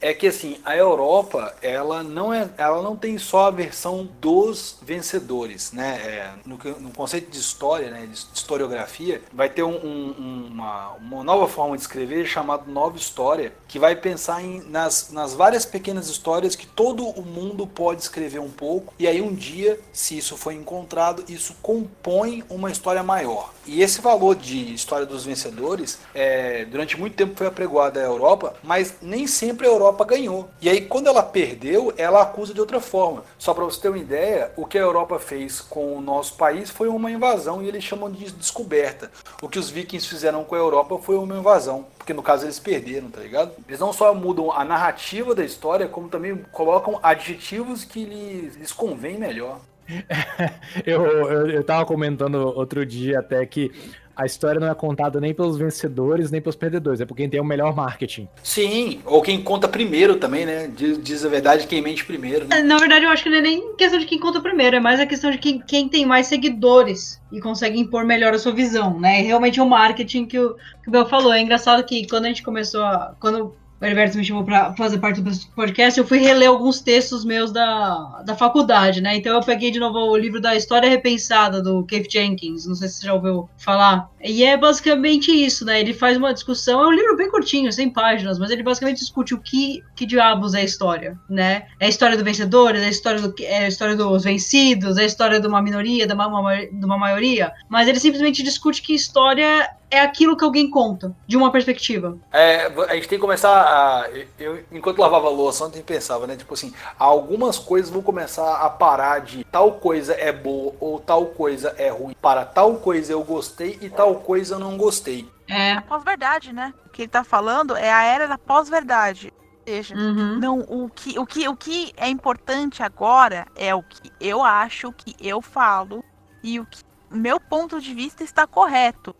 é 0.00 0.14
que 0.14 0.26
assim, 0.26 0.58
a 0.64 0.76
Europa, 0.76 1.54
ela 1.62 2.02
não 2.02 2.32
é, 2.32 2.48
ela 2.56 2.82
não 2.82 2.96
tem 2.96 3.18
só 3.18 3.46
a 3.46 3.50
versão 3.50 4.08
dos 4.20 4.78
vencedores, 4.82 5.72
né? 5.72 6.00
É, 6.04 6.32
no, 6.44 6.56
no, 6.80 6.90
conceito 6.90 7.30
de 7.30 7.38
história, 7.38 7.90
né, 7.90 8.06
de 8.06 8.14
historiografia, 8.14 9.22
vai 9.32 9.48
ter 9.48 9.62
um, 9.62 9.76
um, 9.76 10.48
uma, 10.50 10.92
uma 10.92 11.24
nova 11.24 11.48
forma 11.48 11.76
de 11.76 11.82
escrever 11.82 12.26
chamada 12.26 12.64
nova 12.76 12.98
história, 12.98 13.54
que 13.66 13.78
vai 13.78 13.96
pensar 13.96 14.44
em, 14.44 14.60
nas, 14.68 15.10
nas 15.10 15.32
várias 15.32 15.64
pequenas 15.64 16.10
histórias 16.10 16.54
que 16.54 16.66
todo 16.66 17.08
o 17.08 17.22
mundo 17.22 17.66
pode 17.66 18.02
escrever 18.02 18.38
um 18.38 18.50
pouco, 18.50 18.92
e 18.98 19.08
aí 19.08 19.22
um 19.22 19.34
dia, 19.34 19.80
se 19.94 20.18
isso 20.18 20.36
foi 20.36 20.54
encontrado, 20.54 21.24
isso 21.26 21.56
compõe 21.62 22.44
uma 22.50 22.70
história 22.70 23.02
maior. 23.02 23.54
E 23.66 23.82
esse 23.82 24.02
valor 24.02 24.36
de 24.36 24.74
história 24.74 25.06
dos 25.06 25.24
vencedores, 25.24 25.98
é, 26.14 26.66
durante 26.66 27.00
muito 27.00 27.16
tempo 27.16 27.34
foi 27.34 27.46
apregoado 27.46 27.98
à 27.98 28.02
Europa, 28.02 28.54
mas 28.62 28.96
nem 29.00 29.26
sempre 29.26 29.66
a 29.66 29.70
Europa 29.70 30.04
ganhou. 30.04 30.48
E 30.60 30.68
aí, 30.68 30.82
quando 30.82 31.06
ela 31.06 31.22
perdeu, 31.22 31.92
ela 31.96 32.22
acusa 32.22 32.52
de 32.52 32.60
outra 32.60 32.80
forma. 32.80 33.24
Só 33.38 33.54
para 33.54 33.64
você 33.64 33.80
ter 33.80 33.88
uma 33.88 33.98
ideia, 33.98 34.52
o 34.54 34.66
que 34.66 34.76
a 34.76 34.82
Europa 34.82 35.18
fez 35.18 35.60
com 35.60 35.96
o 35.96 36.00
nosso 36.00 36.34
país 36.34 36.70
foi 36.70 36.88
uma 36.88 37.10
invasão 37.10 37.62
e 37.62 37.68
eles 37.68 37.82
chamam 37.82 38.10
de 38.10 38.30
descoberta. 38.32 39.10
O 39.40 39.48
que 39.48 39.58
os 39.58 39.70
vikings 39.70 40.06
fizeram 40.06 40.44
com 40.44 40.54
a 40.54 40.58
Europa 40.58 40.98
foi 40.98 41.16
uma 41.16 41.36
invasão 41.36 41.86
porque 42.06 42.14
no 42.14 42.22
caso 42.22 42.44
eles 42.44 42.60
perderam, 42.60 43.10
tá 43.10 43.20
ligado? 43.20 43.50
Eles 43.66 43.80
não 43.80 43.92
só 43.92 44.14
mudam 44.14 44.52
a 44.52 44.64
narrativa 44.64 45.34
da 45.34 45.44
história, 45.44 45.88
como 45.88 46.08
também 46.08 46.36
colocam 46.52 47.00
adjetivos 47.02 47.84
que 47.84 48.04
lhes, 48.04 48.54
lhes 48.54 48.70
convém 48.70 49.18
melhor. 49.18 49.58
eu, 50.86 51.04
eu, 51.04 51.50
eu 51.50 51.64
tava 51.64 51.84
comentando 51.84 52.36
outro 52.36 52.86
dia 52.86 53.18
até 53.18 53.44
que 53.44 53.72
a 54.16 54.24
história 54.24 54.58
não 54.58 54.68
é 54.68 54.74
contada 54.74 55.20
nem 55.20 55.34
pelos 55.34 55.58
vencedores, 55.58 56.30
nem 56.30 56.40
pelos 56.40 56.56
perdedores, 56.56 57.00
é 57.00 57.04
por 57.04 57.14
quem 57.14 57.28
tem 57.28 57.38
o 57.38 57.44
melhor 57.44 57.76
marketing. 57.76 58.26
Sim, 58.42 59.00
ou 59.04 59.20
quem 59.20 59.42
conta 59.42 59.68
primeiro 59.68 60.16
também, 60.16 60.46
né? 60.46 60.68
Diz, 60.74 60.98
diz 61.02 61.24
a 61.24 61.28
verdade 61.28 61.66
quem 61.66 61.82
mente 61.82 62.04
primeiro. 62.04 62.46
Né? 62.46 62.60
É, 62.60 62.62
na 62.62 62.78
verdade, 62.78 63.04
eu 63.04 63.10
acho 63.10 63.22
que 63.22 63.28
não 63.28 63.36
é 63.36 63.42
nem 63.42 63.74
questão 63.74 63.98
de 63.98 64.06
quem 64.06 64.18
conta 64.18 64.40
primeiro, 64.40 64.76
é 64.76 64.80
mais 64.80 64.98
a 64.98 65.06
questão 65.06 65.30
de 65.30 65.36
quem, 65.36 65.60
quem 65.60 65.88
tem 65.88 66.06
mais 66.06 66.26
seguidores 66.26 67.20
e 67.30 67.40
consegue 67.40 67.78
impor 67.78 68.04
melhor 68.04 68.32
a 68.32 68.38
sua 68.38 68.52
visão, 68.52 68.98
né? 68.98 69.20
realmente 69.20 69.60
é 69.60 69.62
o 69.62 69.68
marketing 69.68 70.24
que 70.24 70.38
o, 70.38 70.54
que 70.82 70.88
o 70.88 70.90
Bel 70.90 71.06
falou. 71.06 71.32
É 71.32 71.40
engraçado 71.40 71.84
que 71.84 72.08
quando 72.08 72.24
a 72.24 72.28
gente 72.28 72.42
começou 72.42 72.82
a. 72.82 73.14
Quando 73.20 73.54
o 73.80 73.84
Herberto 73.84 74.16
me 74.16 74.24
chamou 74.24 74.44
para 74.44 74.74
fazer 74.74 74.98
parte 74.98 75.20
do 75.20 75.30
podcast, 75.54 75.98
eu 75.98 76.06
fui 76.06 76.18
reler 76.18 76.48
alguns 76.48 76.80
textos 76.80 77.24
meus 77.24 77.52
da, 77.52 78.22
da 78.24 78.34
faculdade, 78.34 79.02
né? 79.02 79.16
Então 79.16 79.34
eu 79.34 79.42
peguei 79.42 79.70
de 79.70 79.78
novo 79.78 79.98
o 79.98 80.16
livro 80.16 80.40
da 80.40 80.56
História 80.56 80.88
Repensada, 80.88 81.62
do 81.62 81.84
Keith 81.84 82.10
Jenkins, 82.10 82.66
não 82.66 82.74
sei 82.74 82.88
se 82.88 82.96
você 82.96 83.06
já 83.06 83.14
ouviu 83.14 83.48
falar. 83.58 84.08
E 84.22 84.44
é 84.44 84.56
basicamente 84.56 85.30
isso, 85.30 85.64
né? 85.64 85.80
Ele 85.80 85.92
faz 85.92 86.16
uma 86.16 86.32
discussão, 86.32 86.82
é 86.82 86.86
um 86.86 86.92
livro 86.92 87.16
bem 87.16 87.30
curtinho, 87.30 87.70
100 87.70 87.90
páginas, 87.90 88.38
mas 88.38 88.50
ele 88.50 88.62
basicamente 88.62 88.98
discute 88.98 89.34
o 89.34 89.38
que, 89.38 89.82
que 89.94 90.06
diabos 90.06 90.54
é 90.54 90.64
história, 90.64 91.18
né? 91.28 91.66
É 91.78 91.86
a 91.86 91.88
história 91.88 92.16
do 92.16 92.24
vencedor, 92.24 92.74
é 92.74 92.84
a 92.84 92.88
história, 92.88 93.20
do, 93.20 93.34
é 93.40 93.66
a 93.66 93.68
história 93.68 93.94
dos 93.94 94.24
vencidos, 94.24 94.96
é 94.96 95.02
a 95.02 95.06
história 95.06 95.38
de 95.38 95.46
uma 95.46 95.60
minoria, 95.60 96.06
de 96.06 96.14
uma, 96.14 96.56
de 96.56 96.84
uma 96.84 96.96
maioria, 96.96 97.52
mas 97.68 97.86
ele 97.88 98.00
simplesmente 98.00 98.42
discute 98.42 98.80
que 98.80 98.94
história 98.94 99.68
é 99.90 100.00
aquilo 100.00 100.36
que 100.36 100.44
alguém 100.44 100.68
conta, 100.68 101.14
de 101.26 101.36
uma 101.36 101.50
perspectiva. 101.52 102.16
É, 102.32 102.66
a 102.66 102.94
gente 102.94 103.08
tem 103.08 103.18
que 103.18 103.24
começar 103.24 103.50
a. 103.50 104.08
Eu, 104.38 104.64
enquanto 104.72 104.98
lavava 104.98 105.26
a 105.26 105.30
louça 105.30 105.64
ontem, 105.64 105.82
pensava, 105.82 106.26
né? 106.26 106.36
Tipo 106.36 106.54
assim, 106.54 106.72
algumas 106.98 107.58
coisas 107.58 107.90
vão 107.90 108.02
começar 108.02 108.56
a 108.56 108.68
parar 108.68 109.20
de 109.20 109.44
tal 109.44 109.72
coisa 109.72 110.14
é 110.14 110.32
boa 110.32 110.74
ou 110.80 110.98
tal 110.98 111.26
coisa 111.26 111.74
é 111.78 111.88
ruim. 111.88 112.16
Para 112.20 112.44
tal 112.44 112.76
coisa 112.76 113.12
eu 113.12 113.22
gostei 113.22 113.78
e 113.80 113.88
tal 113.88 114.16
coisa 114.16 114.56
eu 114.56 114.58
não 114.58 114.76
gostei. 114.76 115.28
É. 115.48 115.72
A 115.74 115.82
pós-verdade, 115.82 116.52
né? 116.52 116.74
O 116.86 116.88
que 116.90 117.02
ele 117.02 117.08
tá 117.08 117.22
falando 117.22 117.76
é 117.76 117.92
a 117.92 118.02
era 118.02 118.26
da 118.26 118.36
pós-verdade. 118.36 119.32
Ou 119.38 119.72
seja, 119.72 119.94
uhum. 119.96 120.38
não, 120.38 120.60
o, 120.60 120.88
que, 120.88 121.18
o, 121.18 121.26
que, 121.26 121.48
o 121.48 121.56
que 121.56 121.92
é 121.96 122.08
importante 122.08 122.82
agora 122.82 123.46
é 123.56 123.74
o 123.74 123.82
que 123.82 124.12
eu 124.20 124.42
acho, 124.44 124.88
o 124.88 124.92
que 124.92 125.14
eu 125.20 125.40
falo 125.42 126.04
e 126.42 126.60
o 126.60 126.66
que 126.66 126.84
meu 127.10 127.40
ponto 127.40 127.80
de 127.80 127.94
vista 127.94 128.24
está 128.24 128.46
correto 128.46 129.14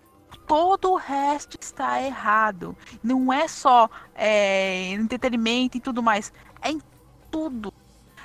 todo 0.47 0.93
o 0.93 0.97
resto 0.97 1.59
está 1.61 2.03
errado. 2.03 2.77
Não 3.03 3.33
é 3.33 3.49
só 3.49 3.91
é, 4.15 4.93
entretenimento 4.93 5.77
e 5.77 5.81
tudo 5.81 6.03
mais. 6.03 6.33
É 6.63 6.71
em 6.71 6.81
tudo. 7.31 7.73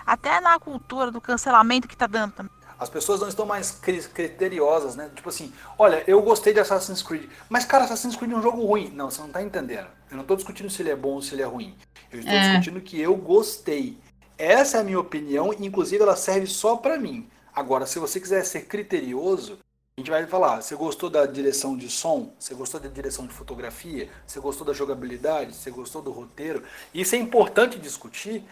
Até 0.05 0.39
na 0.39 0.59
cultura 0.59 1.11
do 1.11 1.21
cancelamento 1.21 1.87
que 1.87 1.97
tá 1.97 2.07
dando 2.07 2.33
também. 2.33 2.51
As 2.79 2.89
pessoas 2.89 3.21
não 3.21 3.27
estão 3.27 3.45
mais 3.45 3.71
criteriosas, 3.71 4.95
né? 4.95 5.11
Tipo 5.15 5.29
assim, 5.29 5.53
olha, 5.77 6.03
eu 6.07 6.19
gostei 6.21 6.51
de 6.51 6.59
Assassin's 6.59 7.03
Creed, 7.03 7.29
mas 7.47 7.63
cara, 7.63 7.83
Assassin's 7.83 8.15
Creed 8.15 8.31
é 8.31 8.35
um 8.35 8.41
jogo 8.41 8.65
ruim. 8.65 8.89
Não, 8.89 9.11
você 9.11 9.21
não 9.21 9.29
tá 9.29 9.41
entendendo. 9.43 9.87
Eu 10.09 10.17
não 10.17 10.23
tô 10.23 10.35
discutindo 10.35 10.69
se 10.69 10.81
ele 10.81 10.89
é 10.89 10.95
bom 10.95 11.13
ou 11.13 11.21
se 11.21 11.35
ele 11.35 11.43
é 11.43 11.45
ruim. 11.45 11.75
Eu 12.11 12.19
estou 12.19 12.33
é. 12.33 12.47
discutindo 12.47 12.81
que 12.81 12.99
eu 12.99 13.15
gostei. 13.15 13.99
Essa 14.35 14.77
é 14.77 14.81
a 14.81 14.83
minha 14.83 14.99
opinião, 14.99 15.53
inclusive 15.53 16.01
ela 16.01 16.15
serve 16.15 16.47
só 16.47 16.75
para 16.75 16.97
mim. 16.97 17.29
Agora, 17.53 17.85
se 17.85 17.99
você 17.99 18.19
quiser 18.19 18.43
ser 18.43 18.61
criterioso, 18.61 19.59
gente 20.01 20.11
vai 20.11 20.25
falar, 20.25 20.61
você 20.61 20.75
gostou 20.75 21.09
da 21.09 21.25
direção 21.25 21.77
de 21.77 21.89
som? 21.89 22.33
Você 22.37 22.53
gostou 22.53 22.79
da 22.79 22.89
direção 22.89 23.25
de 23.25 23.33
fotografia? 23.33 24.09
Você 24.25 24.39
gostou 24.39 24.65
da 24.65 24.73
jogabilidade? 24.73 25.55
Você 25.55 25.71
gostou 25.71 26.01
do 26.01 26.11
roteiro? 26.11 26.63
Isso 26.93 27.15
é 27.15 27.17
importante 27.17 27.79
discutir, 27.79 28.43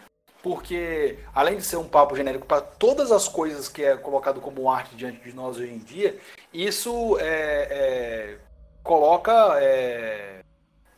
porque 0.41 1.19
além 1.33 1.57
de 1.57 1.63
ser 1.63 1.77
um 1.77 1.87
papo 1.87 2.15
genérico 2.15 2.45
para 2.45 2.61
todas 2.61 3.11
as 3.11 3.27
coisas 3.27 3.67
que 3.67 3.83
é 3.83 3.97
colocado 3.97 4.39
como 4.39 4.69
arte 4.69 4.95
diante 4.95 5.21
de 5.23 5.33
nós 5.33 5.57
hoje 5.57 5.73
em 5.73 5.79
dia, 5.79 6.19
isso 6.53 7.17
é, 7.19 7.67
é, 7.71 8.37
coloca 8.83 9.59
é, 9.59 10.41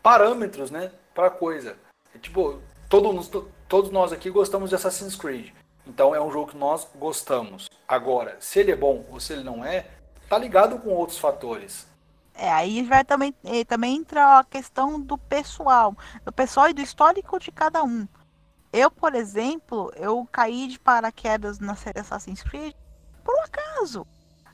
parâmetros 0.03 0.69
né, 0.69 0.91
para 1.15 1.27
a 1.27 1.31
coisa. 1.31 1.77
É, 2.13 2.19
tipo, 2.19 2.59
todos, 2.89 3.31
todos 3.67 3.89
nós 3.89 4.11
aqui 4.11 4.29
gostamos 4.29 4.69
de 4.69 4.75
Assassin's 4.75 5.15
Creed. 5.15 5.49
Então 5.87 6.13
é 6.13 6.21
um 6.21 6.31
jogo 6.31 6.51
que 6.51 6.57
nós 6.57 6.87
gostamos. 6.95 7.69
Agora, 7.87 8.37
se 8.39 8.59
ele 8.59 8.71
é 8.71 8.75
bom 8.75 9.05
ou 9.09 9.19
se 9.19 9.33
ele 9.33 9.43
não 9.43 9.65
é, 9.65 9.87
tá 10.31 10.37
ligado 10.37 10.79
com 10.79 10.91
outros 10.91 11.17
fatores. 11.17 11.85
É, 12.33 12.49
aí 12.49 12.83
vai 12.83 13.03
também, 13.03 13.35
também 13.67 13.97
entra 13.97 14.39
a 14.39 14.45
questão 14.45 14.97
do 14.97 15.17
pessoal, 15.17 15.93
do 16.23 16.31
pessoal 16.31 16.69
e 16.69 16.73
do 16.73 16.81
histórico 16.81 17.37
de 17.37 17.51
cada 17.51 17.83
um. 17.83 18.07
Eu, 18.71 18.89
por 18.89 19.13
exemplo, 19.13 19.91
eu 19.97 20.25
caí 20.31 20.67
de 20.67 20.79
paraquedas 20.79 21.59
na 21.59 21.75
série 21.75 21.99
Assassin's 21.99 22.41
Creed 22.43 22.73
por 23.25 23.35
um 23.35 23.41
acaso. 23.41 24.07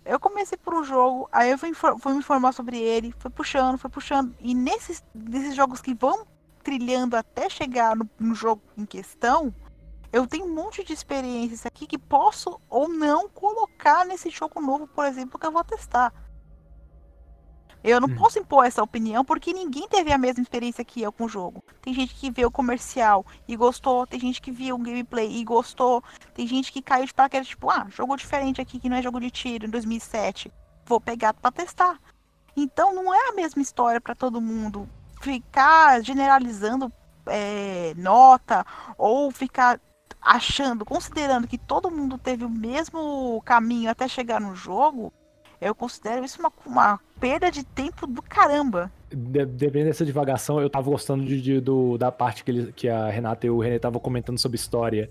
Eu 0.04 0.20
comecei 0.20 0.58
por 0.58 0.74
um 0.74 0.84
jogo, 0.84 1.30
aí 1.32 1.52
eu 1.52 1.60
fui, 1.60 1.72
fui 1.76 2.12
me 2.12 2.20
informar 2.20 2.54
sobre 2.54 2.80
ele, 2.80 3.13
fui 3.20 3.30
puxando, 3.30 3.78
fui 3.78 3.92
puxando. 3.92 4.36
E 4.40 4.56
nesses, 4.56 5.04
nesses 5.13 5.54
jogos 5.54 5.80
que 5.80 5.94
vão 5.94 6.26
trilhando 6.63 7.16
até 7.16 7.48
chegar 7.50 7.96
no, 7.96 8.10
no 8.19 8.34
jogo 8.34 8.63
em 8.75 8.86
questão, 8.86 9.54
eu 10.12 10.26
tenho 10.28 10.46
um 10.46 10.54
monte 10.54 10.84
de 10.84 10.94
experiências 10.94 11.66
aqui 11.66 11.86
que 11.86 11.98
posso 11.98 12.60
ou 12.70 12.88
não 12.88 13.28
colocar 13.30 14.06
nesse 14.06 14.30
jogo 14.30 14.62
novo, 14.62 14.88
por 14.88 15.06
exemplo, 15.06 15.40
que 15.40 15.46
eu 15.46 15.52
vou 15.52 15.64
testar. 15.64 16.14
Eu 17.84 18.02
não 18.02 18.10
Hum. 18.10 18.16
posso 18.16 18.40
impor 18.40 18.66
essa 18.66 18.82
opinião 18.84 19.24
porque 19.24 19.54
ninguém 19.54 19.88
teve 19.88 20.12
a 20.12 20.18
mesma 20.18 20.42
experiência 20.42 20.84
que 20.84 21.02
eu 21.02 21.12
com 21.12 21.26
o 21.26 21.30
jogo. 21.30 21.64
Tem 21.82 21.94
gente 21.94 22.16
que 22.16 22.32
vê 22.32 22.46
o 22.46 22.52
comercial 22.52 23.26
e 23.48 23.56
gostou, 23.56 24.06
tem 24.08 24.20
gente 24.20 24.42
que 24.42 24.52
viu 24.52 24.76
o 24.76 24.80
gameplay 24.80 25.32
e 25.38 25.44
gostou, 25.44 26.04
tem 26.34 26.48
gente 26.48 26.72
que 26.72 26.82
caiu 26.82 27.06
de 27.06 27.14
paraquedas, 27.14 27.48
tipo, 27.48 27.70
ah, 27.70 27.88
jogo 27.90 28.16
diferente 28.18 28.60
aqui 28.60 28.80
que 28.80 28.90
não 28.90 28.98
é 28.98 29.02
jogo 29.02 29.20
de 29.20 29.30
tiro 29.30 29.68
em 29.68 29.70
2007. 29.70 30.52
Vou 30.86 31.00
pegar 31.00 31.34
pra 31.34 31.52
testar. 31.52 32.00
Então 32.56 32.94
não 32.94 33.14
é 33.14 33.30
a 33.30 33.34
mesma 33.34 33.62
história 33.62 34.02
pra 34.02 34.16
todo 34.16 34.42
mundo. 34.42 34.90
Ficar 35.22 36.02
generalizando 36.04 36.92
é, 37.28 37.94
nota 37.96 38.66
ou 38.98 39.30
ficar 39.32 39.80
achando, 40.22 40.84
considerando 40.86 41.48
que 41.48 41.58
todo 41.58 41.92
mundo 41.92 42.18
teve 42.18 42.44
o 42.46 42.50
mesmo 42.50 43.42
caminho 43.46 43.90
até 43.90 44.08
chegar 44.08 44.40
no 44.42 44.56
jogo, 44.56 45.13
eu 45.60 45.74
considero 45.74 46.24
isso 46.24 46.40
uma, 46.40 46.52
uma 46.65 47.00
perda 47.20 47.50
de 47.52 47.63
tempo 47.63 48.06
do 48.06 48.22
caramba. 48.22 48.92
De- 49.10 49.46
Dependendo 49.46 49.90
dessa 49.90 50.06
divagação, 50.06 50.62
eu 50.62 50.70
tava 50.70 50.90
gostando 50.90 51.26
de, 51.26 51.42
de- 51.42 51.60
do, 51.62 51.98
da 51.98 52.12
parte 52.12 52.44
que, 52.44 52.52
ele- 52.52 52.74
que 52.74 52.90
a 52.90 53.10
Renata 53.10 53.48
e 53.48 53.50
o 53.50 53.60
René 53.60 53.78
estavam 53.78 54.00
comentando 54.00 54.38
sobre 54.38 54.56
história, 54.58 55.10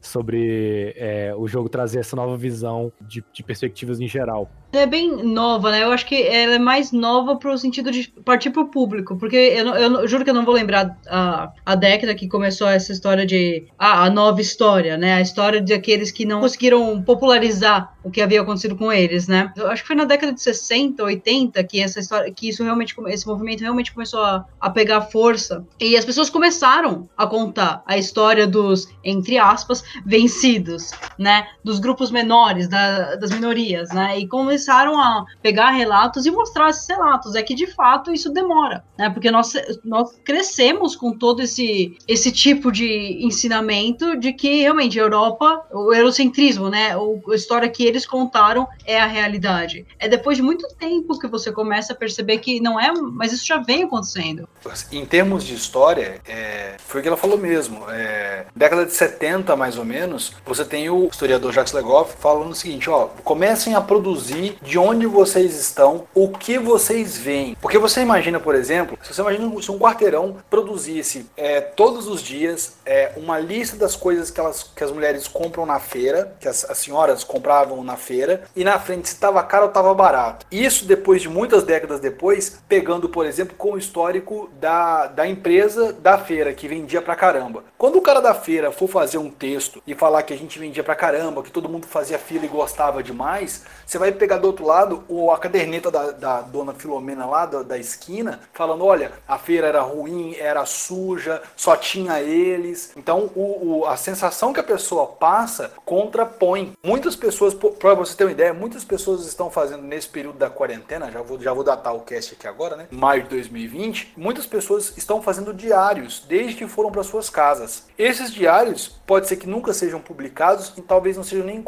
sobre 0.00 0.94
é, 0.96 1.34
o 1.36 1.48
jogo 1.48 1.68
trazer 1.68 2.00
essa 2.00 2.14
nova 2.14 2.36
visão 2.36 2.92
de, 3.00 3.24
de 3.32 3.42
perspectivas 3.42 4.00
em 4.00 4.06
geral. 4.08 4.50
Ela 4.72 4.82
é 4.82 4.86
bem 4.86 5.24
nova, 5.24 5.70
né? 5.70 5.82
Eu 5.84 5.90
acho 5.92 6.04
que 6.04 6.20
ela 6.22 6.54
é 6.56 6.58
mais 6.58 6.92
nova 6.92 7.36
pro 7.36 7.56
sentido 7.56 7.90
de 7.90 8.08
partir 8.24 8.50
pro 8.50 8.68
público, 8.68 9.16
porque 9.16 9.36
eu, 9.36 9.66
eu 9.68 10.08
juro 10.08 10.22
que 10.22 10.28
eu 10.28 10.34
não 10.34 10.44
vou 10.44 10.52
lembrar 10.52 10.98
a, 11.08 11.50
a 11.64 11.74
década 11.74 12.14
que 12.14 12.28
começou 12.28 12.68
essa 12.68 12.92
história 12.92 13.24
de 13.24 13.66
ah, 13.78 14.04
a 14.04 14.10
nova 14.10 14.40
história, 14.40 14.98
né? 14.98 15.14
A 15.14 15.20
história 15.22 15.60
de 15.62 15.72
aqueles 15.72 16.10
que 16.10 16.26
não 16.26 16.40
conseguiram 16.40 17.00
popularizar 17.02 17.94
o 18.04 18.10
que 18.10 18.20
havia 18.20 18.40
acontecido 18.42 18.76
com 18.76 18.92
eles, 18.92 19.26
né? 19.26 19.50
Eu 19.56 19.68
acho 19.68 19.82
que 19.82 19.86
foi 19.88 19.96
na 19.96 20.04
década 20.04 20.32
de 20.32 20.42
60, 20.42 21.02
80 21.02 21.64
que 21.64 21.80
essa 21.80 21.98
história, 21.98 22.30
que 22.30 22.48
isso 22.48 22.62
realmente, 22.62 22.94
esse 23.06 23.26
movimento 23.26 23.60
realmente 23.62 23.94
começou 23.94 24.20
a, 24.20 24.44
a 24.60 24.68
pegar 24.68 25.00
força 25.00 25.64
e 25.80 25.96
as 25.96 26.04
pessoas 26.04 26.28
começaram 26.28 27.08
a 27.16 27.26
contar 27.26 27.82
a 27.86 27.96
história 27.96 28.46
dos 28.46 28.88
entre 29.02 29.38
aspas 29.38 29.82
vencidos, 30.04 30.90
né? 31.18 31.46
Dos 31.64 31.78
grupos 31.78 32.10
menores, 32.10 32.68
da- 32.68 33.14
das 33.16 33.30
minorias, 33.30 33.88
né? 33.90 34.18
E 34.18 34.26
começaram 34.56 34.98
a 34.98 35.26
pegar 35.42 35.70
relatos 35.70 36.24
e 36.24 36.30
mostrar 36.30 36.70
esses 36.70 36.88
relatos. 36.88 37.34
É 37.34 37.42
que 37.42 37.54
de 37.54 37.66
fato 37.66 38.10
isso 38.10 38.32
demora, 38.32 38.82
né? 38.98 39.10
Porque 39.10 39.30
nós, 39.30 39.52
nós 39.84 40.18
crescemos 40.24 40.96
com 40.96 41.12
todo 41.12 41.42
esse, 41.42 41.96
esse 42.08 42.32
tipo 42.32 42.72
de 42.72 43.18
ensinamento 43.20 44.16
de 44.16 44.32
que 44.32 44.62
realmente 44.62 44.98
a 44.98 45.02
Europa, 45.02 45.62
o 45.70 45.92
eurocentrismo, 45.92 46.70
né? 46.70 46.94
A 46.94 47.34
história 47.34 47.68
que 47.68 47.84
eles 47.84 48.06
contaram 48.06 48.66
é 48.86 48.98
a 48.98 49.06
realidade. 49.06 49.86
É 49.98 50.08
depois 50.08 50.38
de 50.38 50.42
muito 50.42 50.66
tempo 50.78 51.18
que 51.18 51.28
você 51.28 51.52
começa 51.52 51.92
a 51.92 51.96
perceber 51.96 52.38
que 52.38 52.58
não 52.58 52.80
é, 52.80 52.90
mas 52.92 53.32
isso 53.32 53.46
já 53.46 53.58
vem 53.58 53.84
acontecendo. 53.84 54.48
Em 54.90 55.04
termos 55.04 55.44
de 55.44 55.54
história, 55.54 56.20
é, 56.26 56.76
foi 56.78 57.00
o 57.00 57.02
que 57.02 57.08
ela 57.08 57.16
falou 57.16 57.36
mesmo. 57.36 57.84
É, 57.90 58.46
década 58.54 58.86
de 58.86 58.92
70, 58.92 59.54
mais 59.54 59.76
ou 59.76 59.84
menos, 59.84 60.32
você 60.44 60.64
tem 60.64 60.88
o 60.88 61.06
historiador 61.06 61.52
Jacques 61.52 61.74
Legoff 61.74 62.16
falando 62.18 62.50
o 62.50 62.54
seguinte, 62.54 62.88
ó, 62.88 63.08
comecem 63.22 63.74
a 63.74 63.80
produzir 63.80 64.45
de 64.62 64.78
onde 64.78 65.06
vocês 65.06 65.58
estão, 65.58 66.06
o 66.14 66.28
que 66.28 66.58
vocês 66.58 67.16
veem. 67.16 67.56
Porque 67.60 67.78
você 67.78 68.00
imagina, 68.00 68.38
por 68.38 68.54
exemplo, 68.54 68.98
se 69.02 69.12
você 69.12 69.20
imagina 69.20 69.62
se 69.62 69.70
um 69.70 69.78
quarteirão 69.78 70.36
produzisse 70.50 71.26
é, 71.36 71.60
todos 71.60 72.06
os 72.06 72.22
dias 72.22 72.76
é, 72.84 73.12
uma 73.16 73.38
lista 73.38 73.76
das 73.76 73.96
coisas 73.96 74.30
que, 74.30 74.40
elas, 74.40 74.62
que 74.62 74.84
as 74.84 74.90
mulheres 74.90 75.26
compram 75.28 75.66
na 75.66 75.78
feira, 75.78 76.34
que 76.40 76.48
as, 76.48 76.68
as 76.68 76.78
senhoras 76.78 77.24
compravam 77.24 77.82
na 77.82 77.96
feira, 77.96 78.44
e 78.54 78.64
na 78.64 78.78
frente 78.78 79.08
se 79.08 79.14
estava 79.14 79.42
caro 79.42 79.64
ou 79.64 79.68
estava 79.68 79.94
barato. 79.94 80.46
Isso 80.50 80.84
depois 80.84 81.22
de 81.22 81.28
muitas 81.28 81.62
décadas 81.62 82.00
depois, 82.00 82.60
pegando, 82.68 83.08
por 83.08 83.26
exemplo, 83.26 83.56
com 83.56 83.72
o 83.72 83.78
histórico 83.78 84.50
da, 84.60 85.06
da 85.06 85.26
empresa 85.26 85.92
da 85.92 86.18
feira, 86.18 86.52
que 86.52 86.68
vendia 86.68 87.02
pra 87.02 87.16
caramba. 87.16 87.64
Quando 87.78 87.96
o 87.96 88.02
cara 88.02 88.20
da 88.20 88.34
feira 88.34 88.70
for 88.72 88.88
fazer 88.88 89.18
um 89.18 89.30
texto 89.30 89.82
e 89.86 89.94
falar 89.94 90.22
que 90.22 90.32
a 90.32 90.38
gente 90.38 90.58
vendia 90.58 90.82
pra 90.82 90.94
caramba, 90.94 91.42
que 91.42 91.50
todo 91.50 91.68
mundo 91.68 91.86
fazia 91.86 92.18
fila 92.18 92.44
e 92.44 92.48
gostava 92.48 93.02
demais, 93.02 93.64
você 93.84 93.98
vai 93.98 94.12
pegar 94.12 94.35
do 94.36 94.46
outro 94.46 94.64
lado 94.66 95.04
o, 95.08 95.30
a 95.30 95.38
caderneta 95.38 95.90
da, 95.90 96.10
da 96.12 96.40
dona 96.42 96.72
Filomena 96.74 97.26
lá 97.26 97.46
da, 97.46 97.62
da 97.62 97.78
esquina, 97.78 98.40
falando: 98.52 98.84
olha, 98.84 99.12
a 99.26 99.38
feira 99.38 99.66
era 99.68 99.82
ruim, 99.82 100.34
era 100.38 100.64
suja, 100.66 101.42
só 101.56 101.76
tinha 101.76 102.20
eles. 102.20 102.92
Então, 102.96 103.30
o, 103.34 103.80
o- 103.80 103.86
a 103.86 103.96
sensação 103.96 104.52
que 104.52 104.60
a 104.60 104.64
pessoa 104.64 105.06
passa 105.06 105.72
contrapõe. 105.84 106.72
Muitas 106.82 107.16
pessoas, 107.16 107.54
para 107.54 107.94
você 107.94 108.14
ter 108.16 108.24
uma 108.24 108.32
ideia, 108.32 108.52
muitas 108.54 108.84
pessoas 108.84 109.26
estão 109.26 109.50
fazendo 109.50 109.82
nesse 109.82 110.08
período 110.08 110.38
da 110.38 110.50
quarentena, 110.50 111.10
já 111.10 111.22
vou, 111.22 111.40
já 111.40 111.52
vou 111.52 111.64
datar 111.64 111.94
o 111.94 112.00
cast 112.00 112.34
aqui 112.34 112.46
agora, 112.46 112.76
né? 112.76 112.86
Maio 112.90 113.24
de 113.24 113.28
2020, 113.30 114.12
muitas 114.16 114.46
pessoas 114.46 114.92
estão 114.96 115.20
fazendo 115.22 115.52
diários 115.54 116.24
desde 116.28 116.54
que 116.56 116.66
foram 116.68 116.90
para 116.90 117.02
suas 117.02 117.28
casas. 117.30 117.84
Esses 117.98 118.32
diários 118.32 118.95
pode 119.06 119.28
ser 119.28 119.36
que 119.36 119.46
nunca 119.46 119.72
sejam 119.72 120.00
publicados 120.00 120.72
e 120.76 120.82
talvez 120.82 121.16
não 121.16 121.24
sejam 121.24 121.46
nem 121.46 121.62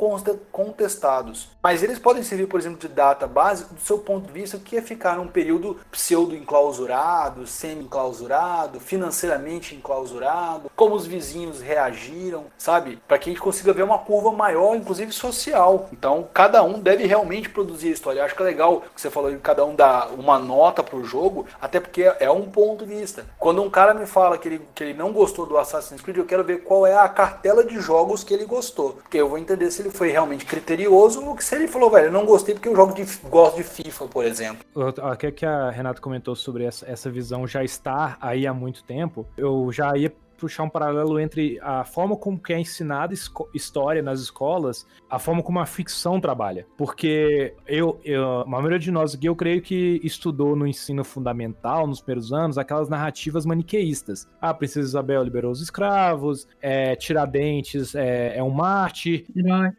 contestados. 0.51 1.49
Mas 1.62 1.82
eles 1.82 1.99
podem 1.99 2.22
servir, 2.22 2.47
por 2.47 2.59
exemplo, 2.59 2.78
de 2.78 2.89
data 2.89 3.26
base 3.26 3.64
do 3.72 3.80
seu 3.80 3.99
ponto 3.99 4.26
de 4.26 4.32
vista, 4.32 4.59
que 4.59 4.76
é 4.76 4.82
ficar 4.82 5.16
num 5.16 5.28
período 5.28 5.78
pseudo-enclausurado, 5.91 7.47
semi-enclausurado, 7.47 8.80
financeiramente 8.80 9.74
enclausurado, 9.74 10.70
como 10.74 10.95
os 10.95 11.07
vizinhos 11.07 11.61
reagiram, 11.61 12.47
sabe? 12.57 12.99
Para 13.07 13.18
que 13.18 13.30
a 13.30 13.32
gente 13.32 13.43
consiga 13.43 13.72
ver 13.72 13.82
uma 13.82 13.99
curva 13.99 14.32
maior, 14.32 14.74
inclusive 14.74 15.12
social. 15.12 15.89
Então, 15.93 16.28
cada 16.32 16.62
um 16.62 16.80
deve 16.80 17.07
realmente 17.07 17.49
produzir 17.49 17.89
a 17.89 17.93
história. 17.93 18.20
Eu 18.20 18.24
acho 18.24 18.34
que 18.34 18.43
é 18.43 18.47
legal 18.47 18.82
que 18.95 19.01
você 19.01 19.11
falou 19.11 19.30
de 19.30 19.39
cada 19.39 19.64
um 19.64 19.74
dar 19.74 20.09
uma 20.12 20.39
nota 20.39 20.82
pro 20.82 21.05
jogo, 21.05 21.47
até 21.61 21.78
porque 21.78 22.03
é 22.18 22.30
um 22.30 22.51
ponto 22.51 22.84
de 22.84 22.95
vista. 22.95 23.24
Quando 23.39 23.62
um 23.62 23.70
cara 23.70 23.95
me 23.95 24.07
fala 24.07 24.39
que 24.39 24.49
ele, 24.49 24.68
que 24.74 24.84
ele 24.84 24.95
não 24.95 25.12
gostou 25.12 25.47
do 25.47 25.59
Assassin's 25.59 26.01
Creed, 26.01 26.16
eu 26.16 26.24
quero 26.24 26.45
ver 26.45 26.62
qual 26.64 26.86
é 26.86 26.97
a 26.97 27.09
cartela 27.29 27.62
de 27.64 27.79
jogos 27.81 28.24
que 28.24 28.33
ele 28.33 28.45
gostou. 28.45 28.95
Porque 28.95 29.18
eu 29.18 29.29
vou 29.29 29.39
entender 29.39 29.70
se 29.70 29.83
ele 29.83 29.91
foi 29.91 30.11
realmente 30.11 30.47
criterioso 30.47 31.24
ou 31.24 31.39
se 31.41 31.55
ele 31.55 31.68
falou, 31.68 31.91
velho, 31.91 32.07
eu 32.07 32.12
não 32.12 32.24
gostei 32.24 32.55
porque 32.55 32.68
eu 32.68 32.76
jogo 32.76 32.95
de, 32.95 33.05
gosto 33.29 33.57
de 33.57 33.62
FIFA, 33.62 34.07
por 34.07 34.24
exemplo. 34.24 34.64
O 34.74 35.16
que 35.16 35.45
a 35.45 35.70
Renata 35.70 36.01
comentou 36.01 36.35
sobre 36.35 36.64
essa, 36.64 36.87
essa 36.91 37.11
visão 37.11 37.47
já 37.47 37.62
estar 37.62 38.16
aí 38.20 38.47
há 38.47 38.55
muito 38.55 38.83
tempo, 38.83 39.26
eu 39.37 39.70
já 39.70 39.97
ia 39.97 40.12
puxar 40.39 40.62
um 40.62 40.70
paralelo 40.70 41.18
entre 41.18 41.59
a 41.61 41.85
forma 41.85 42.16
como 42.16 42.39
que 42.39 42.53
é 42.53 42.61
ensinada 42.61 43.12
história 43.53 44.01
nas 44.01 44.20
escolas, 44.20 44.87
a 45.11 45.18
forma 45.18 45.42
como 45.42 45.59
a 45.59 45.66
ficção 45.66 46.20
trabalha. 46.20 46.66
Porque 46.76 47.54
eu, 47.66 48.00
eu, 48.04 48.40
a 48.40 48.46
maioria 48.46 48.78
de 48.78 48.90
nós 48.90 49.14
aqui, 49.14 49.26
eu 49.26 49.36
creio 49.36 49.61
que 49.62 50.00
estudou 50.02 50.54
no 50.56 50.66
ensino 50.66 51.04
fundamental, 51.04 51.86
nos 51.86 52.00
primeiros 52.00 52.32
anos, 52.32 52.59
aquelas 52.59 52.88
narrativas 52.88 53.44
maniqueístas. 53.44 54.28
Ah, 54.40 54.50
a 54.50 54.54
Princesa 54.54 54.88
Isabel 54.88 55.22
liberou 55.22 55.50
os 55.50 55.61
escravos, 55.61 56.46
é, 56.61 56.94
Tiradentes 56.96 57.94
é, 57.94 58.38
é 58.38 58.42
um 58.42 58.50
Marte, 58.50 59.26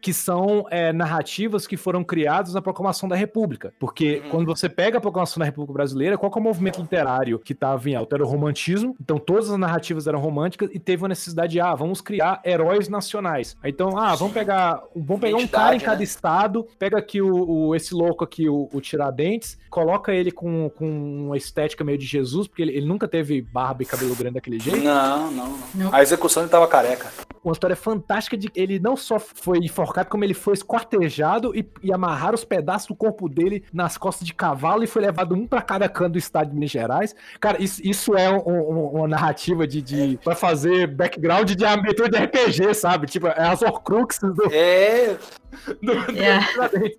que 0.00 0.12
são 0.12 0.66
é, 0.70 0.92
narrativas 0.92 1.66
que 1.66 1.76
foram 1.76 2.02
criadas 2.02 2.54
na 2.54 2.62
proclamação 2.62 3.08
da 3.08 3.16
República. 3.16 3.72
Porque 3.78 4.20
Uhum. 4.24 4.30
quando 4.30 4.46
você 4.46 4.68
pega 4.68 4.98
a 4.98 5.00
proclamação 5.00 5.38
da 5.38 5.44
República 5.44 5.72
Brasileira, 5.72 6.18
qual 6.18 6.30
que 6.30 6.38
é 6.38 6.40
o 6.40 6.44
movimento 6.44 6.80
literário 6.80 7.38
que 7.38 7.52
estava 7.52 7.88
em 7.88 7.94
alta? 7.94 8.16
Era 8.16 8.24
o 8.24 8.26
romantismo, 8.26 8.96
então 9.00 9.18
todas 9.18 9.50
as 9.50 9.58
narrativas 9.58 10.06
eram 10.06 10.20
românticas 10.20 10.70
e 10.72 10.78
teve 10.78 11.02
uma 11.02 11.08
necessidade 11.08 11.52
de, 11.52 11.60
ah, 11.60 11.74
vamos 11.74 12.00
criar 12.00 12.40
heróis 12.44 12.88
nacionais. 12.88 13.56
Então, 13.64 13.96
ah, 13.96 14.14
vamos 14.14 14.34
pegar, 14.34 14.82
vamos 15.20 15.46
pegar 15.46 15.58
um 15.58 15.62
cara 15.64 15.76
em 15.76 15.80
cada 15.80 15.98
né? 15.98 16.04
estado, 16.04 16.66
pega 16.78 16.98
aqui 16.98 17.20
o, 17.20 17.48
o- 17.68 17.74
esse 17.74 17.94
louco 17.94 18.24
aqui, 18.24 18.48
o, 18.48 18.68
o 18.72 18.80
Tiradentes, 18.80 19.58
coloca 19.68 20.12
ele 20.12 20.30
com, 20.30 20.70
com 20.70 20.86
uma 21.26 21.36
estética 21.36 21.84
meio 21.84 21.98
de 21.98 22.06
Jesus, 22.06 22.46
porque 22.48 22.62
ele, 22.62 22.76
ele 22.76 22.86
nunca 22.86 23.06
teve 23.06 23.40
barba 23.42 23.82
e 23.82 23.86
cabelo 23.86 24.14
grande 24.16 24.34
daquele 24.34 24.58
jeito. 24.58 24.78
Não, 24.82 25.30
não, 25.30 25.48
não. 25.50 25.58
Não. 25.74 25.94
A 25.94 26.02
execução 26.02 26.42
ele 26.42 26.50
tava 26.50 26.66
careca. 26.66 27.06
Uma 27.42 27.52
história 27.52 27.74
fantástica 27.74 28.36
de 28.36 28.50
que 28.50 28.60
ele 28.60 28.78
não 28.78 28.96
só 28.96 29.18
foi 29.18 29.58
enforcado, 29.58 30.10
como 30.10 30.22
ele 30.24 30.34
foi 30.34 30.52
esquartejado 30.52 31.56
e, 31.56 31.66
e 31.82 31.90
amarraram 31.92 32.34
os 32.34 32.44
pedaços 32.44 32.88
do 32.88 32.94
corpo 32.94 33.28
dele 33.30 33.64
nas 33.72 33.96
costas 33.96 34.26
de 34.26 34.34
cavalo 34.34 34.84
e 34.84 34.86
foi 34.86 35.00
levado 35.02 35.34
um 35.34 35.46
pra 35.46 35.62
cada 35.62 35.88
canto 35.88 36.12
do 36.12 36.18
estado 36.18 36.48
de 36.50 36.54
Minas 36.54 36.70
Gerais. 36.70 37.14
Cara, 37.40 37.62
isso, 37.62 37.80
isso 37.82 38.14
é 38.14 38.28
um- 38.30 38.42
um- 38.46 38.86
uma 38.98 39.08
narrativa 39.08 39.66
de, 39.66 39.80
de 39.80 40.18
pra 40.22 40.34
fazer 40.34 40.86
background 40.86 41.50
de 41.52 41.64
abertura 41.64 42.10
de 42.10 42.18
RPG, 42.18 42.74
sabe? 42.74 43.06
Tipo, 43.06 43.28
é 43.28 43.46
as 43.48 43.62
Horcruxes 43.62 44.20
do, 44.34 44.52
É, 44.52 45.16
do, 45.82 45.94
do 45.94 46.22
É. 46.22 46.40
Tiradentes. 46.44 46.98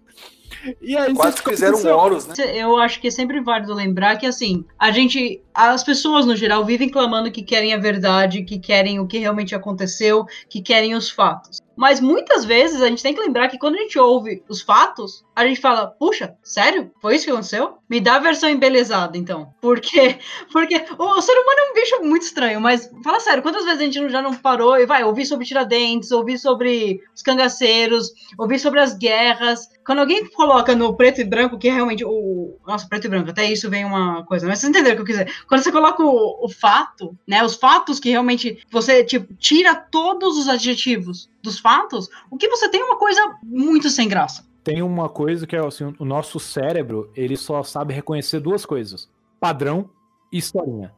E 0.81 0.97
aí, 0.97 1.13
quase 1.13 1.41
fizeram 1.41 1.77
um. 1.77 1.87
Horus, 1.87 2.27
né? 2.27 2.35
Eu 2.53 2.77
acho 2.77 2.99
que 2.99 3.07
é 3.07 3.11
sempre 3.11 3.39
válido 3.41 3.73
lembrar 3.73 4.17
que, 4.17 4.25
assim, 4.25 4.65
a 4.77 4.91
gente. 4.91 5.41
As 5.53 5.83
pessoas, 5.83 6.25
no 6.25 6.35
geral, 6.35 6.63
vivem 6.65 6.89
clamando 6.89 7.31
que 7.31 7.41
querem 7.41 7.73
a 7.73 7.77
verdade, 7.77 8.43
que 8.43 8.59
querem 8.59 8.99
o 8.99 9.07
que 9.07 9.17
realmente 9.17 9.53
aconteceu, 9.53 10.25
que 10.49 10.61
querem 10.61 10.95
os 10.95 11.09
fatos. 11.09 11.61
Mas 11.75 11.99
muitas 11.99 12.45
vezes 12.45 12.81
a 12.81 12.87
gente 12.87 13.03
tem 13.03 13.13
que 13.13 13.21
lembrar 13.21 13.47
que 13.47 13.57
quando 13.57 13.75
a 13.75 13.79
gente 13.79 13.97
ouve 13.97 14.43
os 14.47 14.61
fatos, 14.61 15.23
a 15.35 15.45
gente 15.45 15.59
fala, 15.59 15.87
puxa, 15.87 16.35
sério? 16.43 16.91
Foi 17.01 17.15
isso 17.15 17.25
que 17.25 17.31
aconteceu? 17.31 17.77
Me 17.89 17.99
dá 17.99 18.15
a 18.15 18.19
versão 18.19 18.49
embelezada, 18.49 19.17
então. 19.17 19.53
Porque, 19.61 20.17
porque 20.51 20.75
o, 20.97 21.03
o 21.03 21.21
ser 21.21 21.31
humano 21.33 21.59
é 21.59 21.71
um 21.71 21.73
bicho 21.73 22.03
muito 22.03 22.23
estranho, 22.23 22.61
mas 22.61 22.89
fala 23.03 23.19
sério, 23.19 23.41
quantas 23.41 23.63
vezes 23.63 23.79
a 23.79 23.83
gente 23.83 24.09
já 24.09 24.21
não 24.21 24.33
parou 24.33 24.77
e 24.77 24.85
vai 24.85 25.03
ouvir 25.03 25.25
sobre 25.25 25.45
Tiradentes, 25.45 26.11
ouvir 26.11 26.37
sobre 26.37 27.01
os 27.15 27.21
cangaceiros, 27.21 28.11
ouvir 28.37 28.59
sobre 28.59 28.79
as 28.79 28.93
guerras. 28.93 29.69
Quando 29.85 29.99
alguém 29.99 30.29
coloca 30.29 30.75
no 30.75 30.95
preto 30.95 31.21
e 31.21 31.23
branco, 31.23 31.57
que 31.57 31.67
é 31.67 31.73
realmente 31.73 32.03
o. 32.05 32.57
Nossa, 32.67 32.87
preto 32.87 33.05
e 33.05 33.09
branco, 33.09 33.31
até 33.31 33.51
isso 33.51 33.69
vem 33.69 33.85
uma 33.85 34.23
coisa, 34.25 34.47
mas 34.47 34.59
vocês 34.59 34.69
entenderam 34.69 34.93
o 34.93 34.95
que 34.97 35.01
eu 35.11 35.17
quiser. 35.17 35.33
Quando 35.47 35.63
você 35.63 35.71
coloca 35.71 36.03
o, 36.03 36.45
o 36.45 36.49
fato, 36.49 37.17
né? 37.27 37.43
Os 37.43 37.55
fatos 37.55 37.99
que 37.99 38.09
realmente 38.09 38.59
você, 38.71 39.03
tipo, 39.03 39.33
tira 39.35 39.75
todos 39.75 40.37
os 40.37 40.47
adjetivos 40.47 41.31
dos 41.41 41.59
fatos, 41.59 42.09
o 42.29 42.37
que 42.37 42.47
você 42.47 42.69
tem 42.69 42.81
é 42.81 42.85
uma 42.85 42.97
coisa 42.97 43.37
muito 43.43 43.89
sem 43.89 44.07
graça. 44.07 44.45
Tem 44.63 44.81
uma 44.81 45.09
coisa 45.09 45.47
que 45.47 45.55
é 45.55 45.65
assim, 45.65 45.93
o 45.97 46.05
nosso 46.05 46.39
cérebro, 46.39 47.11
ele 47.15 47.35
só 47.35 47.63
sabe 47.63 47.93
reconhecer 47.93 48.39
duas 48.39 48.65
coisas: 48.65 49.09
padrão 49.39 49.89
e 50.31 50.37
historinha. 50.37 50.93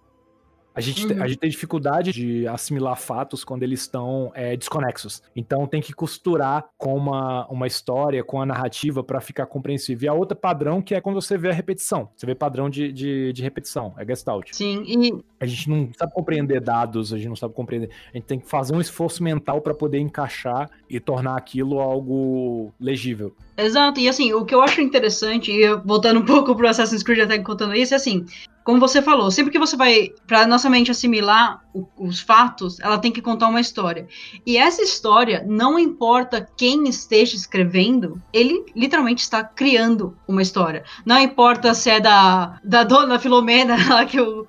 A 0.75 0.81
gente, 0.81 1.05
Uhum. 1.05 1.21
a 1.21 1.27
gente 1.27 1.37
tem 1.39 1.49
dificuldade 1.49 2.11
de 2.11 2.47
assimilar 2.47 2.97
fatos 2.97 3.43
quando 3.43 3.63
eles 3.63 3.81
estão 3.81 4.31
é, 4.33 4.55
desconexos. 4.57 5.21
Então 5.35 5.67
tem 5.67 5.81
que 5.81 5.93
costurar 5.93 6.65
com 6.77 6.95
uma, 6.95 7.47
uma 7.47 7.67
história, 7.67 8.23
com 8.23 8.41
a 8.41 8.45
narrativa 8.45 9.03
para 9.03 9.21
ficar 9.21 9.45
compreensível. 9.45 10.05
E 10.05 10.09
a 10.09 10.13
outra 10.13 10.35
padrão 10.35 10.81
que 10.81 10.95
é 10.95 11.01
quando 11.01 11.21
você 11.21 11.37
vê 11.37 11.49
a 11.49 11.53
repetição. 11.53 12.09
Você 12.15 12.25
vê 12.25 12.33
padrão 12.33 12.69
de, 12.69 12.91
de, 12.91 13.31
de 13.33 13.43
repetição, 13.43 13.93
é 13.97 14.05
Gestalt. 14.05 14.49
Sim, 14.51 14.83
e 14.87 15.23
A 15.39 15.45
gente 15.45 15.69
não 15.69 15.89
sabe 15.97 16.13
compreender 16.13 16.59
dados, 16.59 17.13
a 17.13 17.17
gente 17.17 17.29
não 17.29 17.35
sabe 17.35 17.53
compreender. 17.53 17.89
A 18.13 18.17
gente 18.17 18.25
tem 18.25 18.39
que 18.39 18.49
fazer 18.49 18.73
um 18.73 18.81
esforço 18.81 19.23
mental 19.23 19.61
para 19.61 19.73
poder 19.73 19.99
encaixar 19.99 20.69
e 20.89 20.99
tornar 20.99 21.37
aquilo 21.37 21.79
algo 21.79 22.73
legível. 22.79 23.35
Exato, 23.57 23.99
e 23.99 24.09
assim, 24.09 24.33
o 24.33 24.45
que 24.45 24.55
eu 24.55 24.61
acho 24.61 24.81
interessante, 24.81 25.51
e 25.51 25.75
voltando 25.85 26.19
um 26.19 26.25
pouco 26.25 26.55
pro 26.55 26.67
Assassin's 26.67 27.03
Creed 27.03 27.19
até 27.19 27.37
contando 27.37 27.75
isso, 27.75 27.93
é 27.93 27.97
assim, 27.97 28.25
como 28.63 28.79
você 28.79 29.01
falou, 29.01 29.31
sempre 29.31 29.51
que 29.51 29.59
você 29.59 29.75
vai, 29.75 30.11
pra 30.27 30.47
nossa 30.47 30.69
mente 30.69 30.91
assimilar 30.91 31.62
os 31.97 32.19
fatos, 32.19 32.79
ela 32.79 32.97
tem 32.97 33.11
que 33.11 33.21
contar 33.21 33.47
uma 33.47 33.59
história. 33.61 34.07
E 34.45 34.57
essa 34.57 34.81
história, 34.81 35.43
não 35.47 35.79
importa 35.79 36.47
quem 36.55 36.87
esteja 36.87 37.35
escrevendo, 37.35 38.21
ele 38.31 38.63
literalmente 38.75 39.21
está 39.23 39.43
criando 39.43 40.15
uma 40.27 40.41
história. 40.41 40.83
Não 41.05 41.19
importa 41.19 41.73
se 41.73 41.89
é 41.89 41.99
da, 41.99 42.59
da 42.63 42.83
dona 42.83 43.17
Filomena, 43.19 43.75
lá 43.89 44.05
que 44.05 44.19
o- 44.21 44.45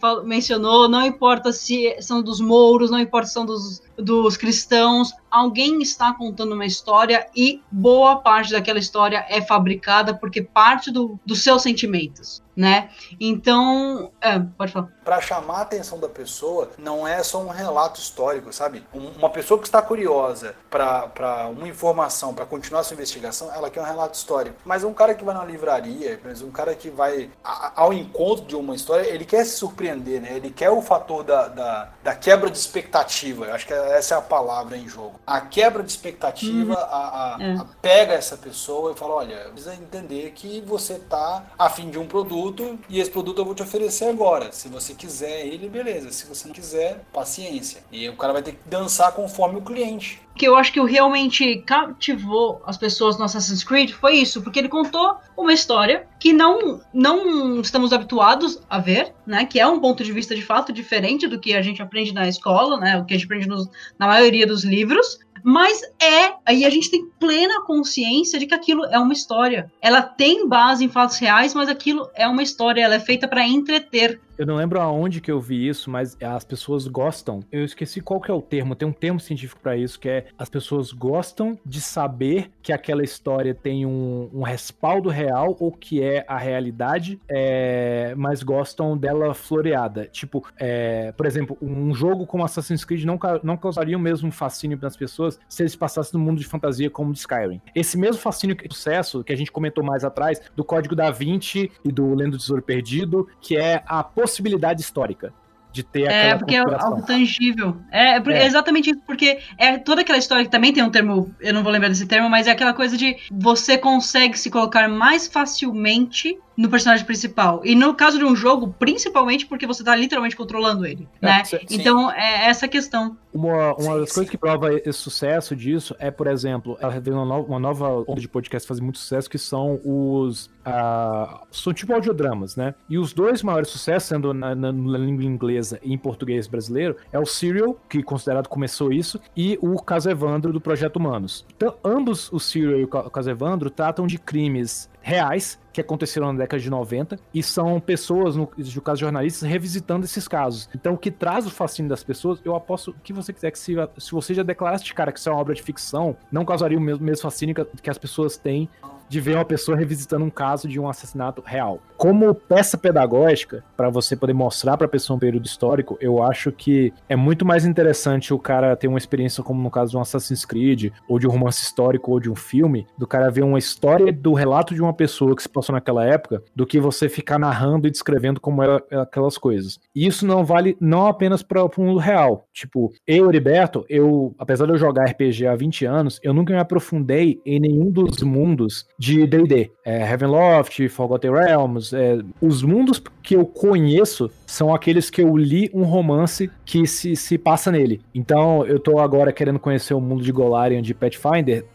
fal- 0.00 0.24
mencionou, 0.24 0.88
não 0.88 1.04
importa 1.04 1.52
se 1.52 1.96
são 2.00 2.22
dos 2.22 2.40
mouros, 2.40 2.90
não 2.90 2.98
importa 2.98 3.26
se 3.26 3.34
são 3.34 3.44
dos, 3.44 3.82
dos 3.98 4.36
cristãos, 4.36 5.12
alguém 5.30 5.82
está 5.82 6.12
contando 6.14 6.54
uma 6.54 6.64
história 6.66 7.26
e 7.36 7.60
boa 7.70 8.16
parte 8.16 8.52
daquela 8.52 8.78
história 8.78 9.24
é 9.28 9.42
fabricada 9.42 10.14
porque 10.14 10.40
parte 10.42 10.90
do, 10.90 11.18
dos 11.26 11.42
seus 11.42 11.62
sentimentos, 11.62 12.42
né? 12.56 12.88
Então, 13.20 14.12
é, 14.20 14.38
pode 14.38 14.70
falar. 14.72 14.86
Pra 15.04 15.20
chamar 15.20 15.58
a 15.58 15.62
atenção 15.62 15.98
da 15.98 16.08
pessoa, 16.08 16.53
não 16.78 17.06
é 17.06 17.22
só 17.22 17.38
um 17.38 17.48
relato 17.48 18.00
histórico, 18.00 18.52
sabe? 18.52 18.84
Um- 18.92 19.10
Uma 19.18 19.30
pessoa 19.30 19.58
que 19.60 19.66
está 19.66 19.80
curiosa 19.82 20.54
pra 20.70 21.48
uma 21.48 21.68
informação, 21.68 22.34
pra 22.34 22.44
continuar 22.44 22.82
sua 22.82 22.94
investigação, 22.94 23.52
ela 23.54 23.70
quer 23.70 23.80
um 23.80 23.84
relato 23.84 24.14
histórico. 24.16 24.56
Mas 24.64 24.84
um 24.84 24.92
cara 24.92 25.14
que 25.14 25.24
vai 25.24 25.34
na 25.34 25.44
livraria, 25.44 26.20
mas 26.24 26.42
um 26.42 26.50
cara 26.50 26.74
que 26.74 26.90
vai 26.90 27.30
a- 27.42 27.72
ao 27.76 27.92
encontro 27.92 28.44
de 28.44 28.56
uma 28.56 28.74
história, 28.74 29.06
ele 29.08 29.24
quer 29.24 29.44
se 29.44 29.56
surpreender, 29.56 30.20
né? 30.20 30.32
Ele 30.36 30.50
quer 30.50 30.70
o 30.70 30.82
fator 30.82 31.22
da, 31.24 31.48
da, 31.48 31.88
da 32.02 32.14
quebra 32.14 32.50
de 32.50 32.58
expectativa. 32.58 33.46
Eu 33.46 33.54
acho 33.54 33.66
que 33.66 33.72
essa 33.72 34.14
é 34.14 34.18
a 34.18 34.22
palavra 34.22 34.76
em 34.76 34.88
jogo. 34.88 35.18
A 35.26 35.40
quebra 35.40 35.82
de 35.82 35.90
expectativa 35.90 36.74
a, 36.74 37.34
a- 37.36 37.42
É. 37.42 37.52
a- 37.54 37.66
pega 37.80 38.12
essa 38.14 38.36
pessoa 38.36 38.92
e 38.92 38.94
fala: 38.96 39.14
olha, 39.14 39.36
precisa 39.50 39.74
entender 39.74 40.32
que 40.32 40.60
você 40.66 40.98
tá 40.98 41.44
afim 41.58 41.90
de 41.90 41.98
um 41.98 42.06
produto 42.06 42.78
e 42.88 43.00
esse 43.00 43.10
produto 43.10 43.38
eu 43.40 43.44
vou 43.44 43.54
te 43.54 43.62
oferecer 43.62 44.06
agora. 44.08 44.52
Se 44.52 44.68
você 44.68 44.94
quiser 44.94 45.46
ele, 45.46 45.68
beleza. 45.68 46.10
Se 46.12 46.26
você 46.26 46.43
não 46.46 46.54
quiser, 46.54 47.04
paciência. 47.12 47.82
E 47.90 48.08
o 48.08 48.16
cara 48.16 48.32
vai 48.32 48.42
ter 48.42 48.52
que 48.52 48.68
dançar 48.68 49.12
conforme 49.12 49.58
o 49.58 49.62
cliente. 49.62 50.20
O 50.32 50.34
que 50.36 50.46
eu 50.48 50.56
acho 50.56 50.72
que 50.72 50.80
realmente 50.84 51.58
cativou 51.64 52.60
as 52.66 52.76
pessoas 52.76 53.16
no 53.16 53.24
Assassin's 53.24 53.62
Creed 53.62 53.92
foi 53.92 54.16
isso, 54.16 54.42
porque 54.42 54.58
ele 54.58 54.68
contou 54.68 55.16
uma 55.36 55.52
história 55.52 56.08
que 56.18 56.32
não, 56.32 56.80
não 56.92 57.60
estamos 57.60 57.92
habituados 57.92 58.60
a 58.68 58.78
ver, 58.78 59.12
né? 59.26 59.44
Que 59.44 59.60
é 59.60 59.66
um 59.66 59.78
ponto 59.80 60.02
de 60.02 60.12
vista 60.12 60.34
de 60.34 60.42
fato 60.42 60.72
diferente 60.72 61.28
do 61.28 61.38
que 61.38 61.54
a 61.54 61.62
gente 61.62 61.80
aprende 61.80 62.12
na 62.12 62.28
escola, 62.28 62.78
né? 62.78 62.98
O 62.98 63.04
que 63.04 63.14
a 63.14 63.16
gente 63.16 63.26
aprende 63.26 63.48
nos- 63.48 63.68
na 63.98 64.06
maioria 64.08 64.46
dos 64.46 64.64
livros. 64.64 65.18
Mas 65.46 65.82
é, 66.00 66.32
aí 66.46 66.64
a 66.64 66.70
gente 66.70 66.90
tem 66.90 67.06
plena 67.20 67.62
consciência 67.66 68.38
de 68.38 68.46
que 68.46 68.54
aquilo 68.54 68.82
é 68.86 68.98
uma 68.98 69.12
história. 69.12 69.70
Ela 69.80 70.00
tem 70.00 70.48
base 70.48 70.82
em 70.82 70.88
fatos 70.88 71.18
reais, 71.18 71.52
mas 71.52 71.68
aquilo 71.68 72.08
é 72.14 72.26
uma 72.26 72.42
história, 72.42 72.82
ela 72.82 72.94
é 72.94 73.00
feita 73.00 73.28
para 73.28 73.46
entreter. 73.46 74.20
Eu 74.36 74.46
não 74.46 74.56
lembro 74.56 74.80
aonde 74.80 75.20
que 75.20 75.30
eu 75.30 75.40
vi 75.40 75.68
isso, 75.68 75.90
mas 75.90 76.16
as 76.22 76.44
pessoas 76.44 76.86
gostam. 76.88 77.40
Eu 77.52 77.64
esqueci 77.64 78.00
qual 78.00 78.20
que 78.20 78.30
é 78.30 78.34
o 78.34 78.42
termo, 78.42 78.74
tem 78.74 78.88
um 78.88 78.92
termo 78.92 79.20
científico 79.20 79.60
pra 79.60 79.76
isso, 79.76 79.98
que 79.98 80.08
é 80.08 80.26
as 80.38 80.48
pessoas 80.48 80.92
gostam 80.92 81.58
de 81.64 81.80
saber 81.80 82.50
que 82.62 82.72
aquela 82.72 83.02
história 83.04 83.54
tem 83.54 83.86
um, 83.86 84.28
um 84.32 84.42
respaldo 84.42 85.08
real 85.08 85.56
ou 85.60 85.70
que 85.70 86.02
é 86.02 86.24
a 86.26 86.36
realidade, 86.36 87.20
é, 87.28 88.14
mas 88.16 88.42
gostam 88.42 88.96
dela 88.96 89.34
floreada. 89.34 90.06
Tipo, 90.06 90.44
é, 90.58 91.12
por 91.12 91.26
exemplo, 91.26 91.56
um 91.62 91.94
jogo 91.94 92.26
como 92.26 92.44
Assassin's 92.44 92.84
Creed 92.84 93.04
não, 93.04 93.18
não 93.42 93.56
causaria 93.56 93.96
o 93.96 94.00
mesmo 94.00 94.30
fascínio 94.32 94.78
nas 94.80 94.96
pessoas 94.96 95.38
se 95.48 95.62
eles 95.62 95.76
passassem 95.76 96.18
no 96.18 96.24
mundo 96.24 96.38
de 96.38 96.46
fantasia 96.46 96.90
como 96.90 97.12
de 97.12 97.18
Skyrim. 97.20 97.60
Esse 97.74 97.96
mesmo 97.96 98.20
fascínio, 98.20 98.56
que- 98.56 98.64
sucesso 98.74 99.22
que 99.22 99.32
a 99.32 99.36
gente 99.36 99.52
comentou 99.52 99.84
mais 99.84 100.04
atrás, 100.04 100.40
do 100.56 100.64
Código 100.64 100.96
da 100.96 101.10
Vinci 101.10 101.70
e 101.84 101.92
do 101.92 102.14
Lendo 102.14 102.32
do 102.32 102.38
Tesouro 102.38 102.62
Perdido, 102.62 103.28
que 103.40 103.56
é 103.56 103.82
a 103.86 104.02
possibilidade 104.24 104.80
histórica 104.80 105.32
de 105.74 105.82
ter 105.82 106.02
É, 106.02 106.30
aquela 106.30 106.38
porque 106.38 106.54
é 106.54 106.58
algo 106.58 107.02
tangível. 107.04 107.76
É, 107.90 108.16
é 108.16 108.22
É. 108.24 108.42
é 108.42 108.46
exatamente 108.46 108.90
isso, 108.90 109.00
porque 109.04 109.40
é 109.58 109.76
toda 109.76 110.02
aquela 110.02 110.18
história 110.18 110.44
que 110.44 110.50
também 110.50 110.72
tem 110.72 110.84
um 110.84 110.90
termo, 110.90 111.34
eu 111.40 111.52
não 111.52 111.64
vou 111.64 111.72
lembrar 111.72 111.88
desse 111.88 112.06
termo, 112.06 112.30
mas 112.30 112.46
é 112.46 112.52
aquela 112.52 112.72
coisa 112.72 112.96
de 112.96 113.16
você 113.32 113.76
consegue 113.76 114.38
se 114.38 114.50
colocar 114.50 114.88
mais 114.88 115.26
facilmente 115.26 116.38
no 116.56 116.68
personagem 116.68 117.04
principal. 117.04 117.60
E 117.64 117.74
no 117.74 117.94
caso 117.94 118.18
de 118.18 118.24
um 118.24 118.34
jogo, 118.36 118.74
principalmente 118.78 119.46
porque 119.46 119.66
você 119.66 119.82
tá 119.82 119.94
literalmente 119.96 120.36
controlando 120.36 120.86
ele, 120.86 121.08
É, 121.20 121.26
né? 121.26 121.44
sim. 121.44 121.58
Então, 121.70 122.10
é 122.12 122.46
essa 122.48 122.68
questão. 122.68 123.16
Uma, 123.32 123.74
uma 123.74 123.94
Sim, 123.94 123.98
das 124.00 124.08
sim. 124.10 124.14
coisas 124.14 124.30
que 124.30 124.38
prova 124.38 124.72
esse 124.72 124.92
sucesso 124.98 125.56
disso 125.56 125.96
é, 125.98 126.08
por 126.08 126.28
exemplo, 126.28 126.76
ela 126.80 126.92
teve 126.92 127.10
uma, 127.10 127.24
no- 127.24 127.42
uma 127.44 127.58
nova 127.58 127.88
onda 128.06 128.20
de 128.20 128.28
podcast 128.28 128.64
que 128.64 128.68
faz 128.68 128.78
muito 128.78 128.98
sucesso, 128.98 129.28
que 129.28 129.38
são 129.38 129.80
os. 129.84 130.48
ah, 130.64 131.42
são 131.50 131.72
tipo 131.72 131.92
audiodramas, 131.92 132.54
né? 132.54 132.74
E 132.88 132.96
os 132.96 133.12
dois 133.12 133.42
maiores 133.42 133.68
sucessos, 133.70 134.08
sendo 134.08 134.32
na, 134.32 134.54
na- 134.54 134.70
na 134.72 134.98
língua 134.98 135.24
inglesa 135.24 135.80
e 135.82 135.92
em 135.92 135.98
português 135.98 136.46
brasileiro, 136.46 136.96
é 137.12 137.18
o 137.18 137.26
Serial, 137.26 137.76
que 137.88 138.02
considerado 138.04 138.48
começou 138.48 138.92
isso, 138.92 139.18
e 139.36 139.58
o 139.60 139.82
Caso 139.82 140.08
Evandro 140.08 140.52
do 140.52 140.60
Projeto 140.60 140.96
Humanos. 140.96 141.44
Então, 141.56 141.74
ambos, 141.84 142.32
o 142.32 142.38
Serial 142.38 142.78
e 142.78 142.84
o 142.84 142.88
Caso 142.88 143.30
Evandro, 143.30 143.68
tratam 143.68 144.06
de 144.06 144.16
crimes 144.16 144.88
reais 145.04 145.60
que 145.70 145.82
aconteceram 145.82 146.32
na 146.32 146.38
década 146.38 146.62
de 146.62 146.70
90 146.70 147.18
e 147.32 147.42
são 147.42 147.78
pessoas, 147.78 148.36
no, 148.36 148.48
no 148.56 148.80
caso 148.80 149.00
jornalistas, 149.00 149.46
revisitando 149.48 150.06
esses 150.06 150.26
casos. 150.26 150.68
Então, 150.74 150.94
o 150.94 150.98
que 150.98 151.10
traz 151.10 151.46
o 151.46 151.50
fascínio 151.50 151.90
das 151.90 152.02
pessoas, 152.02 152.40
eu 152.42 152.56
aposto 152.56 152.92
o 152.92 152.94
que 152.94 153.12
você 153.12 153.30
quiser 153.30 153.50
que 153.50 153.58
se, 153.58 153.74
se 153.98 154.12
você 154.12 154.32
já 154.32 154.42
declarasse 154.42 154.84
de 154.84 154.94
cara 154.94 155.12
que 155.12 155.18
isso 155.18 155.28
é 155.28 155.32
uma 155.32 155.40
obra 155.40 155.54
de 155.54 155.62
ficção, 155.62 156.16
não 156.32 156.44
causaria 156.44 156.78
o 156.78 156.80
mesmo, 156.80 157.04
mesmo 157.04 157.22
fascínio 157.22 157.54
que, 157.54 157.64
que 157.82 157.90
as 157.90 157.98
pessoas 157.98 158.38
têm 158.38 158.68
de 159.14 159.20
ver 159.20 159.36
uma 159.36 159.44
pessoa 159.44 159.78
revisitando 159.78 160.24
um 160.24 160.30
caso 160.30 160.66
de 160.66 160.80
um 160.80 160.88
assassinato 160.88 161.40
real. 161.46 161.80
Como 161.96 162.34
peça 162.34 162.76
pedagógica, 162.76 163.62
para 163.76 163.88
você 163.88 164.16
poder 164.16 164.32
mostrar 164.32 164.76
para 164.76 164.86
a 164.86 164.90
pessoa 164.90 165.16
um 165.16 165.20
período 165.20 165.46
histórico, 165.46 165.96
eu 166.00 166.20
acho 166.20 166.50
que 166.50 166.92
é 167.08 167.14
muito 167.14 167.46
mais 167.46 167.64
interessante 167.64 168.34
o 168.34 168.38
cara 168.40 168.74
ter 168.74 168.88
uma 168.88 168.98
experiência 168.98 169.42
como 169.42 169.62
no 169.62 169.70
caso 169.70 169.92
de 169.92 169.96
um 169.96 170.00
Assassin's 170.00 170.44
Creed, 170.44 170.90
ou 171.08 171.20
de 171.20 171.28
um 171.28 171.30
romance 171.30 171.62
histórico, 171.62 172.10
ou 172.10 172.18
de 172.18 172.28
um 172.28 172.34
filme, 172.34 172.88
do 172.98 173.06
cara 173.06 173.30
ver 173.30 173.44
uma 173.44 173.58
história 173.58 174.12
do 174.12 174.34
relato 174.34 174.74
de 174.74 174.82
uma 174.82 174.92
pessoa 174.92 175.36
que 175.36 175.42
se 175.42 175.48
passou 175.48 175.72
naquela 175.72 176.04
época, 176.04 176.42
do 176.54 176.66
que 176.66 176.80
você 176.80 177.08
ficar 177.08 177.38
narrando 177.38 177.86
e 177.86 177.90
descrevendo 177.92 178.40
como 178.40 178.64
era 178.64 178.82
aquelas 178.90 179.38
coisas. 179.38 179.78
E 179.94 180.06
isso 180.06 180.26
não 180.26 180.44
vale 180.44 180.76
não 180.80 181.06
apenas 181.06 181.40
para 181.40 181.64
o 181.64 181.70
mundo 181.78 181.98
real. 181.98 182.48
Tipo, 182.52 182.92
eu, 183.06 183.28
Heriberto, 183.28 183.86
eu, 183.88 184.34
apesar 184.38 184.66
de 184.66 184.72
eu 184.72 184.78
jogar 184.78 185.04
RPG 185.04 185.46
há 185.46 185.54
20 185.54 185.84
anos, 185.84 186.20
eu 186.20 186.34
nunca 186.34 186.52
me 186.52 186.58
aprofundei 186.58 187.40
em 187.46 187.60
nenhum 187.60 187.92
dos 187.92 188.20
mundos 188.24 188.86
de 189.04 189.26
D&D. 189.26 189.70
É, 189.84 190.10
Heavenloft, 190.10 190.88
Forgotten 190.88 191.30
Realms, 191.30 191.94
é, 191.94 192.18
os 192.40 192.62
mundos 192.62 193.02
que 193.22 193.36
eu 193.36 193.44
conheço 193.44 194.30
são 194.46 194.74
aqueles 194.74 195.10
que 195.10 195.20
eu 195.20 195.36
li 195.36 195.70
um 195.74 195.84
romance 195.84 196.50
que 196.64 196.86
se, 196.86 197.14
se 197.14 197.36
passa 197.36 197.70
nele. 197.70 198.00
Então, 198.14 198.64
eu 198.64 198.78
tô 198.78 198.98
agora 198.98 199.30
querendo 199.30 199.58
conhecer 199.58 199.92
o 199.92 200.00
mundo 200.00 200.22
de 200.22 200.32
Golarion, 200.32 200.80
de 200.80 200.94
Pathfinder, 200.94 201.66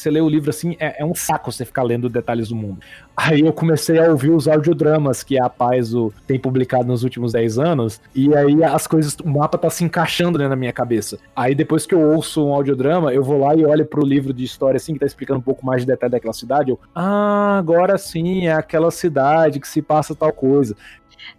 você 0.00 0.10
lê 0.10 0.20
o 0.20 0.28
livro 0.28 0.50
assim, 0.50 0.76
é, 0.78 1.02
é, 1.02 1.04
um 1.04 1.14
saco 1.14 1.50
você 1.50 1.64
ficar 1.64 1.82
lendo 1.82 2.08
detalhes 2.08 2.48
do 2.48 2.56
mundo. 2.56 2.78
Aí 3.16 3.40
eu 3.40 3.52
comecei 3.52 3.98
a 3.98 4.10
ouvir 4.10 4.30
os 4.30 4.48
audiodramas 4.48 5.22
que 5.22 5.38
a 5.38 5.48
Paizo 5.48 6.12
tem 6.26 6.38
publicado 6.38 6.84
nos 6.84 7.04
últimos 7.04 7.32
10 7.32 7.58
anos, 7.58 8.00
e 8.14 8.34
aí 8.34 8.64
as 8.64 8.86
coisas, 8.86 9.14
o 9.22 9.28
mapa 9.28 9.58
tá 9.58 9.68
se 9.68 9.84
encaixando 9.84 10.38
né, 10.38 10.48
na 10.48 10.56
minha 10.56 10.72
cabeça. 10.72 11.18
Aí 11.36 11.54
depois 11.54 11.86
que 11.86 11.94
eu 11.94 12.00
ouço 12.00 12.44
um 12.44 12.54
audiodrama, 12.54 13.12
eu 13.12 13.22
vou 13.22 13.40
lá 13.40 13.54
e 13.54 13.64
olho 13.64 13.84
pro 13.84 14.04
livro 14.04 14.32
de 14.32 14.44
história 14.44 14.76
assim, 14.76 14.94
que 14.94 15.00
tá 15.00 15.06
explicando 15.06 15.38
um 15.38 15.42
pouco 15.42 15.64
mais 15.64 15.82
de 15.82 15.86
detalhe 15.86 16.12
daquela 16.12 16.32
cidade, 16.32 16.70
eu, 16.70 16.80
ah, 16.94 17.58
agora 17.58 17.98
sim, 17.98 18.46
é 18.46 18.52
aquela 18.52 18.90
cidade 18.90 19.60
que 19.60 19.68
se 19.68 19.82
passa 19.82 20.14
tal 20.14 20.32
coisa. 20.32 20.74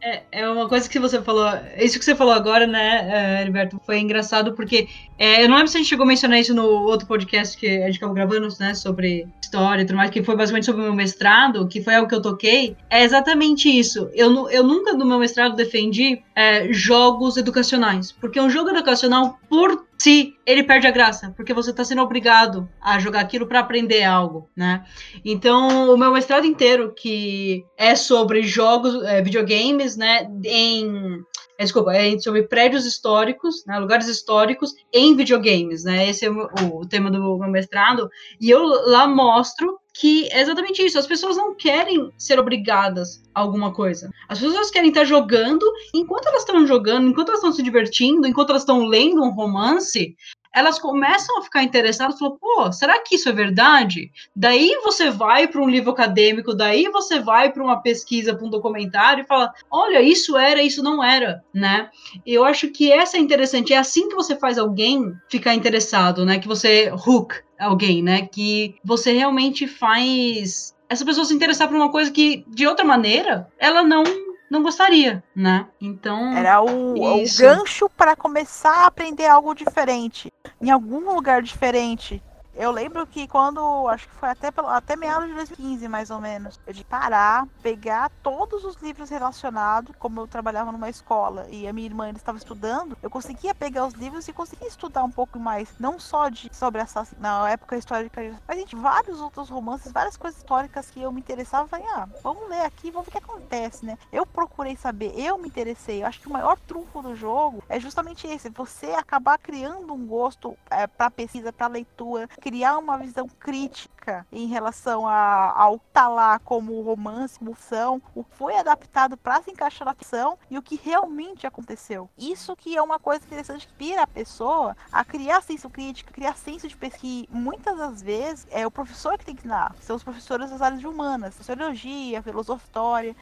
É, 0.02 0.24
é 0.32 0.50
uma 0.50 0.68
coisa 0.68 0.90
que 0.90 1.00
você 1.00 1.22
falou, 1.22 1.48
isso 1.78 2.00
que 2.00 2.06
você 2.06 2.16
falou 2.16 2.34
agora, 2.34 2.66
né, 2.66 3.38
é, 3.38 3.42
Heriberto, 3.42 3.80
foi 3.86 4.00
engraçado 4.00 4.54
porque 4.54 4.88
é, 5.18 5.44
eu 5.44 5.48
não 5.50 5.56
lembro 5.56 5.70
se 5.70 5.78
a 5.78 5.80
gente 5.80 5.90
chegou 5.90 6.04
a 6.04 6.08
mencionar 6.08 6.40
isso 6.40 6.56
no 6.56 6.66
outro 6.66 7.06
podcast 7.08 7.56
que 7.56 7.68
a 7.68 7.86
gente 7.86 7.98
acabou 7.98 8.16
gravando, 8.16 8.48
né, 8.60 8.74
sobre 8.74 9.28
história 9.42 9.84
e 9.84 9.86
tudo 9.86 9.98
mais, 9.98 10.10
que 10.10 10.24
foi 10.24 10.36
basicamente 10.36 10.66
sobre 10.66 10.82
o 10.82 10.86
meu 10.86 10.96
mestrado, 10.96 11.68
que 11.68 11.82
foi 11.82 11.96
algo 11.96 12.08
que 12.08 12.16
eu 12.16 12.22
toquei. 12.22 12.76
É 12.90 13.04
exatamente 13.04 13.70
isso. 13.70 14.10
Eu, 14.14 14.50
eu 14.50 14.64
nunca 14.64 14.94
no 14.94 15.06
meu 15.06 15.20
mestrado 15.20 15.56
defendi 15.56 16.24
é, 16.42 16.74
jogos 16.74 17.38
educacionais, 17.38 18.12
porque 18.12 18.42
um 18.42 18.50
jogo 18.50 18.72
educacional, 18.72 19.38
por 19.48 19.86
si, 19.96 20.36
ele 20.44 20.64
perde 20.64 20.88
a 20.88 20.92
graça, 20.92 21.32
porque 21.38 21.54
você 21.54 21.70
está 21.70 21.84
sendo 21.84 22.02
obrigado 22.02 22.68
a 22.82 22.98
jogar 22.98 23.20
aquilo 23.20 23.46
para 23.46 23.60
aprender 23.60 24.04
algo, 24.04 24.50
né? 24.56 24.84
Então, 25.24 25.94
o 25.94 25.98
meu 25.98 26.12
mestrado 26.12 26.46
inteiro, 26.46 26.94
que 26.98 27.64
é 27.78 27.96
sobre 27.96 28.42
jogos, 28.42 29.04
é, 29.04 29.22
videogames, 29.22 29.96
né, 29.96 30.28
em 30.44 31.22
é, 31.60 31.64
desculpa, 31.64 31.94
é 31.94 32.18
sobre 32.18 32.42
prédios 32.44 32.88
históricos, 32.88 33.64
né, 33.68 33.78
lugares 33.78 34.08
históricos 34.08 34.74
em 34.92 35.16
videogames, 35.16 35.84
né? 35.84 36.10
Esse 36.10 36.26
é 36.26 36.32
o, 36.32 36.50
o, 36.80 36.88
tema 36.88 37.12
do 37.12 37.38
meu 37.38 37.52
mestrado. 37.52 38.10
E 38.40 38.50
eu 38.50 38.64
lá 38.64 39.06
mostro 39.06 39.78
que 39.94 40.28
é 40.32 40.42
exatamente 40.42 40.82
isso. 40.84 40.98
As 40.98 41.08
pessoas 41.08 41.38
não 41.38 41.56
querem 41.56 42.12
ser 42.18 42.40
obrigadas 42.40 43.24
a 43.34 43.42
alguma 43.42 43.74
coisa. 43.74 44.10
As 44.28 44.40
pessoas 44.40 44.72
querem 44.72 44.90
estar 44.90 45.06
jogando, 45.06 45.66
enquanto 45.94 46.28
elas 46.28 46.42
estão 46.42 46.66
jogando, 46.66 47.08
enquanto 47.08 47.30
elas 47.30 47.40
estão 47.40 47.52
se 47.52 47.64
divertindo, 47.64 48.28
enquanto 48.28 48.50
elas 48.52 48.62
estão 48.62 48.86
lendo 48.86 49.24
um 49.24 49.32
romance, 49.32 50.16
elas 50.54 50.80
começam 50.80 51.38
a 51.38 51.42
ficar 51.42 51.64
interessadas, 51.64 52.20
falam, 52.20 52.38
pô, 52.38 52.72
será 52.72 53.00
que 53.00 53.16
isso 53.16 53.30
é 53.30 53.32
verdade? 53.32 54.12
Daí 54.36 54.78
você 54.84 55.10
vai 55.10 55.48
para 55.48 55.62
um 55.62 55.70
livro 55.70 55.92
acadêmico, 55.92 56.54
daí 56.54 56.90
você 56.90 57.20
vai 57.20 57.52
para 57.52 57.64
uma 57.64 57.82
pesquisa, 57.82 58.36
para 58.36 58.46
um 58.46 58.50
documentário 58.50 59.24
e 59.24 59.28
fala, 59.28 59.54
olha, 59.70 60.02
isso 60.02 60.38
era, 60.38 60.62
isso 60.62 60.84
não 60.84 61.04
era, 61.04 61.44
né? 61.54 61.90
Eu 62.26 62.44
acho 62.44 62.70
que 62.70 62.92
essa 62.92 63.18
é 63.18 63.20
interessante, 63.20 63.74
é 63.74 63.78
assim 63.78 64.10
que 64.10 64.16
você 64.16 64.36
faz 64.36 64.58
alguém 64.58 65.14
ficar 65.30 65.54
interessado, 65.54 66.26
né? 66.26 66.40
Que 66.40 66.48
você 66.48 66.92
hook 66.92 67.36
alguém, 67.60 68.04
né? 68.04 68.28
Que 68.28 68.76
você 68.84 69.14
realmente 69.14 69.68
faz 69.68 70.76
essa 70.90 71.06
pessoa 71.06 71.24
se 71.24 71.34
interessar 71.34 71.70
por 71.70 71.78
uma 71.78 71.90
coisa 71.90 72.12
que, 72.12 72.44
de 72.50 72.68
outra 72.68 72.84
maneira, 72.84 73.48
ela 73.58 73.82
não 73.82 74.04
não 74.52 74.62
gostaria, 74.62 75.24
né? 75.34 75.66
Então. 75.80 76.36
Era 76.36 76.62
o, 76.62 76.94
o 76.94 77.24
gancho 77.40 77.90
para 77.90 78.18
começar 78.18 78.84
a 78.84 78.86
aprender 78.86 79.26
algo 79.26 79.56
diferente. 79.56 80.32
Em 80.62 80.70
algum 80.70 81.14
lugar 81.14 81.42
diferente. 81.42 82.22
Eu 82.54 82.70
lembro 82.72 83.08
que 83.08 83.28
quando, 83.28 83.88
acho 83.88 84.08
que 84.08 84.16
foi 84.16 84.30
até, 84.30 84.50
até 84.68 84.96
meados 84.96 85.30
de 85.30 85.34
2015, 85.36 85.88
mais 85.88 86.10
ou 86.10 86.20
menos, 86.20 86.60
eu 86.68 86.74
de 86.74 86.84
parar, 86.84 87.48
pegar 87.62 88.12
todos 88.22 88.66
os 88.66 88.76
livros 88.82 89.10
relacionados, 89.10 89.96
como 89.98 90.22
eu 90.22 90.28
trabalhava 90.28 90.72
numa 90.72 90.90
escola 90.90 91.48
e 91.50 91.68
a 91.68 91.74
minha 91.74 91.88
irmã 91.88 92.10
estava 92.12 92.38
estudando, 92.38 92.98
eu 93.02 93.10
conseguia 93.10 93.56
pegar 93.56 93.86
os 93.86 93.94
livros 93.94 94.28
e 94.28 94.34
conseguia 94.34 94.68
estudar 94.68 95.04
um 95.04 95.10
pouco 95.12 95.40
mais, 95.40 95.74
não 95.80 95.98
só 96.00 96.28
de 96.28 96.50
sobre 96.54 96.82
assassino, 96.82 97.22
na 97.22 97.50
época 97.50 97.78
histórica, 97.78 98.22
mas 98.48 98.58
gente, 98.58 98.76
vários 98.76 99.22
outros 99.22 99.50
romances, 99.50 99.92
várias 99.92 100.18
coisas 100.18 100.40
históricas 100.40 100.90
que 100.90 101.02
eu 101.02 101.12
me 101.12 101.22
interessava, 101.22 101.68
falei, 101.68 101.86
ah, 101.96 102.08
vamos 102.22 102.50
ler 102.50 102.62
aqui, 102.62 102.92
vamos 102.92 103.08
ver 103.08 103.10
o 103.10 103.12
que 103.12 103.32
acontece, 103.32 103.86
né? 103.86 103.98
Eu 104.12 104.26
procurei 104.26 104.76
saber, 104.76 105.14
eu 105.18 105.38
me 105.38 105.48
interessei, 105.48 106.04
eu 106.04 106.08
acho 106.08 106.20
que 106.20 106.28
o 106.28 106.32
maior 106.34 106.60
trunfo 106.60 107.02
do 107.02 107.16
jogo 107.16 107.64
é 107.70 107.80
justamente 107.80 108.28
esse, 108.28 108.50
você 108.50 108.88
acabar 108.88 109.38
criando 109.38 109.94
um 109.94 110.06
gosto 110.06 110.58
é, 110.70 110.86
para 110.86 111.10
pesquisa, 111.10 111.54
para 111.54 111.68
leitura, 111.68 112.28
criar 112.42 112.78
uma 112.78 112.98
visão 112.98 113.28
crítica 113.28 114.26
em 114.32 114.48
relação 114.48 115.08
a, 115.08 115.54
ao 115.56 115.78
tá 115.78 116.08
lá 116.08 116.40
como 116.40 116.82
romance, 116.82 117.40
emoção, 117.40 118.02
o 118.16 118.24
que 118.24 118.36
foi 118.36 118.56
adaptado 118.58 119.16
para 119.16 119.42
se 119.44 119.52
encaixar 119.52 119.86
na 119.86 119.94
ficção 119.94 120.40
e 120.50 120.58
o 120.58 120.62
que 120.62 120.76
realmente 120.76 121.46
aconteceu. 121.46 122.10
Isso 122.18 122.56
que 122.56 122.76
é 122.76 122.82
uma 122.82 122.98
coisa 122.98 123.24
interessante 123.24 123.68
que 123.68 123.74
pira 123.74 124.02
a 124.02 124.08
pessoa 124.08 124.76
a 124.92 125.06
criar 125.06 125.42
senso 125.42 125.70
crítico, 125.70 126.12
criar 126.12 126.36
senso 126.36 126.68
de 126.68 126.76
pesquisa. 126.76 127.28
Muitas 127.30 127.78
das 127.78 128.02
vezes 128.02 128.48
é 128.50 128.66
o 128.66 128.72
professor 128.72 129.18
que 129.18 129.26
tem 129.26 129.36
que 129.36 129.42
ensinar, 129.42 129.76
são 129.82 129.96
os 129.96 130.04
professores 130.04 130.50
das 130.50 130.62
áreas 130.62 130.84
humanas, 130.84 131.36
sociologia, 131.36 132.22
filosofia, 132.24 132.62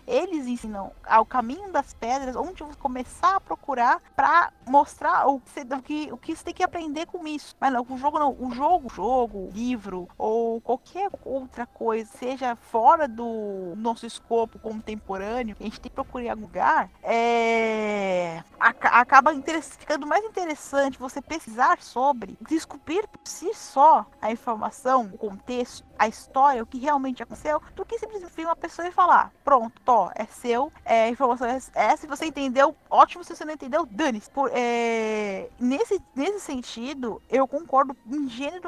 eles 0.07 0.47
ensinam 0.47 0.91
ao 1.05 1.26
caminho 1.26 1.72
das 1.72 1.93
pedras, 1.93 2.36
onde 2.36 2.63
você 2.63 2.78
começar 2.78 3.36
a 3.36 3.41
procurar 3.41 4.01
para 4.15 4.51
mostrar 4.65 5.28
o 5.28 5.39
que, 5.39 5.61
o 5.61 5.82
que, 5.82 6.13
o 6.13 6.17
que 6.17 6.36
você 6.36 6.43
tem 6.43 6.53
que 6.53 6.63
aprender 6.63 7.05
com 7.07 7.28
isso. 7.28 7.55
Mas 7.59 7.74
não, 7.74 7.86
o 7.88 7.97
jogo 7.97 8.20
não, 8.20 8.36
o 8.39 8.51
jogo, 8.51 8.88
o 8.88 8.89
jogo 8.89 9.09
jogo, 9.10 9.49
livro 9.53 10.07
ou 10.18 10.62
qualquer 10.62 11.10
outra 11.26 11.66
coisa, 11.66 12.07
seja 12.20 12.55
fora 12.55 13.07
do 13.07 13.74
nosso 13.76 14.05
escopo 14.05 14.60
contemporâneo, 14.60 15.55
a 15.60 15.64
gente 15.64 15.82
tem 15.82 15.89
que 15.89 15.95
procurar 15.95 16.32
algum 16.32 16.43
lugar, 16.43 16.91
é... 17.01 18.43
acaba 18.60 19.32
ficando 19.80 20.05
mais 20.05 20.24
interessante 20.24 20.99
você 20.99 21.22
pesquisar 21.22 21.82
sobre, 21.82 22.38
descobrir 22.47 23.07
por 23.07 23.20
si 23.24 23.51
só 23.55 24.05
a 24.22 24.32
informação, 24.32 25.10
o 25.12 25.18
contexto, 25.18 25.89
a 25.97 26.07
história, 26.07 26.64
o 26.64 26.66
que 26.66 26.78
realmente 26.80 27.22
aconteceu, 27.22 27.62
do 27.76 27.84
que 27.84 27.99
simplesmente 27.99 28.34
vir 28.36 28.45
uma 28.45 28.55
pessoa 28.55 28.88
e 28.88 28.91
falar: 28.91 29.34
pronto, 29.43 29.82
tó, 29.84 30.12
é 30.16 30.26
seu, 30.26 30.72
é, 30.86 31.05
a 31.05 31.10
informação 31.10 31.47
é 31.47 31.60
essa, 31.74 31.97
se 31.97 32.07
você 32.07 32.26
entendeu, 32.26 32.76
ótimo, 32.89 33.24
se 33.24 33.36
você 33.36 33.43
não 33.43 33.53
entendeu, 33.53 33.86
dane-se. 33.86 34.30
É, 34.51 35.49
nesse, 35.60 36.01
nesse 36.16 36.39
sentido, 36.39 37.22
eu 37.30 37.47
concordo 37.47 37.95
em 38.07 38.30
gênero, 38.30 38.62
e 38.64 38.68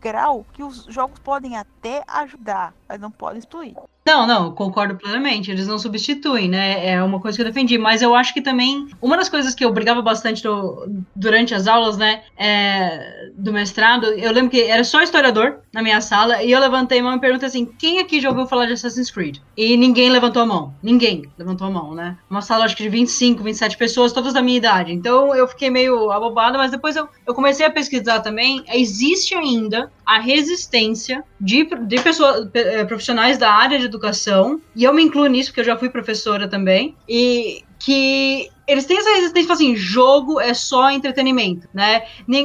grau 0.00 0.44
que 0.52 0.62
os 0.62 0.84
jogos 0.84 1.18
podem 1.18 1.56
até 1.56 2.02
ajudar, 2.06 2.74
mas 2.88 3.00
não 3.00 3.10
podem 3.10 3.40
substituir. 3.40 3.76
Não, 4.06 4.24
não, 4.24 4.52
concordo 4.52 4.94
plenamente. 4.94 5.50
Eles 5.50 5.66
não 5.66 5.80
substituem, 5.80 6.48
né? 6.48 6.90
É 6.90 7.02
uma 7.02 7.20
coisa 7.20 7.36
que 7.36 7.42
eu 7.42 7.46
defendi. 7.46 7.76
Mas 7.76 8.02
eu 8.02 8.14
acho 8.14 8.32
que 8.32 8.40
também 8.40 8.86
uma 9.02 9.16
das 9.16 9.28
coisas 9.28 9.52
que 9.52 9.64
eu 9.64 9.72
brigava 9.72 10.00
bastante 10.00 10.44
do, 10.44 10.88
durante 11.14 11.52
as 11.52 11.66
aulas, 11.66 11.96
né, 11.96 12.22
é, 12.36 13.30
do 13.36 13.52
mestrado, 13.52 14.06
eu 14.06 14.30
lembro 14.30 14.50
que 14.50 14.62
era 14.62 14.84
só 14.84 15.02
historiador 15.02 15.58
na 15.72 15.82
minha 15.82 16.00
sala 16.00 16.40
e 16.40 16.52
eu 16.52 16.60
levantei 16.60 17.00
a 17.00 17.02
mão 17.02 17.16
e 17.16 17.20
perguntei 17.20 17.48
assim: 17.48 17.66
quem 17.66 17.98
aqui 17.98 18.20
já 18.20 18.28
ouviu 18.28 18.46
falar 18.46 18.66
de 18.66 18.74
Assassin's 18.74 19.10
Creed? 19.10 19.38
E 19.56 19.76
ninguém 19.76 20.08
levantou 20.08 20.42
a 20.42 20.46
mão. 20.46 20.72
Ninguém 20.80 21.24
levantou 21.36 21.66
a 21.66 21.70
mão, 21.70 21.92
né? 21.92 22.16
Uma 22.30 22.42
sala 22.42 22.64
acho 22.64 22.76
que 22.76 22.84
de 22.84 22.88
25, 22.88 23.42
27 23.42 23.76
pessoas, 23.76 24.12
todas 24.12 24.32
da 24.32 24.40
minha 24.40 24.58
idade. 24.58 24.92
Então 24.92 25.34
eu 25.34 25.48
fiquei 25.48 25.68
meio 25.68 26.12
abobada, 26.12 26.56
mas 26.56 26.70
depois 26.70 26.94
eu, 26.94 27.08
eu 27.26 27.34
comecei 27.34 27.66
a 27.66 27.70
pesquisar 27.70 28.20
também. 28.20 28.62
Existe 28.72 29.34
ainda 29.34 29.90
a 30.04 30.20
resistência 30.20 31.24
de, 31.40 31.64
de 31.64 32.00
pessoas, 32.00 32.48
eh, 32.54 32.84
profissionais 32.84 33.38
da 33.38 33.52
área 33.52 33.78
de 33.78 33.84
educação, 33.84 34.60
e 34.74 34.84
eu 34.84 34.92
me 34.92 35.02
incluo 35.02 35.26
nisso 35.26 35.50
porque 35.50 35.60
eu 35.60 35.64
já 35.64 35.76
fui 35.76 35.88
professora 35.88 36.48
também, 36.48 36.94
e 37.08 37.62
que 37.78 38.50
eles 38.66 38.84
têm 38.84 38.98
essa 38.98 39.10
resistência, 39.10 39.42
tipo 39.42 39.52
assim, 39.52 39.76
jogo 39.76 40.40
é 40.40 40.52
só 40.52 40.90
entretenimento, 40.90 41.68
né? 41.72 42.02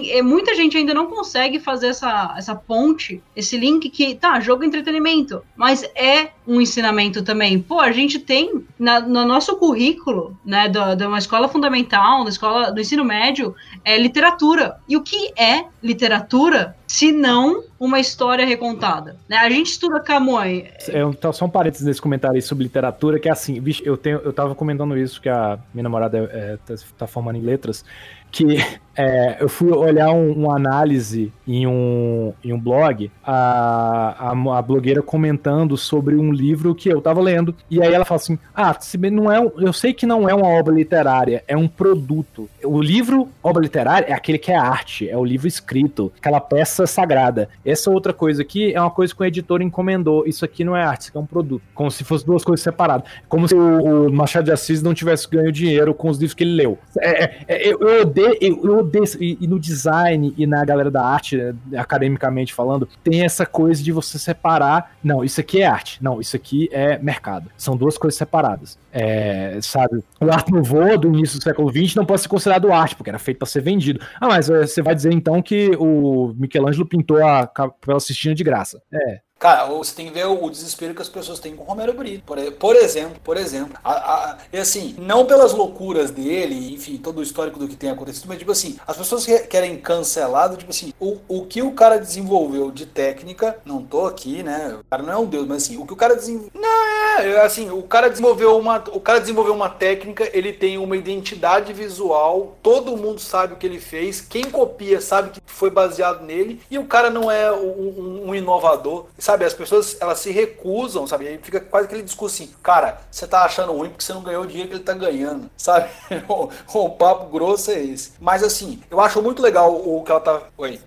É, 0.09 0.21
muita 0.21 0.53
gente 0.53 0.77
ainda 0.77 0.93
não 0.93 1.07
consegue 1.07 1.59
fazer 1.59 1.87
essa, 1.87 2.35
essa 2.37 2.53
ponte, 2.53 3.23
esse 3.35 3.57
link 3.57 3.89
que, 3.89 4.13
tá, 4.13 4.39
jogo 4.39 4.63
é 4.63 4.67
entretenimento, 4.67 5.41
mas 5.55 5.83
é 5.95 6.31
um 6.45 6.61
ensinamento 6.61 7.23
também. 7.23 7.59
Pô, 7.59 7.79
a 7.79 7.91
gente 7.91 8.19
tem 8.19 8.63
na, 8.77 8.99
no 8.99 9.25
nosso 9.25 9.55
currículo, 9.55 10.37
né, 10.45 10.67
de 10.69 11.05
uma 11.05 11.17
escola 11.17 11.47
fundamental, 11.47 12.23
da 12.23 12.29
escola 12.29 12.71
do 12.71 12.79
ensino 12.79 13.03
médio, 13.03 13.55
é 13.83 13.97
literatura. 13.97 14.77
E 14.87 14.95
o 14.95 15.01
que 15.01 15.31
é 15.35 15.65
literatura 15.81 16.75
se 16.91 17.13
não 17.13 17.63
uma 17.79 18.01
história 18.01 18.45
recontada? 18.45 19.15
Né? 19.29 19.37
A 19.37 19.49
gente 19.49 19.67
estuda 19.67 20.01
Camões. 20.01 20.89
É, 20.89 21.01
então, 21.01 21.31
só 21.31 21.45
um 21.45 21.49
parênteses 21.49 21.87
nesse 21.87 22.01
comentário 22.01 22.35
aí 22.35 22.41
sobre 22.41 22.65
literatura, 22.65 23.17
que 23.17 23.29
é 23.29 23.31
assim, 23.31 23.61
bicho, 23.61 23.81
eu, 23.85 23.95
tenho, 23.95 24.17
eu 24.17 24.33
tava 24.33 24.53
comentando 24.53 24.97
isso, 24.97 25.21
que 25.21 25.29
a 25.29 25.57
minha 25.73 25.83
namorada 25.83 26.17
é, 26.17 26.57
tá, 26.57 26.75
tá 26.97 27.07
formando 27.07 27.37
em 27.37 27.41
letras, 27.41 27.85
que 28.29 28.57
é, 28.95 29.37
eu 29.39 29.49
fui 29.49 29.71
olhar 29.71 30.11
um, 30.11 30.31
uma 30.31 30.55
análise 30.55 31.31
em 31.47 31.67
um, 31.67 32.33
em 32.43 32.53
um 32.53 32.59
blog, 32.59 33.11
a, 33.23 34.31
a, 34.31 34.57
a, 34.57 34.61
blogueira 34.61 35.01
comentando 35.01 35.77
sobre 35.77 36.15
um 36.15 36.31
livro 36.31 36.73
que 36.73 36.89
eu 36.89 37.01
tava 37.01 37.21
lendo, 37.21 37.55
e 37.69 37.81
aí 37.81 37.93
ela 37.93 38.05
fala 38.05 38.19
assim: 38.19 38.39
Ah, 38.55 38.77
não 39.11 39.31
é, 39.31 39.51
eu 39.57 39.73
sei 39.73 39.93
que 39.93 40.05
não 40.05 40.27
é 40.27 40.33
uma 40.33 40.47
obra 40.47 40.73
literária, 40.73 41.43
é 41.47 41.55
um 41.55 41.67
produto. 41.67 42.49
O 42.63 42.81
livro, 42.81 43.29
obra 43.43 43.61
literária, 43.61 44.07
é 44.07 44.13
aquele 44.13 44.37
que 44.37 44.51
é 44.51 44.55
arte, 44.55 45.09
é 45.09 45.17
o 45.17 45.25
livro 45.25 45.47
escrito, 45.47 46.11
aquela 46.17 46.39
peça 46.39 46.87
sagrada. 46.87 47.49
Essa 47.65 47.89
outra 47.89 48.13
coisa 48.13 48.41
aqui 48.41 48.73
é 48.73 48.81
uma 48.81 48.91
coisa 48.91 49.13
que 49.13 49.21
o 49.21 49.25
editor 49.25 49.61
encomendou. 49.61 50.25
Isso 50.25 50.45
aqui 50.45 50.63
não 50.63 50.75
é 50.75 50.83
arte, 50.83 51.01
isso 51.01 51.09
aqui 51.09 51.17
é 51.17 51.21
um 51.21 51.25
produto. 51.25 51.63
Como 51.73 51.91
se 51.91 52.03
fossem 52.03 52.27
duas 52.27 52.43
coisas 52.43 52.63
separadas. 52.63 53.09
Como 53.27 53.47
se 53.47 53.55
o, 53.55 54.07
o 54.07 54.13
Machado 54.13 54.45
de 54.45 54.51
Assis 54.51 54.81
não 54.81 54.93
tivesse 54.93 55.29
ganho 55.29 55.51
dinheiro 55.51 55.93
com 55.93 56.09
os 56.09 56.17
livros 56.17 56.33
que 56.33 56.43
ele 56.43 56.55
leu. 56.55 56.77
É, 56.99 57.23
é, 57.23 57.45
é 57.47 57.67
eu, 57.67 57.79
eu 57.79 58.01
odeio 58.01 58.21
odeio, 58.21 58.59
eu, 58.63 58.79
odeio 58.81 59.03
e, 59.19 59.37
e, 59.41 59.47
no 59.47 59.59
design 59.59 60.33
e 60.37 60.45
na 60.45 60.63
galera 60.63 60.91
da 60.91 61.03
arte, 61.03 61.39
academicamente 61.75 62.53
falando, 62.53 62.87
tem 63.03 63.23
essa 63.23 63.45
coisa 63.45 63.81
de 63.81 63.91
você 63.91 64.19
separar. 64.19 64.95
Não, 65.03 65.23
isso 65.23 65.39
aqui 65.39 65.61
é 65.61 65.65
arte. 65.65 66.03
Não, 66.03 66.19
isso 66.19 66.35
aqui 66.35 66.69
é 66.71 66.97
mercado. 66.99 67.49
São 67.57 67.75
duas 67.75 67.97
coisas 67.97 68.17
separadas. 68.17 68.77
É, 68.91 69.59
sabe, 69.61 70.03
o 70.19 70.31
arte 70.31 70.51
nouveau 70.51 70.97
do 70.97 71.07
início 71.07 71.39
do 71.39 71.43
século 71.43 71.71
XX 71.71 71.95
não 71.95 72.05
pode 72.05 72.21
ser 72.21 72.27
considerado 72.27 72.71
arte, 72.71 72.95
porque 72.95 73.09
era 73.09 73.19
feito 73.19 73.37
para 73.37 73.47
ser 73.47 73.61
vendido. 73.61 73.99
Ah, 74.19 74.27
mas 74.27 74.49
eh, 74.49 74.67
você 74.67 74.81
vai 74.81 74.93
dizer 74.93 75.13
então 75.13 75.41
que 75.41 75.71
o 75.77 76.33
Michelangelo 76.37 76.85
pintou 76.85 77.23
a 77.23 77.47
Capela 77.47 77.99
Sistina 77.99 78.35
de 78.35 78.43
graça. 78.43 78.81
É, 78.91 79.21
Cara, 79.41 79.65
você 79.65 79.95
tem 79.95 80.05
que 80.05 80.13
ver 80.13 80.27
o 80.27 80.49
desespero 80.51 80.93
que 80.93 81.01
as 81.01 81.09
pessoas 81.09 81.39
têm 81.39 81.55
com 81.55 81.63
o 81.63 81.65
Romero 81.65 81.93
Brito. 81.93 82.23
Por, 82.23 82.37
exemplo, 82.75 83.19
por 83.23 83.37
exemplo. 83.37 83.75
A, 83.83 83.91
a, 83.91 84.37
e 84.53 84.59
assim, 84.59 84.95
não 84.99 85.25
pelas 85.25 85.51
loucuras 85.51 86.11
dele, 86.11 86.75
enfim, 86.75 86.97
todo 86.97 87.17
o 87.17 87.23
histórico 87.23 87.57
do 87.57 87.67
que 87.67 87.75
tem 87.75 87.89
acontecido, 87.89 88.27
mas 88.27 88.37
tipo 88.37 88.51
assim, 88.51 88.77
as 88.85 88.95
pessoas 88.95 89.25
que 89.25 89.39
querem 89.47 89.79
cancelado, 89.79 90.57
tipo 90.57 90.69
assim, 90.69 90.93
o, 90.99 91.17
o 91.27 91.47
que 91.47 91.63
o 91.63 91.71
cara 91.71 91.97
desenvolveu 91.97 92.69
de 92.69 92.85
técnica, 92.85 93.57
não 93.65 93.81
tô 93.81 94.05
aqui, 94.05 94.43
né? 94.43 94.77
O 94.79 94.83
cara 94.87 95.01
não 95.01 95.11
é 95.11 95.17
um 95.17 95.25
deus, 95.25 95.47
mas 95.47 95.63
assim, 95.63 95.75
o 95.75 95.87
que 95.87 95.93
o 95.93 95.97
cara 95.97 96.15
desenvolveu. 96.15 96.51
Não, 96.53 96.90
é, 97.19 97.31
é, 97.31 97.41
assim, 97.41 97.69
o 97.69 97.83
cara 97.83 98.09
desenvolveu 98.09 98.57
uma. 98.57 98.83
O 98.91 98.99
cara 98.99 99.19
desenvolveu 99.19 99.53
uma 99.53 99.69
técnica, 99.69 100.29
ele 100.33 100.53
tem 100.53 100.77
uma 100.77 100.95
identidade 100.95 101.73
visual, 101.73 102.57
todo 102.61 102.97
mundo 102.97 103.19
sabe 103.19 103.53
o 103.53 103.57
que 103.57 103.65
ele 103.65 103.79
fez, 103.79 104.21
quem 104.21 104.49
copia 104.49 105.01
sabe 105.01 105.31
que 105.31 105.41
foi 105.45 105.69
baseado 105.69 106.23
nele, 106.23 106.61
e 106.69 106.77
o 106.77 106.85
cara 106.85 107.09
não 107.09 107.29
é 107.29 107.51
um, 107.51 108.29
um 108.29 108.35
inovador. 108.35 109.05
Sabe? 109.17 109.45
as 109.45 109.53
pessoas 109.53 109.97
elas 109.99 110.19
se 110.19 110.31
recusam, 110.31 111.07
sabe? 111.07 111.27
Aí 111.27 111.39
fica 111.41 111.59
quase 111.59 111.87
aquele 111.87 112.03
discurso 112.03 112.43
assim, 112.43 112.53
cara, 112.61 113.01
você 113.09 113.27
tá 113.27 113.43
achando 113.43 113.73
ruim 113.73 113.89
porque 113.89 114.03
você 114.03 114.13
não 114.13 114.23
ganhou 114.23 114.43
o 114.43 114.47
dinheiro 114.47 114.69
que 114.69 114.75
ele 114.75 114.83
tá 114.83 114.93
ganhando, 114.93 115.49
sabe? 115.57 115.89
o, 116.27 116.49
o, 116.73 116.89
papo 116.91 117.25
grosso 117.25 117.71
é 117.71 117.81
esse. 117.81 118.13
Mas 118.19 118.43
assim, 118.43 118.81
eu 118.89 118.99
acho 118.99 119.21
muito 119.21 119.41
legal 119.41 119.73
o 119.73 120.03
que 120.03 120.11
ela 120.11 120.19
tá. 120.19 120.41
Oi. 120.57 120.79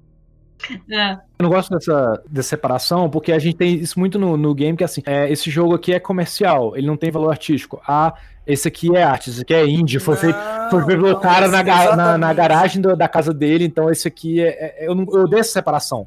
É. 0.91 1.12
Eu 1.39 1.43
não 1.43 1.51
gosto 1.51 1.71
dessa, 1.71 2.23
dessa 2.29 2.49
separação, 2.51 3.11
porque 3.11 3.33
a 3.33 3.39
gente 3.39 3.57
tem 3.57 3.75
isso 3.75 3.99
muito 3.99 4.19
no, 4.19 4.37
no 4.37 4.55
game, 4.55 4.77
que 4.77 4.85
é 4.85 4.87
assim, 4.87 5.03
é, 5.07 5.31
esse 5.31 5.51
jogo 5.51 5.75
aqui 5.75 5.93
é 5.93 6.01
comercial, 6.01 6.77
ele 6.77 6.87
não 6.87 6.97
tem 6.97 7.11
valor 7.11 7.31
artístico. 7.31 7.81
Ah, 7.87 8.15
esse 8.47 8.69
aqui 8.69 8.95
é 8.95 9.03
arte, 9.03 9.31
esse 9.31 9.43
aqui 9.43 9.55
é 9.55 9.67
indie, 9.67 9.99
foi, 9.99 10.15
não, 10.15 10.21
feito, 10.21 10.39
foi 10.71 10.85
feito 10.85 11.03
pelo 11.03 11.21
cara 11.21 11.49
na, 11.49 11.62
na, 11.97 12.19
na, 12.19 12.33
garagem 12.33 12.81
do, 12.81 12.95
da 12.97 13.09
casa 13.09 13.33
dele, 13.33 13.65
então 13.65 13.91
esse 13.91 14.07
aqui 14.07 14.41
é. 14.41 14.85
é 14.85 14.89
eu, 14.89 14.93
eu 14.95 15.25
odeio 15.25 15.41
essa 15.41 15.53
separação, 15.53 16.07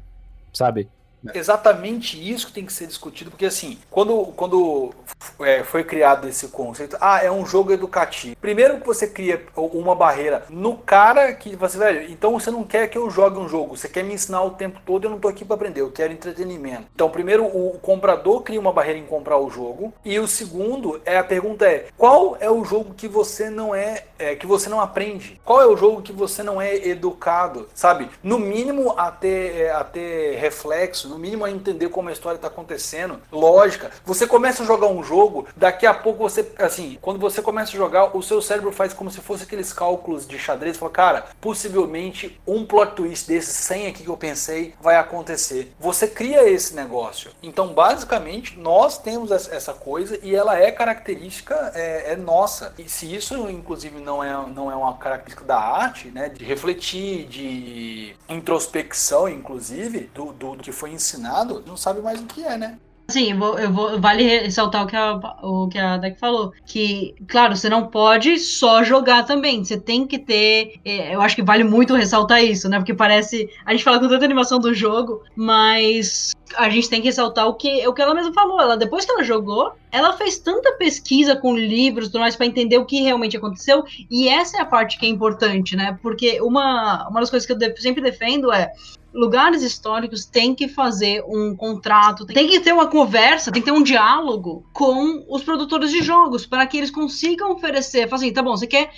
sabe? 0.52 0.88
Exatamente 1.34 2.18
isso 2.18 2.46
que 2.46 2.52
tem 2.52 2.66
que 2.66 2.72
ser 2.72 2.86
discutido, 2.86 3.30
porque 3.30 3.46
assim, 3.46 3.78
quando, 3.90 4.26
quando 4.36 4.94
é, 5.40 5.62
foi 5.62 5.84
criado 5.84 6.28
esse 6.28 6.48
conceito, 6.48 6.96
ah, 7.00 7.22
é 7.22 7.30
um 7.30 7.44
jogo 7.44 7.72
educativo. 7.72 8.36
Primeiro 8.36 8.80
que 8.80 8.86
você 8.86 9.06
cria 9.06 9.44
uma 9.56 9.94
barreira 9.94 10.44
no 10.48 10.76
cara 10.76 11.32
que 11.32 11.56
você, 11.56 11.78
velho, 11.78 12.10
então 12.10 12.38
você 12.38 12.50
não 12.50 12.64
quer 12.64 12.88
que 12.88 12.98
eu 12.98 13.10
jogue 13.10 13.38
um 13.38 13.48
jogo, 13.48 13.76
você 13.76 13.88
quer 13.88 14.04
me 14.04 14.14
ensinar 14.14 14.42
o 14.42 14.50
tempo 14.50 14.80
todo, 14.84 15.04
eu 15.04 15.10
não 15.10 15.18
tô 15.18 15.28
aqui 15.28 15.44
para 15.44 15.56
aprender, 15.56 15.80
eu 15.80 15.90
quero 15.90 16.12
entretenimento. 16.12 16.86
Então, 16.94 17.10
primeiro 17.10 17.44
o 17.44 17.78
comprador 17.80 18.42
cria 18.42 18.60
uma 18.60 18.72
barreira 18.72 18.98
em 18.98 19.06
comprar 19.06 19.38
o 19.38 19.50
jogo, 19.50 19.92
e 20.04 20.18
o 20.18 20.28
segundo 20.28 21.00
é 21.04 21.18
a 21.18 21.24
pergunta 21.24 21.66
é, 21.66 21.86
qual 21.96 22.36
é 22.40 22.50
o 22.50 22.64
jogo 22.64 22.94
que 22.94 23.08
você 23.08 23.50
não 23.50 23.74
é, 23.74 24.04
é 24.18 24.34
que 24.34 24.46
você 24.46 24.68
não 24.68 24.80
aprende? 24.80 25.40
Qual 25.44 25.60
é 25.60 25.66
o 25.66 25.76
jogo 25.76 26.02
que 26.02 26.12
você 26.12 26.42
não 26.42 26.60
é 26.60 26.88
educado, 26.88 27.68
sabe? 27.74 28.08
No 28.22 28.38
mínimo 28.38 28.94
a 28.96 29.10
ter, 29.10 29.70
é, 29.94 30.36
reflexo, 30.38 31.07
no 31.08 31.18
mínimo 31.18 31.44
a 31.44 31.50
entender 31.50 31.88
como 31.88 32.08
a 32.08 32.12
história 32.12 32.36
está 32.36 32.48
acontecendo, 32.48 33.20
lógica. 33.30 33.90
Você 34.04 34.26
começa 34.26 34.62
a 34.62 34.66
jogar 34.66 34.88
um 34.88 35.02
jogo, 35.02 35.46
daqui 35.56 35.86
a 35.86 35.94
pouco 35.94 36.18
você, 36.18 36.50
assim, 36.58 36.98
quando 37.00 37.18
você 37.18 37.42
começa 37.42 37.72
a 37.72 37.76
jogar, 37.76 38.16
o 38.16 38.22
seu 38.22 38.40
cérebro 38.40 38.72
faz 38.72 38.92
como 38.92 39.10
se 39.10 39.20
fosse 39.20 39.44
aqueles 39.44 39.72
cálculos 39.72 40.26
de 40.26 40.38
xadrez, 40.38 40.76
fala, 40.76 40.90
cara, 40.90 41.26
possivelmente 41.40 42.38
um 42.46 42.64
plot 42.64 42.94
twist 42.94 43.28
desse 43.28 43.52
100 43.52 43.86
aqui 43.88 44.02
que 44.02 44.08
eu 44.08 44.16
pensei 44.16 44.74
vai 44.80 44.96
acontecer. 44.96 45.72
Você 45.78 46.06
cria 46.06 46.48
esse 46.48 46.74
negócio. 46.74 47.30
Então, 47.42 47.68
basicamente, 47.68 48.58
nós 48.58 48.98
temos 48.98 49.30
essa 49.30 49.72
coisa 49.72 50.18
e 50.22 50.34
ela 50.34 50.58
é 50.58 50.70
característica 50.70 51.72
é, 51.74 52.12
é 52.12 52.16
nossa. 52.16 52.74
E 52.78 52.88
se 52.88 53.14
isso, 53.14 53.48
inclusive, 53.48 54.00
não 54.00 54.22
é, 54.22 54.30
não 54.48 54.70
é 54.70 54.74
uma 54.74 54.96
característica 54.96 55.44
da 55.44 55.58
arte, 55.58 56.08
né, 56.08 56.28
de 56.28 56.44
refletir, 56.44 57.26
de 57.26 58.16
introspecção, 58.28 59.28
inclusive, 59.28 60.10
do, 60.14 60.32
do, 60.32 60.56
do 60.56 60.62
que 60.62 60.72
foi 60.72 60.90
ensinado, 60.98 61.62
não 61.66 61.76
sabe 61.76 62.00
mais 62.00 62.20
o 62.20 62.24
que 62.24 62.44
é, 62.44 62.56
né? 62.56 62.78
Sim, 63.10 63.30
eu 63.30 63.38
vou, 63.38 63.58
eu 63.58 63.72
vou, 63.72 63.98
vale 63.98 64.22
ressaltar 64.22 64.84
o 64.84 64.86
que, 64.86 64.94
a, 64.94 65.14
o 65.42 65.66
que 65.68 65.78
a 65.78 65.96
Deck 65.96 66.20
falou. 66.20 66.52
Que, 66.66 67.14
claro, 67.26 67.56
você 67.56 67.66
não 67.66 67.86
pode 67.86 68.38
só 68.38 68.84
jogar 68.84 69.24
também. 69.24 69.64
Você 69.64 69.80
tem 69.80 70.06
que 70.06 70.18
ter. 70.18 70.74
É, 70.84 71.14
eu 71.14 71.22
acho 71.22 71.34
que 71.34 71.42
vale 71.42 71.64
muito 71.64 71.94
ressaltar 71.94 72.44
isso, 72.44 72.68
né? 72.68 72.76
Porque 72.76 72.92
parece. 72.92 73.48
A 73.64 73.72
gente 73.72 73.82
fala 73.82 73.98
com 73.98 74.08
tanta 74.08 74.26
animação 74.26 74.58
do 74.58 74.74
jogo, 74.74 75.22
mas 75.34 76.34
a 76.54 76.68
gente 76.68 76.90
tem 76.90 77.00
que 77.00 77.06
ressaltar 77.06 77.46
o 77.48 77.54
que, 77.54 77.86
o 77.88 77.94
que 77.94 78.02
ela 78.02 78.14
mesma 78.14 78.34
falou. 78.34 78.60
Ela, 78.60 78.76
depois 78.76 79.06
que 79.06 79.12
ela 79.12 79.24
jogou, 79.24 79.72
ela 79.90 80.12
fez 80.12 80.38
tanta 80.38 80.72
pesquisa 80.72 81.34
com 81.34 81.56
livros 81.56 82.08
tudo 82.08 82.20
mais 82.20 82.36
para 82.36 82.44
entender 82.44 82.76
o 82.76 82.84
que 82.84 83.00
realmente 83.00 83.38
aconteceu. 83.38 83.86
E 84.10 84.28
essa 84.28 84.58
é 84.58 84.60
a 84.60 84.66
parte 84.66 84.98
que 84.98 85.06
é 85.06 85.08
importante, 85.08 85.74
né? 85.74 85.98
Porque 86.02 86.42
uma, 86.42 87.08
uma 87.08 87.20
das 87.20 87.30
coisas 87.30 87.46
que 87.46 87.52
eu 87.54 87.76
sempre 87.78 88.02
defendo 88.02 88.52
é 88.52 88.70
lugares 89.12 89.62
históricos 89.62 90.24
têm 90.24 90.54
que 90.54 90.68
fazer 90.68 91.22
um 91.26 91.54
contrato, 91.56 92.26
tem 92.26 92.46
que 92.46 92.60
ter 92.60 92.72
uma 92.72 92.86
conversa, 92.86 93.50
tem 93.50 93.62
que 93.62 93.70
ter 93.70 93.76
um 93.76 93.82
diálogo 93.82 94.64
com 94.72 95.24
os 95.28 95.42
produtores 95.42 95.90
de 95.90 96.02
jogos 96.02 96.46
para 96.46 96.66
que 96.66 96.76
eles 96.76 96.90
consigam 96.90 97.52
oferecer. 97.52 98.12
Assim, 98.12 98.32
tá 98.32 98.42
bom, 98.42 98.56
você 98.56 98.66
quer 98.66 98.90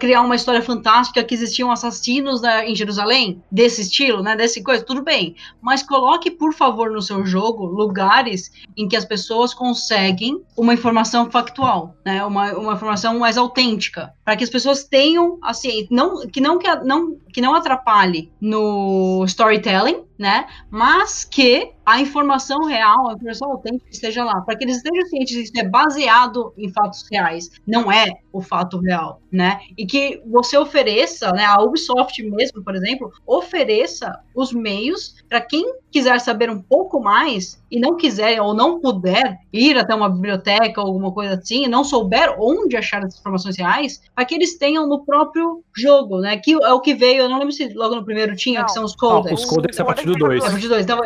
criar 0.00 0.22
uma 0.22 0.36
história 0.36 0.62
fantástica 0.62 1.22
que 1.22 1.34
existiam 1.34 1.70
assassinos 1.70 2.40
né, 2.40 2.68
em 2.68 2.74
Jerusalém 2.74 3.42
desse 3.50 3.82
estilo, 3.82 4.22
né, 4.22 4.34
desse 4.36 4.62
coisa, 4.62 4.84
tudo 4.84 5.02
bem, 5.02 5.36
mas 5.60 5.82
coloque 5.82 6.30
por 6.30 6.52
favor 6.52 6.90
no 6.90 7.02
seu 7.02 7.24
jogo 7.24 7.66
lugares 7.66 8.50
em 8.76 8.88
que 8.88 8.96
as 8.96 9.04
pessoas 9.04 9.54
conseguem 9.54 10.42
uma 10.56 10.74
informação 10.74 11.30
factual, 11.30 11.94
né, 12.04 12.24
uma, 12.24 12.52
uma 12.54 12.72
informação 12.74 13.18
mais 13.18 13.36
autêntica, 13.36 14.12
para 14.24 14.36
que 14.36 14.44
as 14.44 14.50
pessoas 14.50 14.84
tenham 14.84 15.38
assim, 15.42 15.86
não 15.90 16.26
que 16.26 16.40
não 16.40 16.58
que 16.58 16.68
não 16.84 17.16
que 17.32 17.40
não 17.40 17.54
atrapalhe 17.54 18.30
no 18.40 19.24
storytelling, 19.58 20.07
né? 20.18 20.46
Mas 20.70 21.24
que 21.24 21.72
a 21.86 22.00
informação 22.00 22.64
real, 22.64 23.08
a 23.08 23.14
informação 23.14 23.52
autêntica 23.52 23.88
esteja 23.90 24.22
lá, 24.22 24.42
para 24.42 24.56
que 24.56 24.64
eles 24.64 24.76
estejam 24.76 25.06
cientes 25.06 25.34
que 25.34 25.42
isso 25.42 25.52
é 25.56 25.64
baseado 25.64 26.52
em 26.58 26.70
fatos 26.70 27.06
reais, 27.10 27.50
não 27.66 27.90
é 27.90 28.12
o 28.30 28.42
fato 28.42 28.78
real, 28.78 29.22
né? 29.32 29.60
E 29.76 29.86
que 29.86 30.22
você 30.26 30.58
ofereça, 30.58 31.32
né, 31.32 31.46
a 31.46 31.62
Ubisoft 31.62 32.22
mesmo, 32.22 32.62
por 32.62 32.74
exemplo, 32.74 33.10
ofereça 33.26 34.20
os 34.34 34.52
meios 34.52 35.16
para 35.28 35.40
quem 35.40 35.64
quiser 35.90 36.20
saber 36.20 36.50
um 36.50 36.60
pouco 36.60 37.00
mais 37.00 37.62
e 37.70 37.80
não 37.80 37.96
quiser 37.96 38.40
ou 38.40 38.54
não 38.54 38.80
puder 38.80 39.38
ir 39.52 39.78
até 39.78 39.94
uma 39.94 40.08
biblioteca 40.08 40.80
ou 40.80 40.88
alguma 40.88 41.12
coisa 41.12 41.34
assim, 41.34 41.64
e 41.64 41.68
não 41.68 41.84
souber 41.84 42.36
onde 42.38 42.76
achar 42.76 43.04
as 43.04 43.18
informações 43.18 43.56
reais, 43.56 44.02
para 44.14 44.24
que 44.24 44.34
eles 44.34 44.58
tenham 44.58 44.86
no 44.86 45.04
próprio 45.04 45.62
jogo, 45.74 46.20
né? 46.20 46.36
Que 46.36 46.52
é 46.52 46.72
o 46.72 46.80
que 46.80 46.94
veio, 46.94 47.22
eu 47.22 47.28
não 47.28 47.38
lembro 47.38 47.52
se 47.52 47.68
logo 47.72 47.94
no 47.94 48.04
primeiro 48.04 48.36
tinha, 48.36 48.60
não. 48.60 48.66
que 48.66 48.72
são 48.72 48.84
os 48.84 48.94
codecs. 48.94 49.32
Ah, 49.32 49.34
os 49.34 49.44
codecs 49.46 49.78
é 49.78 49.82
a 49.82 49.84
partir 49.84 50.07
do 50.12 50.18
2. 50.18 50.42
É 50.42 50.46
a 50.46 50.50
partir 50.50 50.68
do 50.68 50.70
2. 50.70 50.84
Então, 50.84 51.00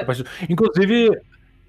Inclusive, 0.48 1.18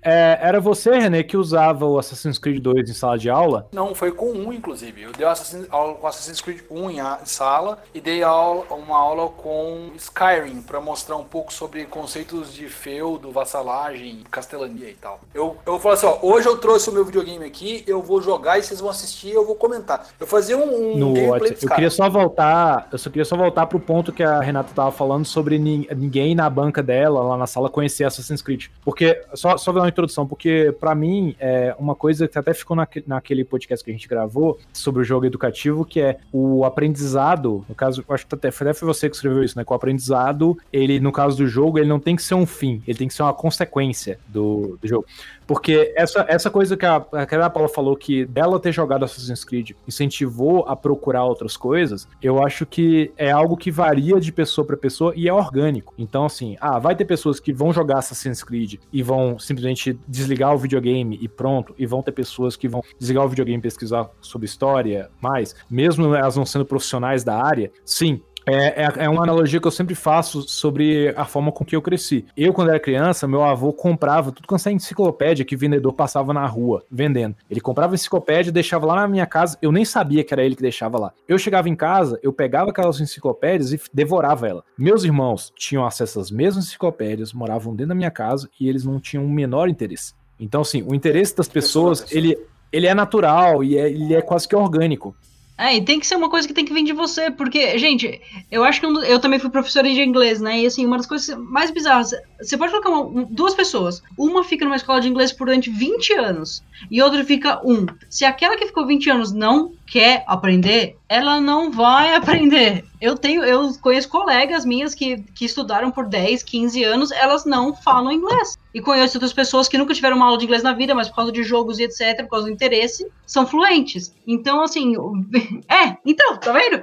é, 0.04 0.40
era 0.42 0.60
você, 0.60 0.92
René, 0.92 1.24
que 1.24 1.38
usava 1.38 1.86
o 1.86 1.98
Assassin's 1.98 2.38
Creed 2.38 2.62
2 2.62 2.90
em 2.90 2.94
sala 2.94 3.18
de 3.18 3.30
aula? 3.30 3.68
Não, 3.72 3.96
foi 3.96 4.12
com 4.12 4.32
um, 4.32 4.52
inclusive. 4.52 5.04
Eu 5.04 5.12
dei 5.12 5.26
Assassin's, 5.26 5.68
aula 5.70 5.96
com 5.96 6.08
Assassin's 6.08 6.42
Creed 6.42 6.62
1 6.70 6.90
em, 6.90 7.00
em 7.00 7.26
sala 7.26 7.80
e 7.94 8.02
dei 8.02 8.24
aula, 8.24 8.66
uma 8.72 8.98
aula 8.98 9.30
com 9.30 9.92
Skyrim 9.98 10.62
para 10.62 10.82
mostrar 10.82 11.16
um 11.16 11.24
pouco 11.24 11.54
sobre 11.54 11.86
conceitos 11.86 12.54
de 12.54 12.68
feudo, 12.68 13.32
vassalagem, 13.32 14.24
castelania 14.30 14.90
e 14.90 14.96
tal. 14.96 15.20
Eu, 15.34 15.58
eu 15.66 15.80
falei 15.80 15.98
assim, 15.98 16.08
ó, 16.08 16.20
hoje 16.22 16.48
eu 16.48 16.58
trouxe 16.58 16.90
o 16.90 16.94
meu 16.94 17.06
videogame 17.06 17.46
aqui, 17.46 17.84
eu 17.88 18.02
vou 18.02 18.22
jogar 18.22 18.60
e 18.60 18.64
vocês 18.64 18.80
vão 18.80 18.90
assistir 18.90 19.30
e 19.30 19.34
eu 19.34 19.46
vou 19.46 19.56
comentar. 19.56 20.08
Eu 20.20 20.28
fazia 20.28 20.58
um, 20.58 20.94
um 20.94 20.98
no 20.98 21.14
gameplay 21.14 21.58
Eu 21.62 21.70
queria 21.70 21.90
só 21.90 22.10
voltar, 22.10 22.88
eu 22.92 22.98
só 22.98 23.10
queria 23.10 23.26
só 23.26 23.38
voltar 23.38 23.68
pro 23.68 23.80
ponto 23.80 24.12
que 24.12 24.24
a 24.24 24.40
Renata 24.40 24.74
tava 24.74 24.92
falando 24.92 25.26
sobre 25.26 25.58
ninguém 25.58 26.36
na 26.36 26.50
banca 26.50 26.84
dela, 26.84 27.22
lá 27.22 27.38
na 27.38 27.48
sala, 27.48 27.70
conhecer 27.70 28.04
Assassin's 28.04 28.42
Creed. 28.42 28.66
Porque, 28.84 29.22
só, 29.34 29.58
só 29.58 29.72
dar 29.72 29.93
introdução, 29.94 30.28
porque 30.28 30.76
para 30.80 30.94
mim 30.94 31.36
é 31.40 31.76
uma 31.80 31.96
coisa 31.96 32.28
que 32.28 32.38
até 32.38 32.54
ficou 32.54 32.76
naquele, 32.76 33.44
podcast 33.44 33.84
que 33.84 33.92
a 33.92 33.94
gente 33.94 34.08
gravou 34.08 34.60
sobre 34.72 35.02
o 35.02 35.06
jogo 35.06 35.26
educativo, 35.26 35.86
que 35.86 36.02
é 36.02 36.18
o 36.32 36.66
aprendizado, 36.66 37.66
no 37.68 37.76
caso, 37.76 38.04
acho 38.10 38.28
que 38.28 38.36
até 38.36 38.52
foi 38.52 38.74
você 38.88 39.10
que 39.10 39.16
escreveu 39.16 39.44
isso, 39.44 39.58
né? 39.58 39.64
Que 39.64 39.72
o 39.72 39.76
aprendizado, 39.76 40.58
ele, 40.72 41.00
no 41.00 41.12
caso 41.12 41.38
do 41.38 41.48
jogo, 41.48 41.78
ele 41.78 41.88
não 41.88 42.00
tem 42.00 42.16
que 42.16 42.24
ser 42.24 42.36
um 42.36 42.46
fim, 42.46 42.82
ele 42.88 42.98
tem 42.98 43.08
que 43.08 43.14
ser 43.14 43.24
uma 43.24 43.34
consequência 43.34 44.20
do, 44.28 44.78
do 44.82 44.88
jogo. 44.88 45.06
Porque 45.48 45.94
essa, 45.96 46.26
essa 46.28 46.50
coisa 46.50 46.78
que 46.78 46.86
a, 46.86 47.02
que 47.28 47.36
a 47.36 47.50
Paula 47.50 47.70
falou, 47.70 47.96
que 47.96 48.26
dela 48.26 48.60
ter 48.60 48.72
jogado 48.72 49.06
Assassin's 49.06 49.44
Creed 49.44 49.72
incentivou 49.88 50.66
a 50.68 50.76
procurar 50.76 51.26
outras 51.26 51.58
coisas, 51.58 52.08
eu 52.22 52.44
acho 52.44 52.66
que 52.66 53.12
é 53.18 53.32
algo 53.32 53.58
que 53.58 53.72
varia 53.72 54.20
de 54.20 54.32
pessoa 54.32 54.66
para 54.66 54.78
pessoa 54.78 55.14
e 55.16 55.28
é 55.28 55.34
orgânico. 55.34 55.94
Então, 55.98 56.26
assim, 56.26 56.56
ah, 56.60 56.80
vai 56.80 56.96
ter 56.96 57.06
pessoas 57.06 57.40
que 57.40 57.54
vão 57.54 57.74
jogar 57.74 58.00
Assassin's 58.00 58.44
Creed 58.44 58.76
e 58.92 59.04
vão 59.04 59.38
simplesmente 59.40 59.98
desligar 60.08 60.54
o 60.54 60.58
videogame 60.58 61.18
e 61.22 61.28
pronto, 61.28 61.74
e 61.78 61.86
vão 61.86 62.02
ter 62.02 62.12
pessoas 62.12 62.56
que 62.56 62.68
vão 62.68 62.82
desligar 63.00 63.26
o 63.26 63.30
videogame 63.30 63.60
e 63.60 63.62
pesquisar 63.62 64.10
sobre 64.22 64.46
história 64.46 65.10
mais, 65.22 65.56
mesmo 65.70 66.14
elas 66.16 66.36
não 66.36 66.46
sendo 66.46 66.66
profissionais 66.66 67.24
da 67.24 67.42
área, 67.42 67.72
sim, 67.86 68.22
É, 68.46 68.84
é, 68.84 68.94
é, 69.06 69.10
uma 69.10 69.24
analogia 69.24 69.60
que 69.60 69.68
eu 69.68 69.72
sempre 69.72 69.96
faço 69.96 70.42
sobre 70.42 71.14
a 71.16 71.26
forma 71.26 71.52
com 71.52 71.64
que 71.64 71.76
eu 71.76 71.82
cresci. 71.82 72.26
Eu, 72.36 72.54
quando 72.54 72.70
era 72.70 72.80
criança, 72.80 73.28
meu 73.28 73.44
avô 73.44 73.72
comprava 73.72 74.32
tudo 74.32 74.48
quanto 74.48 74.68
é 74.68 74.72
enciclopédia 74.72 75.46
que 75.46 75.56
vendedor 75.56 75.94
passava 75.94 76.34
na 76.34 76.46
rua 76.46 76.84
vendendo. 76.92 77.36
Ele 77.50 77.62
comprava 77.62 77.96
enciclopédia 77.96 78.50
e 78.50 78.54
deixava 78.54 78.86
lá 78.86 78.96
na 78.96 79.08
minha 79.08 79.26
casa. 79.26 79.58
Eu 79.62 79.72
nem 79.72 79.86
sabia 79.86 80.24
que 80.24 80.34
era 80.34 80.44
ele 80.44 80.56
que 80.56 80.62
deixava 80.62 81.00
lá. 81.00 81.14
Eu 81.28 81.38
chegava 81.38 81.70
em 81.70 81.76
casa, 81.76 82.20
eu 82.22 82.34
pegava 82.34 82.72
aquelas 82.72 83.00
enciclopédias 83.00 83.74
e 83.74 83.82
devorava 83.94 84.48
ela. 84.48 84.64
Meus 84.78 85.04
irmãos 85.04 85.54
tinham 85.56 85.86
acesso 85.86 86.20
às 86.20 86.30
mesmas 86.30 86.66
enciclopédias, 86.66 87.34
moravam 87.34 87.74
dentro 87.74 87.90
da 87.90 87.96
minha 87.96 88.12
casa 88.12 88.50
e 88.60 88.68
eles 88.68 88.84
não 88.84 89.00
tinham 89.00 89.26
o 89.26 89.30
menor 89.30 89.70
interesse. 89.70 90.14
Então, 90.40 90.62
assim, 90.62 90.84
o 90.84 90.94
interesse 90.94 91.36
das 91.36 91.48
pessoas, 91.48 92.12
ele, 92.12 92.38
ele 92.72 92.88
é 92.88 92.94
natural 92.94 93.64
e 93.64 93.78
é, 93.78 93.90
ele 93.90 94.14
é 94.14 94.22
quase 94.22 94.48
que 94.48 94.56
orgânico. 94.56 95.16
É, 95.64 95.78
e 95.78 95.82
tem 95.82 95.98
que 95.98 96.06
ser 96.06 96.18
uma 96.18 96.30
coisa 96.30 96.46
que 96.46 96.54
tem 96.54 96.66
que 96.66 96.74
vir 96.74 96.84
de 96.84 96.92
você, 96.92 97.32
porque, 97.32 97.78
gente, 97.78 98.20
eu 98.52 98.66
acho 98.66 98.82
que 98.82 98.86
eu, 98.86 99.02
eu 99.04 99.18
também 99.18 99.40
fui 99.40 99.50
professora 99.50 99.90
de 99.90 100.02
inglês, 100.02 100.42
né? 100.42 100.60
E 100.60 100.66
assim, 100.66 100.86
uma 100.86 100.98
das 100.98 101.06
coisas 101.06 101.38
mais 101.38 101.72
bizarras, 101.72 102.12
você 102.38 102.58
pode 102.58 102.74
colocar 102.74 102.90
uma, 102.90 103.26
duas 103.30 103.56
pessoas, 103.56 104.04
uma 104.18 104.44
fica 104.44 104.66
numa 104.66 104.76
escola 104.76 105.00
de 105.00 105.08
inglês 105.08 105.32
por 105.32 105.46
durante 105.46 105.70
20 105.70 106.14
anos 106.16 106.64
e 106.92 107.02
outra 107.02 107.24
fica 107.24 107.62
um. 107.64 107.86
Se 108.10 108.26
aquela 108.26 108.58
que 108.58 108.66
ficou 108.66 108.86
20 108.86 109.10
anos 109.10 109.32
não 109.32 109.72
quer 109.94 110.24
aprender, 110.26 110.98
ela 111.08 111.40
não 111.40 111.70
vai 111.70 112.16
aprender. 112.16 112.84
Eu 113.00 113.16
tenho, 113.16 113.44
eu 113.44 113.72
conheço 113.80 114.10
colegas 114.10 114.66
minhas 114.66 114.96
que, 114.96 115.22
que 115.36 115.46
estudaram 115.46 115.92
por 115.92 116.08
10, 116.08 116.42
15 116.42 116.84
anos, 116.84 117.12
elas 117.12 117.46
não 117.46 117.76
falam 117.76 118.12
inglês. 118.12 118.58
E 118.74 118.82
conheço 118.82 119.18
outras 119.18 119.34
pessoas 119.34 119.68
que 119.68 119.78
nunca 119.78 119.94
tiveram 119.94 120.16
uma 120.18 120.26
aula 120.26 120.40
de 120.40 120.46
inglês 120.46 120.64
na 120.64 120.74
vida, 120.74 120.96
mas 120.96 121.10
por 121.10 121.18
causa 121.18 121.32
de 121.32 121.44
jogos 121.44 121.78
e 121.78 121.84
etc, 121.84 122.24
por 122.24 122.30
causa 122.30 122.48
do 122.48 122.52
interesse, 122.52 123.08
são 123.28 123.46
fluentes. 123.46 124.12
Então, 124.26 124.64
assim, 124.64 124.96
é, 125.70 125.96
então, 126.04 126.38
tá 126.38 126.52
vendo? 126.52 126.82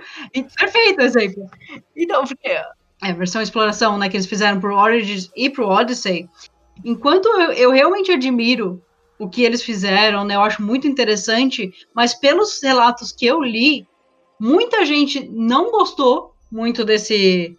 Perfeito 0.57 1.01
exemplo. 1.01 1.51
Então, 1.97 2.25
porque 2.25 2.49
é, 3.03 3.13
versão 3.13 3.43
exploração, 3.43 3.99
né, 3.99 4.09
que 4.09 4.17
eles 4.17 4.27
fizeram 4.27 4.61
pro 4.61 4.77
Origins 4.77 5.29
e 5.35 5.51
pro 5.51 5.67
Odyssey, 5.67 6.29
enquanto 6.85 7.27
eu, 7.27 7.53
eu 7.55 7.71
realmente 7.73 8.13
admiro 8.13 8.81
o 9.21 9.29
que 9.29 9.43
eles 9.43 9.63
fizeram, 9.63 10.25
né? 10.25 10.35
Eu 10.35 10.41
acho 10.41 10.63
muito 10.63 10.89
interessante, 10.89 11.73
mas 11.95 12.15
pelos 12.15 12.61
relatos 12.63 13.13
que 13.13 13.27
eu 13.27 13.43
li, 13.43 13.87
muita 14.41 14.85
gente 14.87 15.29
não 15.29 15.71
gostou 15.71 16.35
muito 16.51 16.85
desse 16.85 17.57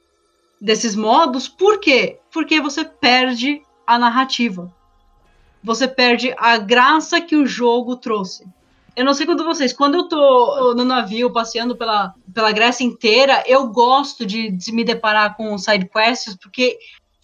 desses 0.60 0.96
modos. 0.96 1.48
Por 1.48 1.80
quê? 1.80 2.20
Porque 2.32 2.60
você 2.60 2.84
perde 2.84 3.62
a 3.86 3.98
narrativa. 4.00 4.74
Você 5.64 5.88
perde 5.88 6.34
a 6.38 6.58
graça 6.58 7.22
que 7.22 7.36
o 7.36 7.46
jogo 7.46 7.96
trouxe. 7.96 8.44
Eu 8.96 9.06
não 9.06 9.14
sei 9.14 9.26
quando 9.26 9.46
vocês, 9.46 9.72
quando 9.72 9.96
eu 9.96 10.08
tô 10.08 10.74
no 10.76 10.84
navio 10.84 11.32
passeando 11.32 11.76
pela, 11.76 12.14
pela 12.34 12.52
Grécia 12.52 12.84
inteira, 12.84 13.44
eu 13.48 13.68
gosto 13.68 14.26
de, 14.26 14.52
de 14.52 14.72
me 14.72 14.84
deparar 14.84 15.38
com 15.38 15.58
side 15.58 15.88
quests, 15.88 16.36
porque 16.36 16.78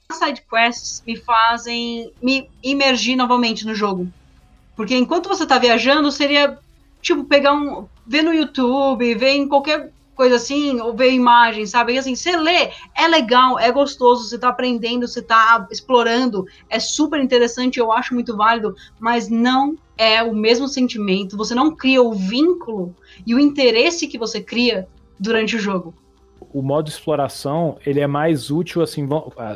as 0.07 0.17
side 0.17 0.43
quests 0.49 1.03
me 1.05 1.15
fazem 1.15 2.13
me 2.21 2.49
imergir 2.63 3.15
novamente 3.15 3.65
no 3.65 3.75
jogo. 3.75 4.07
Porque 4.78 4.95
enquanto 4.95 5.28
você 5.28 5.45
tá 5.45 5.57
viajando, 5.57 6.11
seria 6.11 6.57
tipo 7.01 7.23
pegar 7.25 7.53
um. 7.53 7.88
ver 8.05 8.21
no 8.21 8.34
YouTube, 8.34 9.15
ver 9.15 9.32
em 9.32 9.47
qualquer 9.47 9.91
coisa 10.15 10.36
assim, 10.36 10.80
ou 10.80 10.95
ver 10.95 11.11
imagens, 11.11 11.71
sabe? 11.71 11.93
E 11.93 11.97
assim, 11.97 12.15
você 12.15 12.36
lê, 12.38 12.71
é 12.95 13.07
legal, 13.07 13.59
é 13.59 13.71
gostoso, 13.71 14.28
você 14.28 14.38
tá 14.38 14.49
aprendendo, 14.49 15.07
você 15.07 15.21
tá 15.21 15.67
explorando, 15.71 16.45
é 16.69 16.80
super 16.80 17.19
interessante, 17.19 17.80
eu 17.80 17.91
acho 17.91 18.15
muito 18.15 18.36
válido, 18.36 18.75
mas 18.99 19.30
não 19.30 19.75
é 19.95 20.23
o 20.23 20.34
mesmo 20.34 20.67
sentimento, 20.67 21.38
você 21.38 21.53
não 21.53 21.75
cria 21.75 22.01
o 22.01 22.13
vínculo 22.13 22.95
e 23.28 23.36
o 23.36 23.39
interesse 23.39 24.07
que 24.07 24.17
você 24.17 24.41
cria 24.41 24.88
durante 25.19 25.55
o 25.55 25.59
jogo 25.59 25.93
o 26.57 26.61
modo 26.63 26.89
exploração 26.89 27.77
ele 27.85 27.99
é 27.99 28.07
mais 28.07 28.49
útil, 28.49 28.81
assim, 28.81 29.07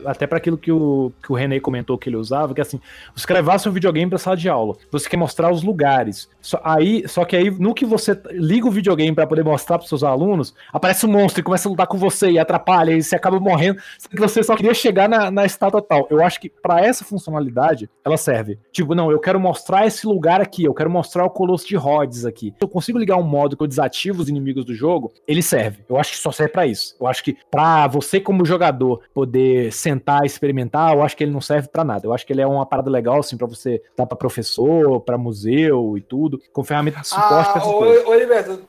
até 0.05 0.27
para 0.27 0.37
aquilo 0.37 0.57
que 0.57 0.71
o, 0.71 1.11
que 1.23 1.31
o 1.31 1.35
René 1.35 1.59
comentou 1.59 1.97
que 1.97 2.07
ele 2.07 2.15
usava, 2.15 2.53
que 2.53 2.61
assim, 2.61 2.79
você 3.15 3.25
quer 3.25 3.33
levar 3.33 3.57
seu 3.57 3.71
videogame 3.71 4.07
para 4.07 4.19
sala 4.19 4.37
de 4.37 4.47
aula, 4.47 4.75
você 4.91 5.09
quer 5.09 5.17
mostrar 5.17 5.51
os 5.51 5.63
lugares. 5.63 6.29
Só, 6.39 6.61
aí, 6.63 7.07
só 7.07 7.25
que 7.25 7.35
aí, 7.35 7.49
no 7.49 7.73
que 7.73 7.85
você 7.85 8.19
liga 8.31 8.67
o 8.67 8.71
videogame 8.71 9.15
para 9.15 9.25
poder 9.25 9.43
mostrar 9.43 9.79
para 9.79 9.87
seus 9.87 10.03
alunos, 10.03 10.53
aparece 10.71 11.07
um 11.07 11.11
monstro 11.11 11.41
e 11.41 11.43
começa 11.43 11.67
a 11.67 11.71
lutar 11.71 11.87
com 11.87 11.97
você 11.97 12.29
e 12.29 12.37
atrapalha, 12.37 12.91
e 12.91 13.01
você 13.01 13.15
acaba 13.15 13.39
morrendo, 13.39 13.81
que 14.09 14.19
você 14.19 14.43
só 14.43 14.55
queria 14.55 14.73
chegar 14.73 15.09
na, 15.09 15.31
na 15.31 15.43
estátua 15.43 15.81
tal. 15.81 16.07
Eu 16.09 16.23
acho 16.23 16.39
que 16.39 16.49
para 16.49 16.81
essa 16.81 17.03
funcionalidade, 17.03 17.89
ela 18.05 18.17
serve. 18.17 18.59
Tipo, 18.71 18.93
não, 18.93 19.11
eu 19.11 19.19
quero 19.19 19.39
mostrar 19.39 19.87
esse 19.87 20.05
lugar 20.05 20.39
aqui, 20.39 20.63
eu 20.63 20.73
quero 20.73 20.89
mostrar 20.89 21.25
o 21.25 21.29
Colosso 21.31 21.67
de 21.67 21.75
Rhodes 21.75 22.25
aqui. 22.25 22.53
Eu 22.61 22.67
consigo 22.67 22.99
ligar 22.99 23.17
um 23.17 23.23
modo 23.23 23.57
que 23.57 23.63
eu 23.63 23.67
desativo 23.67 24.21
os 24.21 24.29
inimigos 24.29 24.65
do 24.65 24.75
jogo, 24.75 25.11
ele 25.27 25.41
serve. 25.41 25.83
Eu 25.89 25.97
acho 25.97 26.11
que 26.11 26.17
só 26.17 26.31
serve 26.31 26.51
para 26.51 26.67
isso. 26.67 26.90
Eu 26.99 27.07
acho 27.07 27.23
que 27.23 27.37
para 27.49 27.87
você 27.87 28.19
como 28.19 28.45
jogador 28.45 29.01
poder 29.13 29.71
sentar 29.71 30.23
e 30.23 30.27
experimentar, 30.27 30.93
eu 30.93 31.01
acho 31.01 31.15
que 31.15 31.23
ele 31.23 31.31
não 31.31 31.41
serve 31.41 31.67
para 31.67 31.83
nada. 31.83 32.05
Eu 32.05 32.13
acho 32.13 32.25
que 32.25 32.33
ele 32.33 32.41
é 32.41 32.47
uma 32.47 32.65
parada 32.65 32.89
legal 32.89 33.19
assim 33.19 33.37
para 33.37 33.47
você 33.47 33.81
dar 33.95 34.05
para 34.05 34.17
professor, 34.17 35.01
para 35.01 35.17
museu 35.17 35.97
e 35.97 36.01
tudo, 36.01 36.41
com 36.51 36.63
ferramenta 36.63 37.01
de 37.01 37.07
suporte 37.07 37.51
ah, 37.55 37.61
coisas. 37.61 38.05
Ô, 38.05 38.11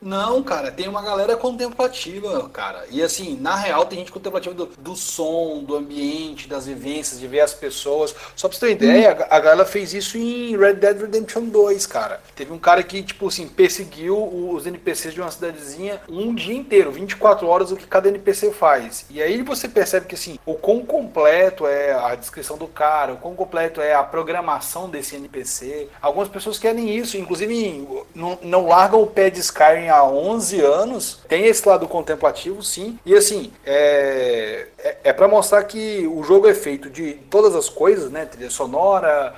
não, 0.01 0.43
cara, 0.43 0.71
tem 0.71 0.87
uma 0.87 1.01
galera 1.01 1.35
contemplativa, 1.35 2.49
cara. 2.49 2.85
E 2.89 3.01
assim, 3.01 3.37
na 3.39 3.55
real 3.55 3.85
tem 3.85 3.99
gente 3.99 4.11
contemplativa 4.11 4.53
do, 4.53 4.65
do 4.77 4.95
som, 4.95 5.63
do 5.63 5.75
ambiente, 5.75 6.47
das 6.47 6.65
vivências, 6.65 7.19
de 7.19 7.27
ver 7.27 7.41
as 7.41 7.53
pessoas. 7.53 8.15
Só 8.35 8.47
pra 8.47 8.57
você 8.57 8.59
ter 8.59 8.85
uma 8.85 8.91
ideia, 8.91 9.15
hum. 9.15 9.25
a, 9.29 9.35
a 9.37 9.39
galera 9.39 9.65
fez 9.65 9.93
isso 9.93 10.17
em 10.17 10.57
Red 10.57 10.75
Dead 10.75 10.99
Redemption 10.99 11.45
2, 11.45 11.85
cara. 11.85 12.21
Teve 12.35 12.51
um 12.51 12.59
cara 12.59 12.83
que, 12.83 13.01
tipo 13.01 13.27
assim, 13.27 13.47
perseguiu 13.47 14.17
os 14.51 14.65
NPCs 14.65 15.13
de 15.13 15.21
uma 15.21 15.31
cidadezinha 15.31 16.01
um 16.09 16.33
dia 16.33 16.55
inteiro, 16.55 16.91
24 16.91 17.47
horas, 17.47 17.71
o 17.71 17.75
que 17.75 17.87
cada 17.87 18.09
NPC 18.13 18.51
faz. 18.51 19.05
E 19.09 19.21
aí 19.21 19.41
você 19.41 19.67
percebe 19.67 20.05
que 20.05 20.15
assim, 20.15 20.39
o 20.45 20.55
quão 20.55 20.85
completo 20.85 21.65
é 21.67 21.93
a 21.93 22.15
descrição 22.15 22.57
do 22.57 22.67
cara, 22.67 23.13
o 23.13 23.17
quão 23.17 23.35
completo 23.35 23.81
é 23.81 23.93
a 23.93 24.03
programação 24.03 24.89
desse 24.89 25.15
NPC. 25.15 25.89
Algumas 26.01 26.29
pessoas 26.29 26.57
querem 26.59 26.95
isso, 26.95 27.17
inclusive 27.17 27.87
não, 28.13 28.37
não 28.41 28.67
largam 28.67 29.01
o 29.01 29.07
pé 29.07 29.29
de 29.29 29.39
Skyrim 29.39 29.89
há 29.89 30.03
11 30.03 30.61
anos. 30.61 31.21
Tem 31.27 31.45
esse 31.45 31.67
lado 31.67 31.87
contemplativo, 31.87 32.63
sim. 32.63 32.99
E 33.05 33.13
assim, 33.15 33.51
é, 33.65 34.67
é, 34.77 34.97
é 35.05 35.13
para 35.13 35.27
mostrar 35.27 35.63
que 35.63 36.07
o 36.07 36.23
jogo 36.23 36.47
é 36.47 36.53
feito 36.53 36.89
de 36.89 37.13
todas 37.29 37.55
as 37.55 37.69
coisas, 37.69 38.11
né? 38.11 38.25
Trilha 38.25 38.49
sonora, 38.49 39.35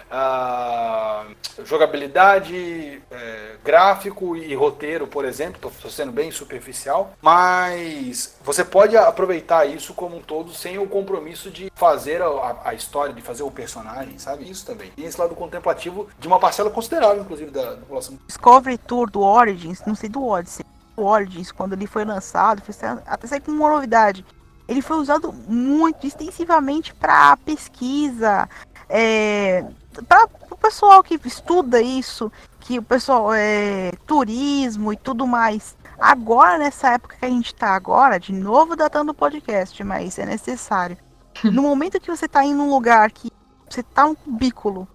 jogabilidade, 1.63 3.01
é, 3.11 3.55
gráfico 3.63 4.35
e 4.35 4.53
roteiro, 4.53 5.07
por 5.07 5.25
exemplo. 5.25 5.71
Estou 5.73 5.91
sendo 5.91 6.11
bem 6.11 6.31
superficial, 6.31 7.13
mas 7.21 8.35
você 8.43 8.54
pode 8.63 8.95
aproveitar 8.95 9.65
isso 9.65 9.93
como 9.93 10.17
um 10.17 10.21
todo 10.21 10.53
sem 10.53 10.77
o 10.77 10.87
compromisso 10.87 11.49
de 11.49 11.71
fazer 11.75 12.21
a, 12.21 12.57
a 12.65 12.73
história, 12.73 13.13
de 13.13 13.21
fazer 13.21 13.43
o 13.43 13.51
personagem, 13.51 14.17
sabe? 14.17 14.49
Isso 14.49 14.65
também. 14.65 14.91
E 14.95 15.03
esse 15.03 15.19
lado 15.19 15.35
contemplativo 15.35 16.07
de 16.19 16.27
uma 16.27 16.39
parcela 16.39 16.69
considerável, 16.69 17.21
inclusive, 17.21 17.51
da, 17.51 17.71
da 17.71 17.77
população. 17.77 18.17
Discovery 18.27 18.77
Tour 18.77 19.09
do 19.09 19.21
Origins, 19.21 19.81
não 19.85 19.95
sei 19.95 20.09
do 20.09 20.25
Odyssey, 20.25 20.65
o 20.95 21.03
Origins, 21.03 21.51
quando 21.51 21.73
ele 21.73 21.87
foi 21.87 22.05
lançado, 22.05 22.61
foi 22.61 22.73
até 23.05 23.27
sair 23.27 23.41
com 23.41 23.51
uma 23.51 23.69
novidade 23.69 24.25
ele 24.67 24.81
foi 24.81 24.97
usado 24.97 25.31
muito 25.47 26.07
extensivamente 26.07 26.93
para 26.93 27.37
pesquisa, 27.37 28.49
é, 28.89 29.63
para 30.07 30.27
o 30.49 30.57
pessoal 30.57 31.03
que 31.03 31.19
estuda 31.23 31.81
isso, 31.81 32.31
que 32.59 32.79
o 32.79 32.83
pessoal 32.83 33.33
é 33.33 33.91
turismo 34.07 34.91
e 34.91 34.97
tudo 34.97 35.27
mais. 35.27 35.75
Agora, 35.99 36.57
nessa 36.57 36.93
época 36.93 37.17
que 37.17 37.25
a 37.25 37.29
gente 37.29 37.47
está 37.47 37.75
agora, 37.75 38.19
de 38.19 38.33
novo 38.33 38.75
datando 38.75 39.11
o 39.11 39.15
podcast, 39.15 39.81
mas 39.83 40.19
é 40.19 40.25
necessário. 40.25 40.97
No 41.43 41.61
momento 41.63 41.99
que 41.99 42.09
você 42.09 42.27
está 42.27 42.45
em 42.45 42.55
um 42.55 42.69
lugar 42.69 43.11
que 43.11 43.29
você 43.69 43.81
está 43.81 44.05
um 44.05 44.15
cubículo 44.15 44.87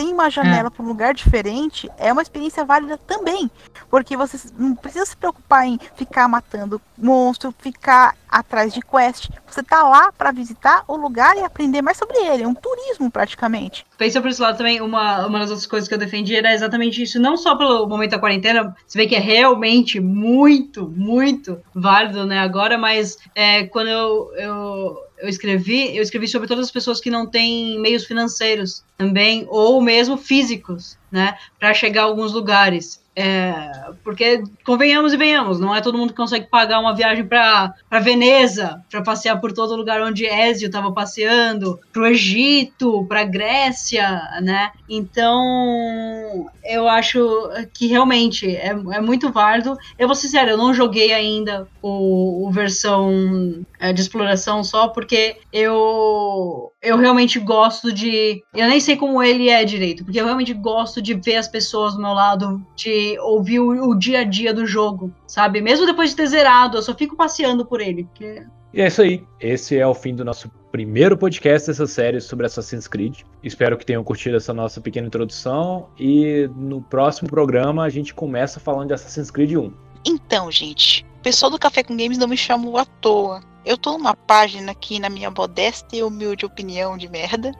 tem 0.00 0.14
uma 0.14 0.30
janela 0.30 0.68
é. 0.68 0.70
para 0.70 0.82
um 0.82 0.88
lugar 0.88 1.12
diferente, 1.12 1.90
é 1.98 2.10
uma 2.10 2.22
experiência 2.22 2.64
válida 2.64 2.96
também. 2.96 3.50
Porque 3.90 4.16
você 4.16 4.38
não 4.56 4.74
precisa 4.74 5.04
se 5.04 5.14
preocupar 5.14 5.66
em 5.66 5.78
ficar 5.94 6.26
matando 6.26 6.80
monstro, 6.96 7.54
ficar 7.58 8.16
atrás 8.30 8.72
de 8.72 8.80
quest. 8.80 9.28
Você 9.46 9.62
tá 9.62 9.82
lá 9.82 10.10
para 10.12 10.30
visitar 10.30 10.84
o 10.88 10.96
lugar 10.96 11.36
e 11.36 11.42
aprender 11.42 11.82
mais 11.82 11.98
sobre 11.98 12.16
ele. 12.16 12.44
É 12.44 12.48
um 12.48 12.54
turismo 12.54 13.10
praticamente. 13.10 13.84
Pensa 13.98 14.22
por 14.22 14.30
esse 14.30 14.40
lado 14.40 14.56
também, 14.56 14.80
uma, 14.80 15.26
uma 15.26 15.40
das 15.40 15.50
outras 15.50 15.66
coisas 15.66 15.86
que 15.86 15.94
eu 15.94 15.98
defendi 15.98 16.34
era 16.34 16.54
exatamente 16.54 17.02
isso. 17.02 17.20
Não 17.20 17.36
só 17.36 17.56
pelo 17.56 17.86
momento 17.86 18.12
da 18.12 18.18
quarentena, 18.18 18.74
você 18.86 18.96
vê 18.96 19.06
que 19.06 19.16
é 19.16 19.18
realmente 19.18 20.00
muito, 20.00 20.88
muito 20.88 21.60
válido, 21.74 22.24
né, 22.24 22.38
agora, 22.38 22.78
mas 22.78 23.18
é, 23.34 23.64
quando 23.64 23.88
eu, 23.88 24.32
eu 24.36 24.98
eu 25.22 25.28
escrevi, 25.28 25.96
eu 25.96 26.02
escrevi 26.02 26.26
sobre 26.28 26.48
todas 26.48 26.66
as 26.66 26.70
pessoas 26.70 27.00
que 27.00 27.10
não 27.10 27.26
têm 27.26 27.78
meios 27.80 28.04
financeiros 28.04 28.84
também, 28.96 29.46
ou 29.48 29.80
mesmo 29.80 30.16
físicos, 30.16 30.98
né, 31.10 31.36
para 31.58 31.74
chegar 31.74 32.02
a 32.02 32.04
alguns 32.06 32.32
lugares. 32.32 32.99
É, 33.14 33.90
porque, 34.04 34.42
convenhamos 34.64 35.12
e 35.12 35.16
venhamos, 35.16 35.58
não 35.58 35.74
é 35.74 35.80
todo 35.80 35.98
mundo 35.98 36.10
que 36.10 36.16
consegue 36.16 36.46
pagar 36.46 36.78
uma 36.78 36.94
viagem 36.94 37.26
para 37.26 37.74
Veneza, 38.00 38.82
para 38.88 39.02
passear 39.02 39.40
por 39.40 39.52
todo 39.52 39.76
lugar 39.76 40.00
onde 40.00 40.24
Ezio 40.24 40.66
estava 40.66 40.92
passeando, 40.92 41.78
para 41.92 42.02
o 42.02 42.06
Egito, 42.06 43.04
para 43.08 43.24
Grécia, 43.24 44.22
né? 44.40 44.70
Então, 44.88 46.46
eu 46.64 46.88
acho 46.88 47.50
que 47.74 47.88
realmente 47.88 48.54
é, 48.54 48.68
é 48.68 49.00
muito 49.00 49.30
válido. 49.32 49.76
Eu 49.98 50.06
vou 50.06 50.14
ser 50.14 50.28
sincero, 50.28 50.52
eu 50.52 50.58
não 50.58 50.72
joguei 50.72 51.12
ainda 51.12 51.66
o, 51.82 52.46
o 52.46 52.50
versão 52.50 53.64
é, 53.78 53.92
de 53.92 54.00
exploração 54.00 54.62
só 54.62 54.88
porque 54.88 55.36
eu, 55.52 56.72
eu 56.80 56.96
realmente 56.96 57.38
gosto 57.40 57.92
de. 57.92 58.42
Eu 58.54 58.68
nem 58.68 58.78
sei 58.78 58.96
como 58.96 59.22
ele 59.22 59.48
é 59.48 59.64
direito, 59.64 60.04
porque 60.04 60.20
eu 60.20 60.24
realmente 60.24 60.54
gosto 60.54 61.02
de 61.02 61.14
ver 61.14 61.36
as 61.36 61.48
pessoas 61.48 61.94
do 61.94 62.00
meu 62.00 62.12
lado, 62.12 62.64
de 62.76 62.99
ouvir 63.20 63.60
o, 63.60 63.90
o 63.90 63.94
dia 63.94 64.20
a 64.20 64.24
dia 64.24 64.52
do 64.52 64.66
jogo, 64.66 65.12
sabe? 65.26 65.60
Mesmo 65.60 65.86
depois 65.86 66.10
de 66.10 66.16
ter 66.16 66.26
zerado, 66.26 66.78
eu 66.78 66.82
só 66.82 66.94
fico 66.94 67.16
passeando 67.16 67.64
por 67.64 67.80
ele. 67.80 68.04
Porque... 68.04 68.42
E 68.72 68.80
é 68.80 68.86
isso 68.86 69.02
aí. 69.02 69.24
Esse 69.40 69.76
é 69.76 69.86
o 69.86 69.94
fim 69.94 70.14
do 70.14 70.24
nosso 70.24 70.50
primeiro 70.70 71.16
podcast 71.16 71.66
dessa 71.66 71.86
série 71.86 72.20
sobre 72.20 72.46
Assassin's 72.46 72.86
Creed. 72.86 73.20
Espero 73.42 73.76
que 73.76 73.84
tenham 73.84 74.04
curtido 74.04 74.36
essa 74.36 74.54
nossa 74.54 74.80
pequena 74.80 75.06
introdução. 75.06 75.88
E 75.98 76.48
no 76.56 76.80
próximo 76.80 77.28
programa 77.28 77.84
a 77.84 77.88
gente 77.88 78.14
começa 78.14 78.60
falando 78.60 78.88
de 78.88 78.94
Assassin's 78.94 79.30
Creed 79.30 79.56
1. 79.56 79.72
Então, 80.04 80.50
gente, 80.50 81.04
o 81.18 81.22
pessoal 81.22 81.50
do 81.50 81.58
Café 81.58 81.82
com 81.82 81.96
Games 81.96 82.18
não 82.18 82.28
me 82.28 82.36
chamou 82.36 82.78
à 82.78 82.84
toa. 82.84 83.42
Eu 83.64 83.76
tô 83.76 83.92
numa 83.92 84.14
página 84.14 84.72
aqui, 84.72 84.98
na 84.98 85.10
minha 85.10 85.30
modesta 85.30 85.94
e 85.94 86.02
humilde 86.02 86.46
opinião 86.46 86.96
de 86.96 87.08
merda. 87.08 87.52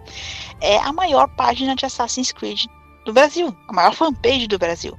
É 0.61 0.79
a 0.79 0.93
maior 0.93 1.29
página 1.37 1.77
de 1.77 1.85
Assassin's 1.85 2.33
Creed 2.33 2.65
do 3.05 3.13
Brasil. 3.13 3.55
A 3.69 3.73
maior 3.73 3.95
fanpage 3.95 4.47
do 4.47 4.59
Brasil. 4.59 4.97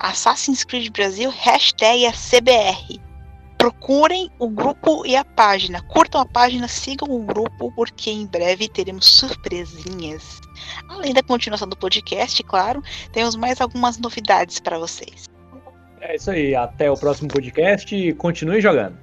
Assassin's 0.00 0.64
Creed 0.64 0.92
Brasil, 0.92 1.30
hashtag 1.30 2.10
CBR. 2.12 3.00
Procurem 3.56 4.30
o 4.38 4.48
grupo 4.48 5.06
e 5.06 5.16
a 5.16 5.24
página. 5.24 5.80
Curtam 5.82 6.20
a 6.20 6.26
página, 6.26 6.68
sigam 6.68 7.08
o 7.10 7.24
grupo, 7.24 7.72
porque 7.74 8.10
em 8.10 8.26
breve 8.26 8.68
teremos 8.68 9.06
surpresinhas. 9.06 10.40
Além 10.88 11.14
da 11.14 11.22
continuação 11.22 11.68
do 11.68 11.76
podcast, 11.76 12.42
claro, 12.44 12.82
temos 13.12 13.36
mais 13.36 13.60
algumas 13.60 13.98
novidades 13.98 14.60
para 14.60 14.78
vocês. 14.78 15.26
É 16.00 16.16
isso 16.16 16.30
aí. 16.30 16.54
Até 16.54 16.90
o 16.90 16.96
próximo 16.96 17.28
podcast 17.28 17.94
e 17.94 18.12
continue 18.12 18.60
jogando. 18.60 18.98